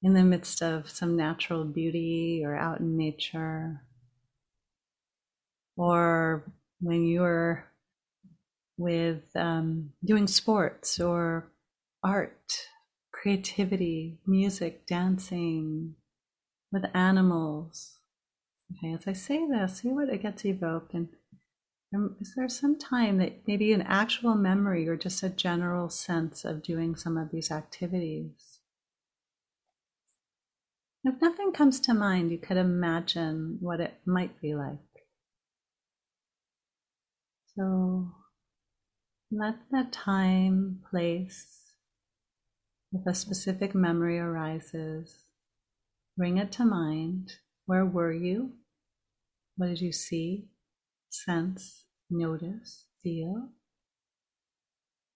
in 0.00 0.14
the 0.14 0.22
midst 0.22 0.62
of 0.62 0.88
some 0.88 1.16
natural 1.16 1.64
beauty 1.64 2.42
or 2.44 2.54
out 2.54 2.78
in 2.78 2.96
nature, 2.96 3.82
or 5.76 6.44
when 6.80 7.06
you're 7.06 7.64
with 8.78 9.24
um, 9.34 9.90
doing 10.04 10.26
sports 10.26 11.00
or 11.00 11.50
art, 12.02 12.52
creativity, 13.12 14.18
music, 14.26 14.86
dancing, 14.86 15.94
with 16.72 16.84
animals. 16.94 17.98
Okay, 18.72 18.92
as 18.92 19.06
I 19.06 19.12
say 19.12 19.46
this, 19.46 19.78
see 19.78 19.88
what 19.88 20.08
it 20.08 20.22
gets 20.22 20.44
evoked. 20.44 20.94
And 20.94 21.08
is 22.20 22.34
there 22.34 22.48
some 22.48 22.78
time 22.78 23.18
that 23.18 23.46
maybe 23.46 23.72
an 23.72 23.82
actual 23.82 24.34
memory 24.34 24.88
or 24.88 24.96
just 24.96 25.22
a 25.22 25.28
general 25.28 25.88
sense 25.88 26.44
of 26.44 26.62
doing 26.62 26.96
some 26.96 27.16
of 27.16 27.30
these 27.30 27.50
activities? 27.50 28.58
If 31.04 31.20
nothing 31.22 31.52
comes 31.52 31.78
to 31.80 31.94
mind, 31.94 32.32
you 32.32 32.38
could 32.38 32.56
imagine 32.56 33.58
what 33.60 33.80
it 33.80 33.94
might 34.04 34.40
be 34.40 34.56
like. 34.56 34.80
So 37.56 38.12
Let 39.30 39.56
that 39.72 39.90
time, 39.90 40.82
place, 40.88 41.72
if 42.92 43.04
a 43.04 43.12
specific 43.14 43.74
memory 43.74 44.20
arises, 44.20 45.24
bring 46.16 46.38
it 46.38 46.52
to 46.52 46.64
mind. 46.64 47.32
Where 47.66 47.84
were 47.84 48.12
you? 48.12 48.52
What 49.56 49.66
did 49.66 49.80
you 49.80 49.90
see, 49.90 50.46
sense, 51.10 51.86
notice, 52.08 52.84
feel? 53.02 53.48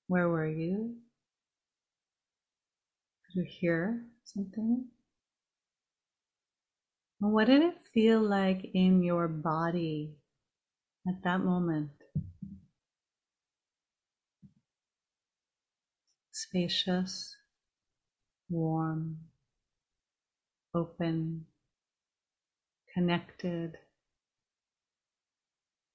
Where 0.08 0.28
were 0.28 0.48
you? 0.48 0.96
Did 3.28 3.42
you 3.42 3.46
hear 3.48 4.06
something? 4.24 4.86
What 7.20 7.44
did 7.46 7.62
it 7.62 7.78
feel 7.94 8.20
like 8.20 8.72
in 8.74 9.04
your 9.04 9.28
body 9.28 10.16
at 11.06 11.22
that 11.22 11.40
moment? 11.40 11.99
Spacious, 16.50 17.36
warm, 18.48 19.18
open, 20.74 21.46
connected, 22.92 23.76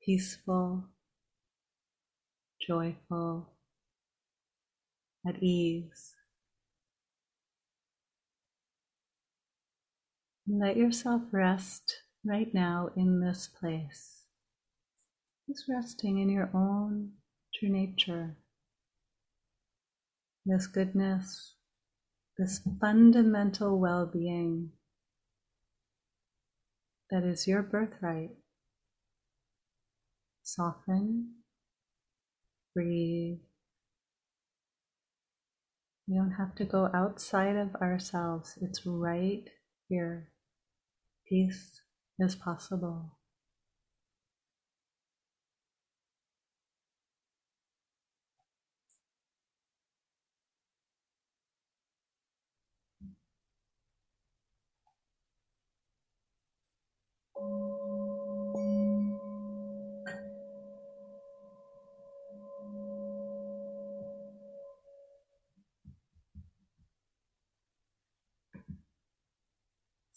peaceful, 0.02 0.86
joyful, 2.66 3.50
at 5.28 5.44
ease. 5.44 6.14
Let 10.48 10.78
yourself 10.78 11.24
rest 11.34 11.98
right 12.24 12.54
now 12.54 12.92
in 12.96 13.20
this 13.20 13.50
place. 13.60 14.24
Just 15.50 15.66
resting 15.68 16.18
in 16.18 16.30
your 16.30 16.50
own 16.54 17.12
true 17.54 17.68
nature. 17.68 18.38
This 20.46 20.68
goodness, 20.68 21.56
this 22.38 22.62
fundamental 22.80 23.80
well 23.80 24.06
being 24.06 24.74
that 27.10 27.24
is 27.24 27.48
your 27.48 27.64
birthright. 27.64 28.32
Soften, 30.44 31.36
breathe. 32.76 33.40
We 36.08 36.16
don't 36.16 36.36
have 36.38 36.54
to 36.56 36.66
go 36.66 36.92
outside 36.94 37.56
of 37.56 37.74
ourselves, 37.76 38.58
it's 38.62 38.86
right 38.86 39.46
here. 39.90 40.30
Peace 41.28 41.82
is 42.20 42.36
possible. 42.36 43.18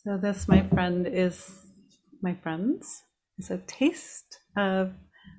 So, 0.08 0.16
this, 0.16 0.48
my 0.48 0.62
friend, 0.62 1.06
is 1.06 1.66
my 2.22 2.34
friends, 2.42 3.02
is 3.38 3.50
a 3.50 3.58
taste 3.58 4.38
of 4.56 4.94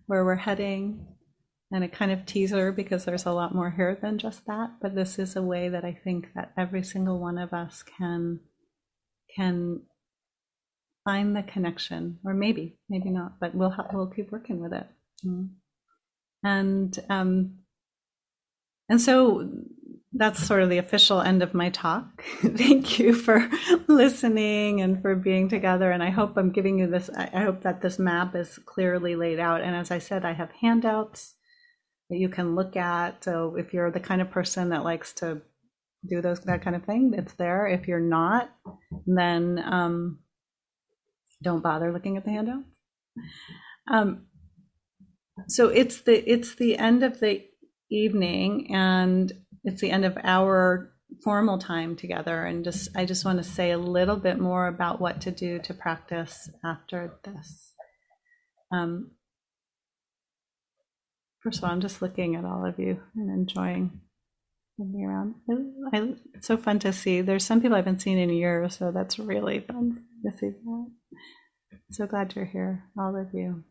where 0.05 0.23
we're 0.23 0.35
heading 0.35 1.07
and 1.71 1.83
a 1.83 1.87
kind 1.87 2.11
of 2.11 2.27
teaser 2.27 2.71
because 2.71 3.03
there's 3.03 3.25
a 3.25 3.31
lot 3.31 3.55
more 3.55 3.71
here 3.71 3.97
than 3.99 4.19
just 4.19 4.45
that. 4.45 4.73
But 4.79 4.93
this 4.93 5.17
is 5.17 5.35
a 5.35 5.41
way 5.41 5.69
that 5.69 5.83
I 5.83 5.99
think 6.03 6.27
that 6.35 6.51
every 6.55 6.83
single 6.83 7.17
one 7.17 7.39
of 7.39 7.51
us 7.51 7.83
can 7.97 8.41
can 9.35 9.81
find 11.03 11.35
the 11.35 11.41
connection, 11.41 12.19
or 12.23 12.35
maybe, 12.35 12.77
maybe 12.89 13.09
not, 13.09 13.39
but 13.39 13.55
we'll 13.55 13.75
we'll 13.91 14.13
keep 14.15 14.31
working 14.31 14.59
with 14.61 14.73
it. 14.73 14.85
Mm-hmm. 15.25 15.45
And 16.47 16.99
um, 17.09 17.57
and 18.87 19.01
so 19.01 19.49
that's 20.13 20.45
sort 20.45 20.63
of 20.63 20.69
the 20.69 20.79
official 20.79 21.21
end 21.21 21.43
of 21.43 21.53
my 21.53 21.69
talk. 21.69 22.23
Thank 22.41 22.97
you 22.97 23.13
for 23.13 23.47
listening 23.87 24.81
and 24.81 25.01
for 25.01 25.15
being 25.15 25.49
together. 25.49 25.91
And 25.91 26.01
I 26.01 26.09
hope 26.09 26.35
I'm 26.35 26.51
giving 26.51 26.79
you 26.79 26.87
this, 26.87 27.09
I 27.09 27.41
hope 27.41 27.61
that 27.61 27.81
this 27.81 27.99
map 27.99 28.35
is 28.35 28.57
clearly 28.65 29.15
laid 29.15 29.39
out. 29.39 29.61
And 29.61 29.75
as 29.75 29.91
I 29.91 29.99
said, 29.99 30.25
I 30.25 30.33
have 30.33 30.49
handouts 30.61 31.35
that 32.09 32.17
you 32.17 32.27
can 32.27 32.55
look 32.55 32.75
at. 32.75 33.23
So 33.23 33.55
if 33.55 33.71
you're 33.71 33.91
the 33.91 33.99
kind 33.99 34.21
of 34.21 34.31
person 34.31 34.69
that 34.69 34.83
likes 34.83 35.13
to 35.15 35.41
do 36.09 36.21
those, 36.21 36.39
that 36.41 36.63
kind 36.63 36.75
of 36.75 36.85
thing, 36.85 37.13
it's 37.15 37.33
there. 37.33 37.67
If 37.67 37.87
you're 37.87 37.99
not, 37.99 38.49
then 39.05 39.63
um, 39.63 40.19
don't 41.43 41.61
bother 41.61 41.93
looking 41.93 42.17
at 42.17 42.25
the 42.25 42.31
handout. 42.31 42.63
Um, 43.91 44.25
so 45.47 45.69
it's 45.69 46.01
the 46.01 46.29
it's 46.29 46.55
the 46.55 46.77
end 46.77 47.03
of 47.03 47.19
the 47.19 47.43
evening 47.89 48.73
and 48.75 49.31
it's 49.63 49.81
the 49.81 49.91
end 49.91 50.05
of 50.05 50.17
our 50.23 50.91
formal 51.23 51.57
time 51.57 51.95
together 51.95 52.45
and 52.45 52.63
just 52.63 52.89
I 52.95 53.05
just 53.05 53.25
want 53.25 53.39
to 53.39 53.43
say 53.43 53.71
a 53.71 53.77
little 53.77 54.15
bit 54.15 54.39
more 54.39 54.67
about 54.67 55.01
what 55.01 55.21
to 55.21 55.31
do 55.31 55.59
to 55.59 55.73
practice 55.73 56.49
after 56.63 57.19
this. 57.23 57.73
Um, 58.71 59.11
first 61.41 61.57
of 61.57 61.63
all, 61.63 61.71
I'm 61.71 61.81
just 61.81 62.01
looking 62.01 62.35
at 62.35 62.45
all 62.45 62.65
of 62.65 62.77
you 62.79 63.01
and 63.15 63.29
enjoying 63.31 64.01
being 64.77 65.05
around. 65.05 65.35
I, 65.93 66.15
it's 66.33 66.47
so 66.47 66.57
fun 66.57 66.79
to 66.79 66.93
see. 66.93 67.21
There's 67.21 67.43
some 67.43 67.61
people 67.61 67.75
I 67.75 67.79
haven't 67.79 68.01
seen 68.01 68.17
in 68.17 68.29
years, 68.29 68.77
so 68.77 68.91
that's 68.91 69.19
really 69.19 69.59
fun 69.59 70.03
to 70.23 70.37
see 70.37 70.49
that. 70.49 70.91
So 71.91 72.07
glad 72.07 72.35
you're 72.35 72.45
here, 72.45 72.83
all 72.97 73.15
of 73.15 73.33
you. 73.33 73.63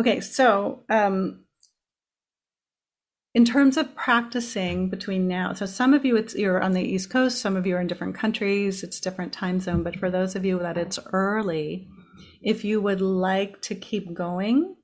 Okay, 0.00 0.20
so 0.20 0.82
um, 0.90 1.44
in 3.34 3.44
terms 3.44 3.76
of 3.76 3.94
practicing 3.94 4.88
between 4.88 5.26
now 5.26 5.52
so 5.52 5.66
some 5.66 5.94
of 5.94 6.04
you 6.04 6.16
it's 6.16 6.34
you're 6.34 6.62
on 6.62 6.72
the 6.72 6.82
east 6.82 7.10
coast 7.10 7.38
some 7.38 7.56
of 7.56 7.66
you 7.66 7.76
are 7.76 7.80
in 7.80 7.86
different 7.86 8.14
countries 8.14 8.82
it's 8.82 9.00
different 9.00 9.32
time 9.32 9.58
zone 9.60 9.82
but 9.82 9.98
for 9.98 10.10
those 10.10 10.36
of 10.36 10.44
you 10.44 10.58
that 10.58 10.76
it's 10.76 10.98
early 11.12 11.88
if 12.42 12.64
you 12.64 12.80
would 12.80 13.00
like 13.00 13.60
to 13.62 13.74
keep 13.74 14.12
going 14.12 14.76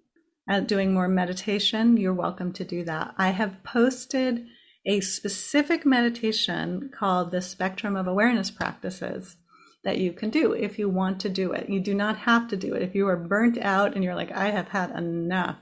at 0.48 0.66
doing 0.66 0.94
more 0.94 1.08
meditation 1.08 1.96
you're 1.96 2.14
welcome 2.14 2.52
to 2.54 2.64
do 2.64 2.82
that. 2.84 3.14
I 3.18 3.30
have 3.30 3.62
posted 3.62 4.46
a 4.86 5.00
specific 5.00 5.84
meditation 5.84 6.90
called 6.98 7.30
the 7.30 7.42
spectrum 7.42 7.96
of 7.96 8.06
awareness 8.06 8.50
practices 8.50 9.36
that 9.84 9.98
you 9.98 10.12
can 10.12 10.30
do 10.30 10.52
if 10.52 10.78
you 10.78 10.88
want 10.88 11.20
to 11.20 11.28
do 11.28 11.52
it. 11.52 11.68
You 11.68 11.80
do 11.80 11.94
not 11.94 12.16
have 12.18 12.48
to 12.48 12.56
do 12.56 12.74
it. 12.74 12.82
If 12.82 12.94
you 12.94 13.06
are 13.08 13.16
burnt 13.16 13.58
out 13.58 13.94
and 13.94 14.02
you're 14.02 14.14
like 14.14 14.32
i 14.32 14.50
have 14.50 14.68
had 14.68 14.90
enough 14.90 15.58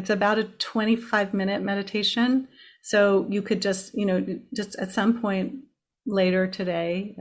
it's 0.00 0.08
about 0.08 0.38
a 0.38 0.44
25 0.44 1.34
minute 1.34 1.60
meditation. 1.60 2.48
So 2.82 3.26
you 3.28 3.42
could 3.42 3.60
just, 3.60 3.94
you 3.94 4.06
know, 4.06 4.40
just 4.56 4.74
at 4.76 4.92
some 4.92 5.20
point 5.20 5.56
later 6.06 6.46
today, 6.46 7.18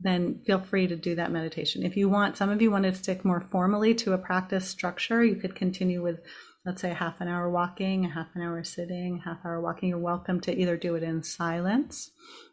then 0.00 0.42
feel 0.46 0.60
free 0.60 0.86
to 0.88 0.94
do 0.94 1.14
that 1.14 1.32
meditation. 1.32 1.86
If 1.86 1.96
you 1.96 2.10
want, 2.10 2.36
some 2.36 2.50
of 2.50 2.60
you 2.60 2.70
want 2.70 2.84
to 2.84 2.94
stick 2.94 3.24
more 3.24 3.40
formally 3.50 3.94
to 3.94 4.12
a 4.12 4.18
practice 4.18 4.68
structure, 4.68 5.24
you 5.24 5.36
could 5.36 5.54
continue 5.54 6.02
with, 6.02 6.20
let's 6.66 6.82
say, 6.82 6.90
a 6.90 6.94
half 6.94 7.18
an 7.22 7.28
hour 7.28 7.50
walking, 7.50 8.04
a 8.04 8.10
half 8.10 8.28
an 8.34 8.42
hour 8.42 8.62
sitting, 8.62 9.22
half 9.24 9.38
hour 9.42 9.62
walking. 9.62 9.88
You're 9.88 9.98
welcome 9.98 10.38
to 10.42 10.54
either 10.54 10.76
do 10.76 10.96
it 10.96 11.02
in 11.02 11.22
silence 11.22 12.10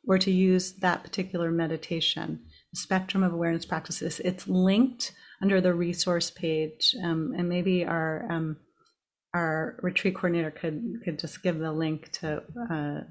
or 0.08 0.18
to 0.20 0.32
use 0.32 0.72
that 0.80 1.04
particular 1.04 1.52
meditation. 1.52 2.46
The 2.72 2.80
spectrum 2.80 3.24
of 3.24 3.34
awareness 3.34 3.66
practices. 3.66 4.22
It's 4.22 4.48
linked 4.48 5.12
under 5.42 5.60
the 5.60 5.74
resource 5.74 6.32
page, 6.32 6.96
um, 7.04 7.34
and 7.38 7.50
maybe 7.50 7.84
our 7.84 8.26
um, 8.32 8.56
our 9.36 9.78
retreat 9.82 10.16
coordinator 10.16 10.50
could 10.50 11.02
could 11.04 11.20
just 11.20 11.44
give 11.44 11.60
the 11.60 11.72
link 11.72 12.10
to 12.14 12.42
uh, 12.72 13.02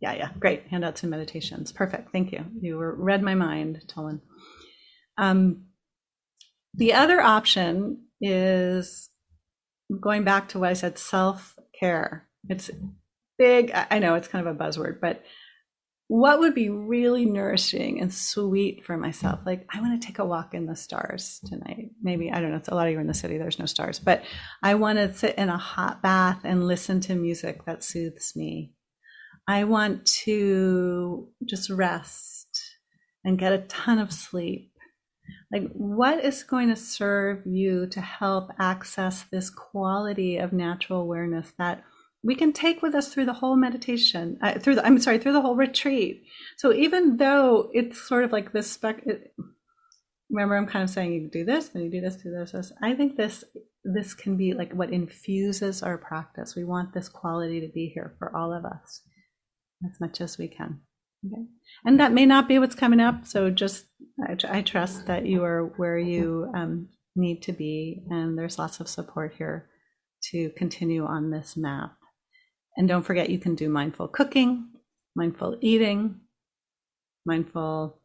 yeah 0.00 0.14
yeah 0.14 0.30
great 0.40 0.66
handouts 0.68 1.02
and 1.02 1.10
meditations 1.10 1.72
perfect 1.72 2.10
thank 2.10 2.32
you 2.32 2.44
you 2.60 2.78
were 2.78 2.94
read 2.94 3.22
my 3.22 3.34
mind 3.34 3.84
Tolan. 3.86 4.20
Um, 5.18 5.66
the 6.74 6.94
other 6.94 7.20
option 7.20 8.06
is 8.20 9.10
going 10.00 10.24
back 10.24 10.48
to 10.48 10.58
what 10.58 10.70
I 10.70 10.72
said 10.72 10.98
self 10.98 11.54
care. 11.78 12.26
It's 12.48 12.70
big. 13.38 13.70
I 13.74 13.98
know 13.98 14.14
it's 14.14 14.28
kind 14.28 14.46
of 14.46 14.54
a 14.54 14.58
buzzword, 14.58 15.00
but 15.00 15.22
what 16.08 16.38
would 16.38 16.54
be 16.54 16.68
really 16.68 17.24
nourishing 17.24 18.00
and 18.00 18.12
sweet 18.12 18.84
for 18.84 18.96
myself 18.96 19.40
like 19.46 19.66
i 19.72 19.80
want 19.80 20.00
to 20.00 20.06
take 20.06 20.18
a 20.18 20.24
walk 20.24 20.52
in 20.52 20.66
the 20.66 20.76
stars 20.76 21.40
tonight 21.46 21.90
maybe 22.04 22.30
i 22.30 22.40
don't 22.40 22.50
know 22.50 22.56
it's 22.56 22.68
a 22.68 22.74
lot 22.74 22.86
of 22.86 22.92
you 22.92 23.00
in 23.00 23.06
the 23.06 23.14
city 23.14 23.38
there's 23.38 23.58
no 23.58 23.66
stars 23.66 23.98
but 23.98 24.22
i 24.62 24.74
want 24.74 24.98
to 24.98 25.12
sit 25.12 25.34
in 25.36 25.48
a 25.48 25.58
hot 25.58 26.02
bath 26.02 26.40
and 26.44 26.66
listen 26.66 27.00
to 27.00 27.14
music 27.14 27.64
that 27.64 27.82
soothes 27.82 28.34
me 28.36 28.72
i 29.48 29.64
want 29.64 30.04
to 30.06 31.28
just 31.44 31.70
rest 31.70 32.48
and 33.24 33.38
get 33.38 33.52
a 33.52 33.58
ton 33.58 33.98
of 33.98 34.12
sleep 34.12 34.70
Like, 35.52 35.70
what 35.72 36.24
is 36.24 36.42
going 36.42 36.68
to 36.68 36.76
serve 36.76 37.46
you 37.46 37.86
to 37.88 38.00
help 38.00 38.50
access 38.58 39.24
this 39.30 39.50
quality 39.50 40.36
of 40.36 40.52
natural 40.52 41.00
awareness 41.00 41.52
that 41.58 41.84
we 42.22 42.34
can 42.34 42.52
take 42.52 42.82
with 42.82 42.94
us 42.94 43.12
through 43.12 43.26
the 43.26 43.34
whole 43.34 43.56
meditation, 43.56 44.38
uh, 44.42 44.58
through 44.58 44.76
the, 44.76 44.86
I'm 44.86 44.98
sorry, 44.98 45.18
through 45.18 45.34
the 45.34 45.42
whole 45.42 45.56
retreat. 45.56 46.24
So 46.56 46.72
even 46.72 47.18
though 47.18 47.70
it's 47.74 48.00
sort 48.00 48.24
of 48.24 48.32
like 48.32 48.52
this 48.52 48.70
spec, 48.70 49.04
remember 50.34 50.56
I'm 50.56 50.66
kind 50.66 50.82
of 50.82 50.90
saying 50.90 51.12
you 51.12 51.28
do 51.28 51.44
this, 51.44 51.68
then 51.68 51.82
you 51.82 51.90
do 51.90 52.00
this, 52.00 52.16
do 52.16 52.30
this, 52.30 52.52
this. 52.52 52.72
I 52.82 52.94
think 52.94 53.16
this 53.16 53.44
this 53.84 54.14
can 54.14 54.36
be 54.36 54.54
like 54.54 54.72
what 54.72 54.90
infuses 54.90 55.82
our 55.82 55.98
practice. 55.98 56.56
We 56.56 56.64
want 56.64 56.94
this 56.94 57.08
quality 57.08 57.60
to 57.60 57.68
be 57.68 57.88
here 57.88 58.14
for 58.18 58.34
all 58.34 58.52
of 58.52 58.64
us 58.64 59.02
as 59.84 60.00
much 60.00 60.20
as 60.20 60.38
we 60.38 60.48
can. 60.48 60.80
Okay. 61.26 61.44
And 61.84 62.00
that 62.00 62.12
may 62.12 62.26
not 62.26 62.48
be 62.48 62.58
what's 62.58 62.74
coming 62.74 63.00
up. 63.00 63.26
So 63.26 63.50
just, 63.50 63.86
I, 64.26 64.58
I 64.58 64.62
trust 64.62 65.06
that 65.06 65.26
you 65.26 65.44
are 65.44 65.72
where 65.76 65.98
you 65.98 66.50
um, 66.54 66.88
need 67.14 67.42
to 67.42 67.52
be. 67.52 68.04
And 68.10 68.38
there's 68.38 68.58
lots 68.58 68.80
of 68.80 68.88
support 68.88 69.34
here 69.36 69.68
to 70.30 70.50
continue 70.56 71.04
on 71.04 71.30
this 71.30 71.56
map. 71.56 71.94
And 72.76 72.88
don't 72.88 73.02
forget, 73.02 73.30
you 73.30 73.38
can 73.38 73.54
do 73.54 73.68
mindful 73.68 74.08
cooking, 74.08 74.70
mindful 75.14 75.58
eating, 75.60 76.20
mindful, 77.24 78.00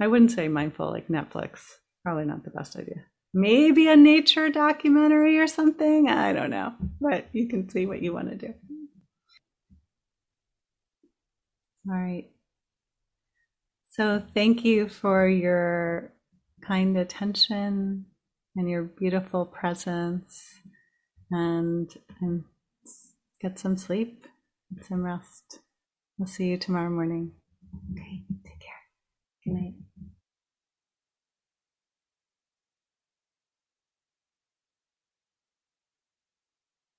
I 0.00 0.06
wouldn't 0.06 0.32
say 0.32 0.48
mindful 0.48 0.90
like 0.90 1.08
Netflix, 1.08 1.60
probably 2.04 2.24
not 2.24 2.44
the 2.44 2.50
best 2.50 2.76
idea. 2.76 3.04
Maybe 3.32 3.88
a 3.88 3.96
nature 3.96 4.48
documentary 4.48 5.38
or 5.38 5.46
something. 5.46 6.08
I 6.08 6.32
don't 6.32 6.50
know, 6.50 6.74
but 7.00 7.28
you 7.32 7.48
can 7.48 7.68
see 7.68 7.86
what 7.86 8.02
you 8.02 8.12
want 8.12 8.30
to 8.30 8.36
do. 8.36 8.54
All 11.88 11.96
right. 11.96 12.30
So 13.92 14.22
thank 14.34 14.64
you 14.64 14.88
for 14.88 15.28
your 15.28 16.12
kind 16.66 16.96
attention 16.96 18.06
and 18.56 18.68
your 18.68 18.82
beautiful 18.82 19.46
presence 19.46 20.60
and, 21.30 21.90
and 22.20 22.44
get 23.40 23.58
some 23.58 23.76
sleep, 23.76 24.26
get 24.74 24.86
some 24.86 25.02
rest. 25.02 25.60
We'll 26.18 26.26
see 26.28 26.46
you 26.46 26.58
tomorrow 26.58 26.90
morning. 26.90 27.32
Okay, 27.92 28.24
没 29.44 29.74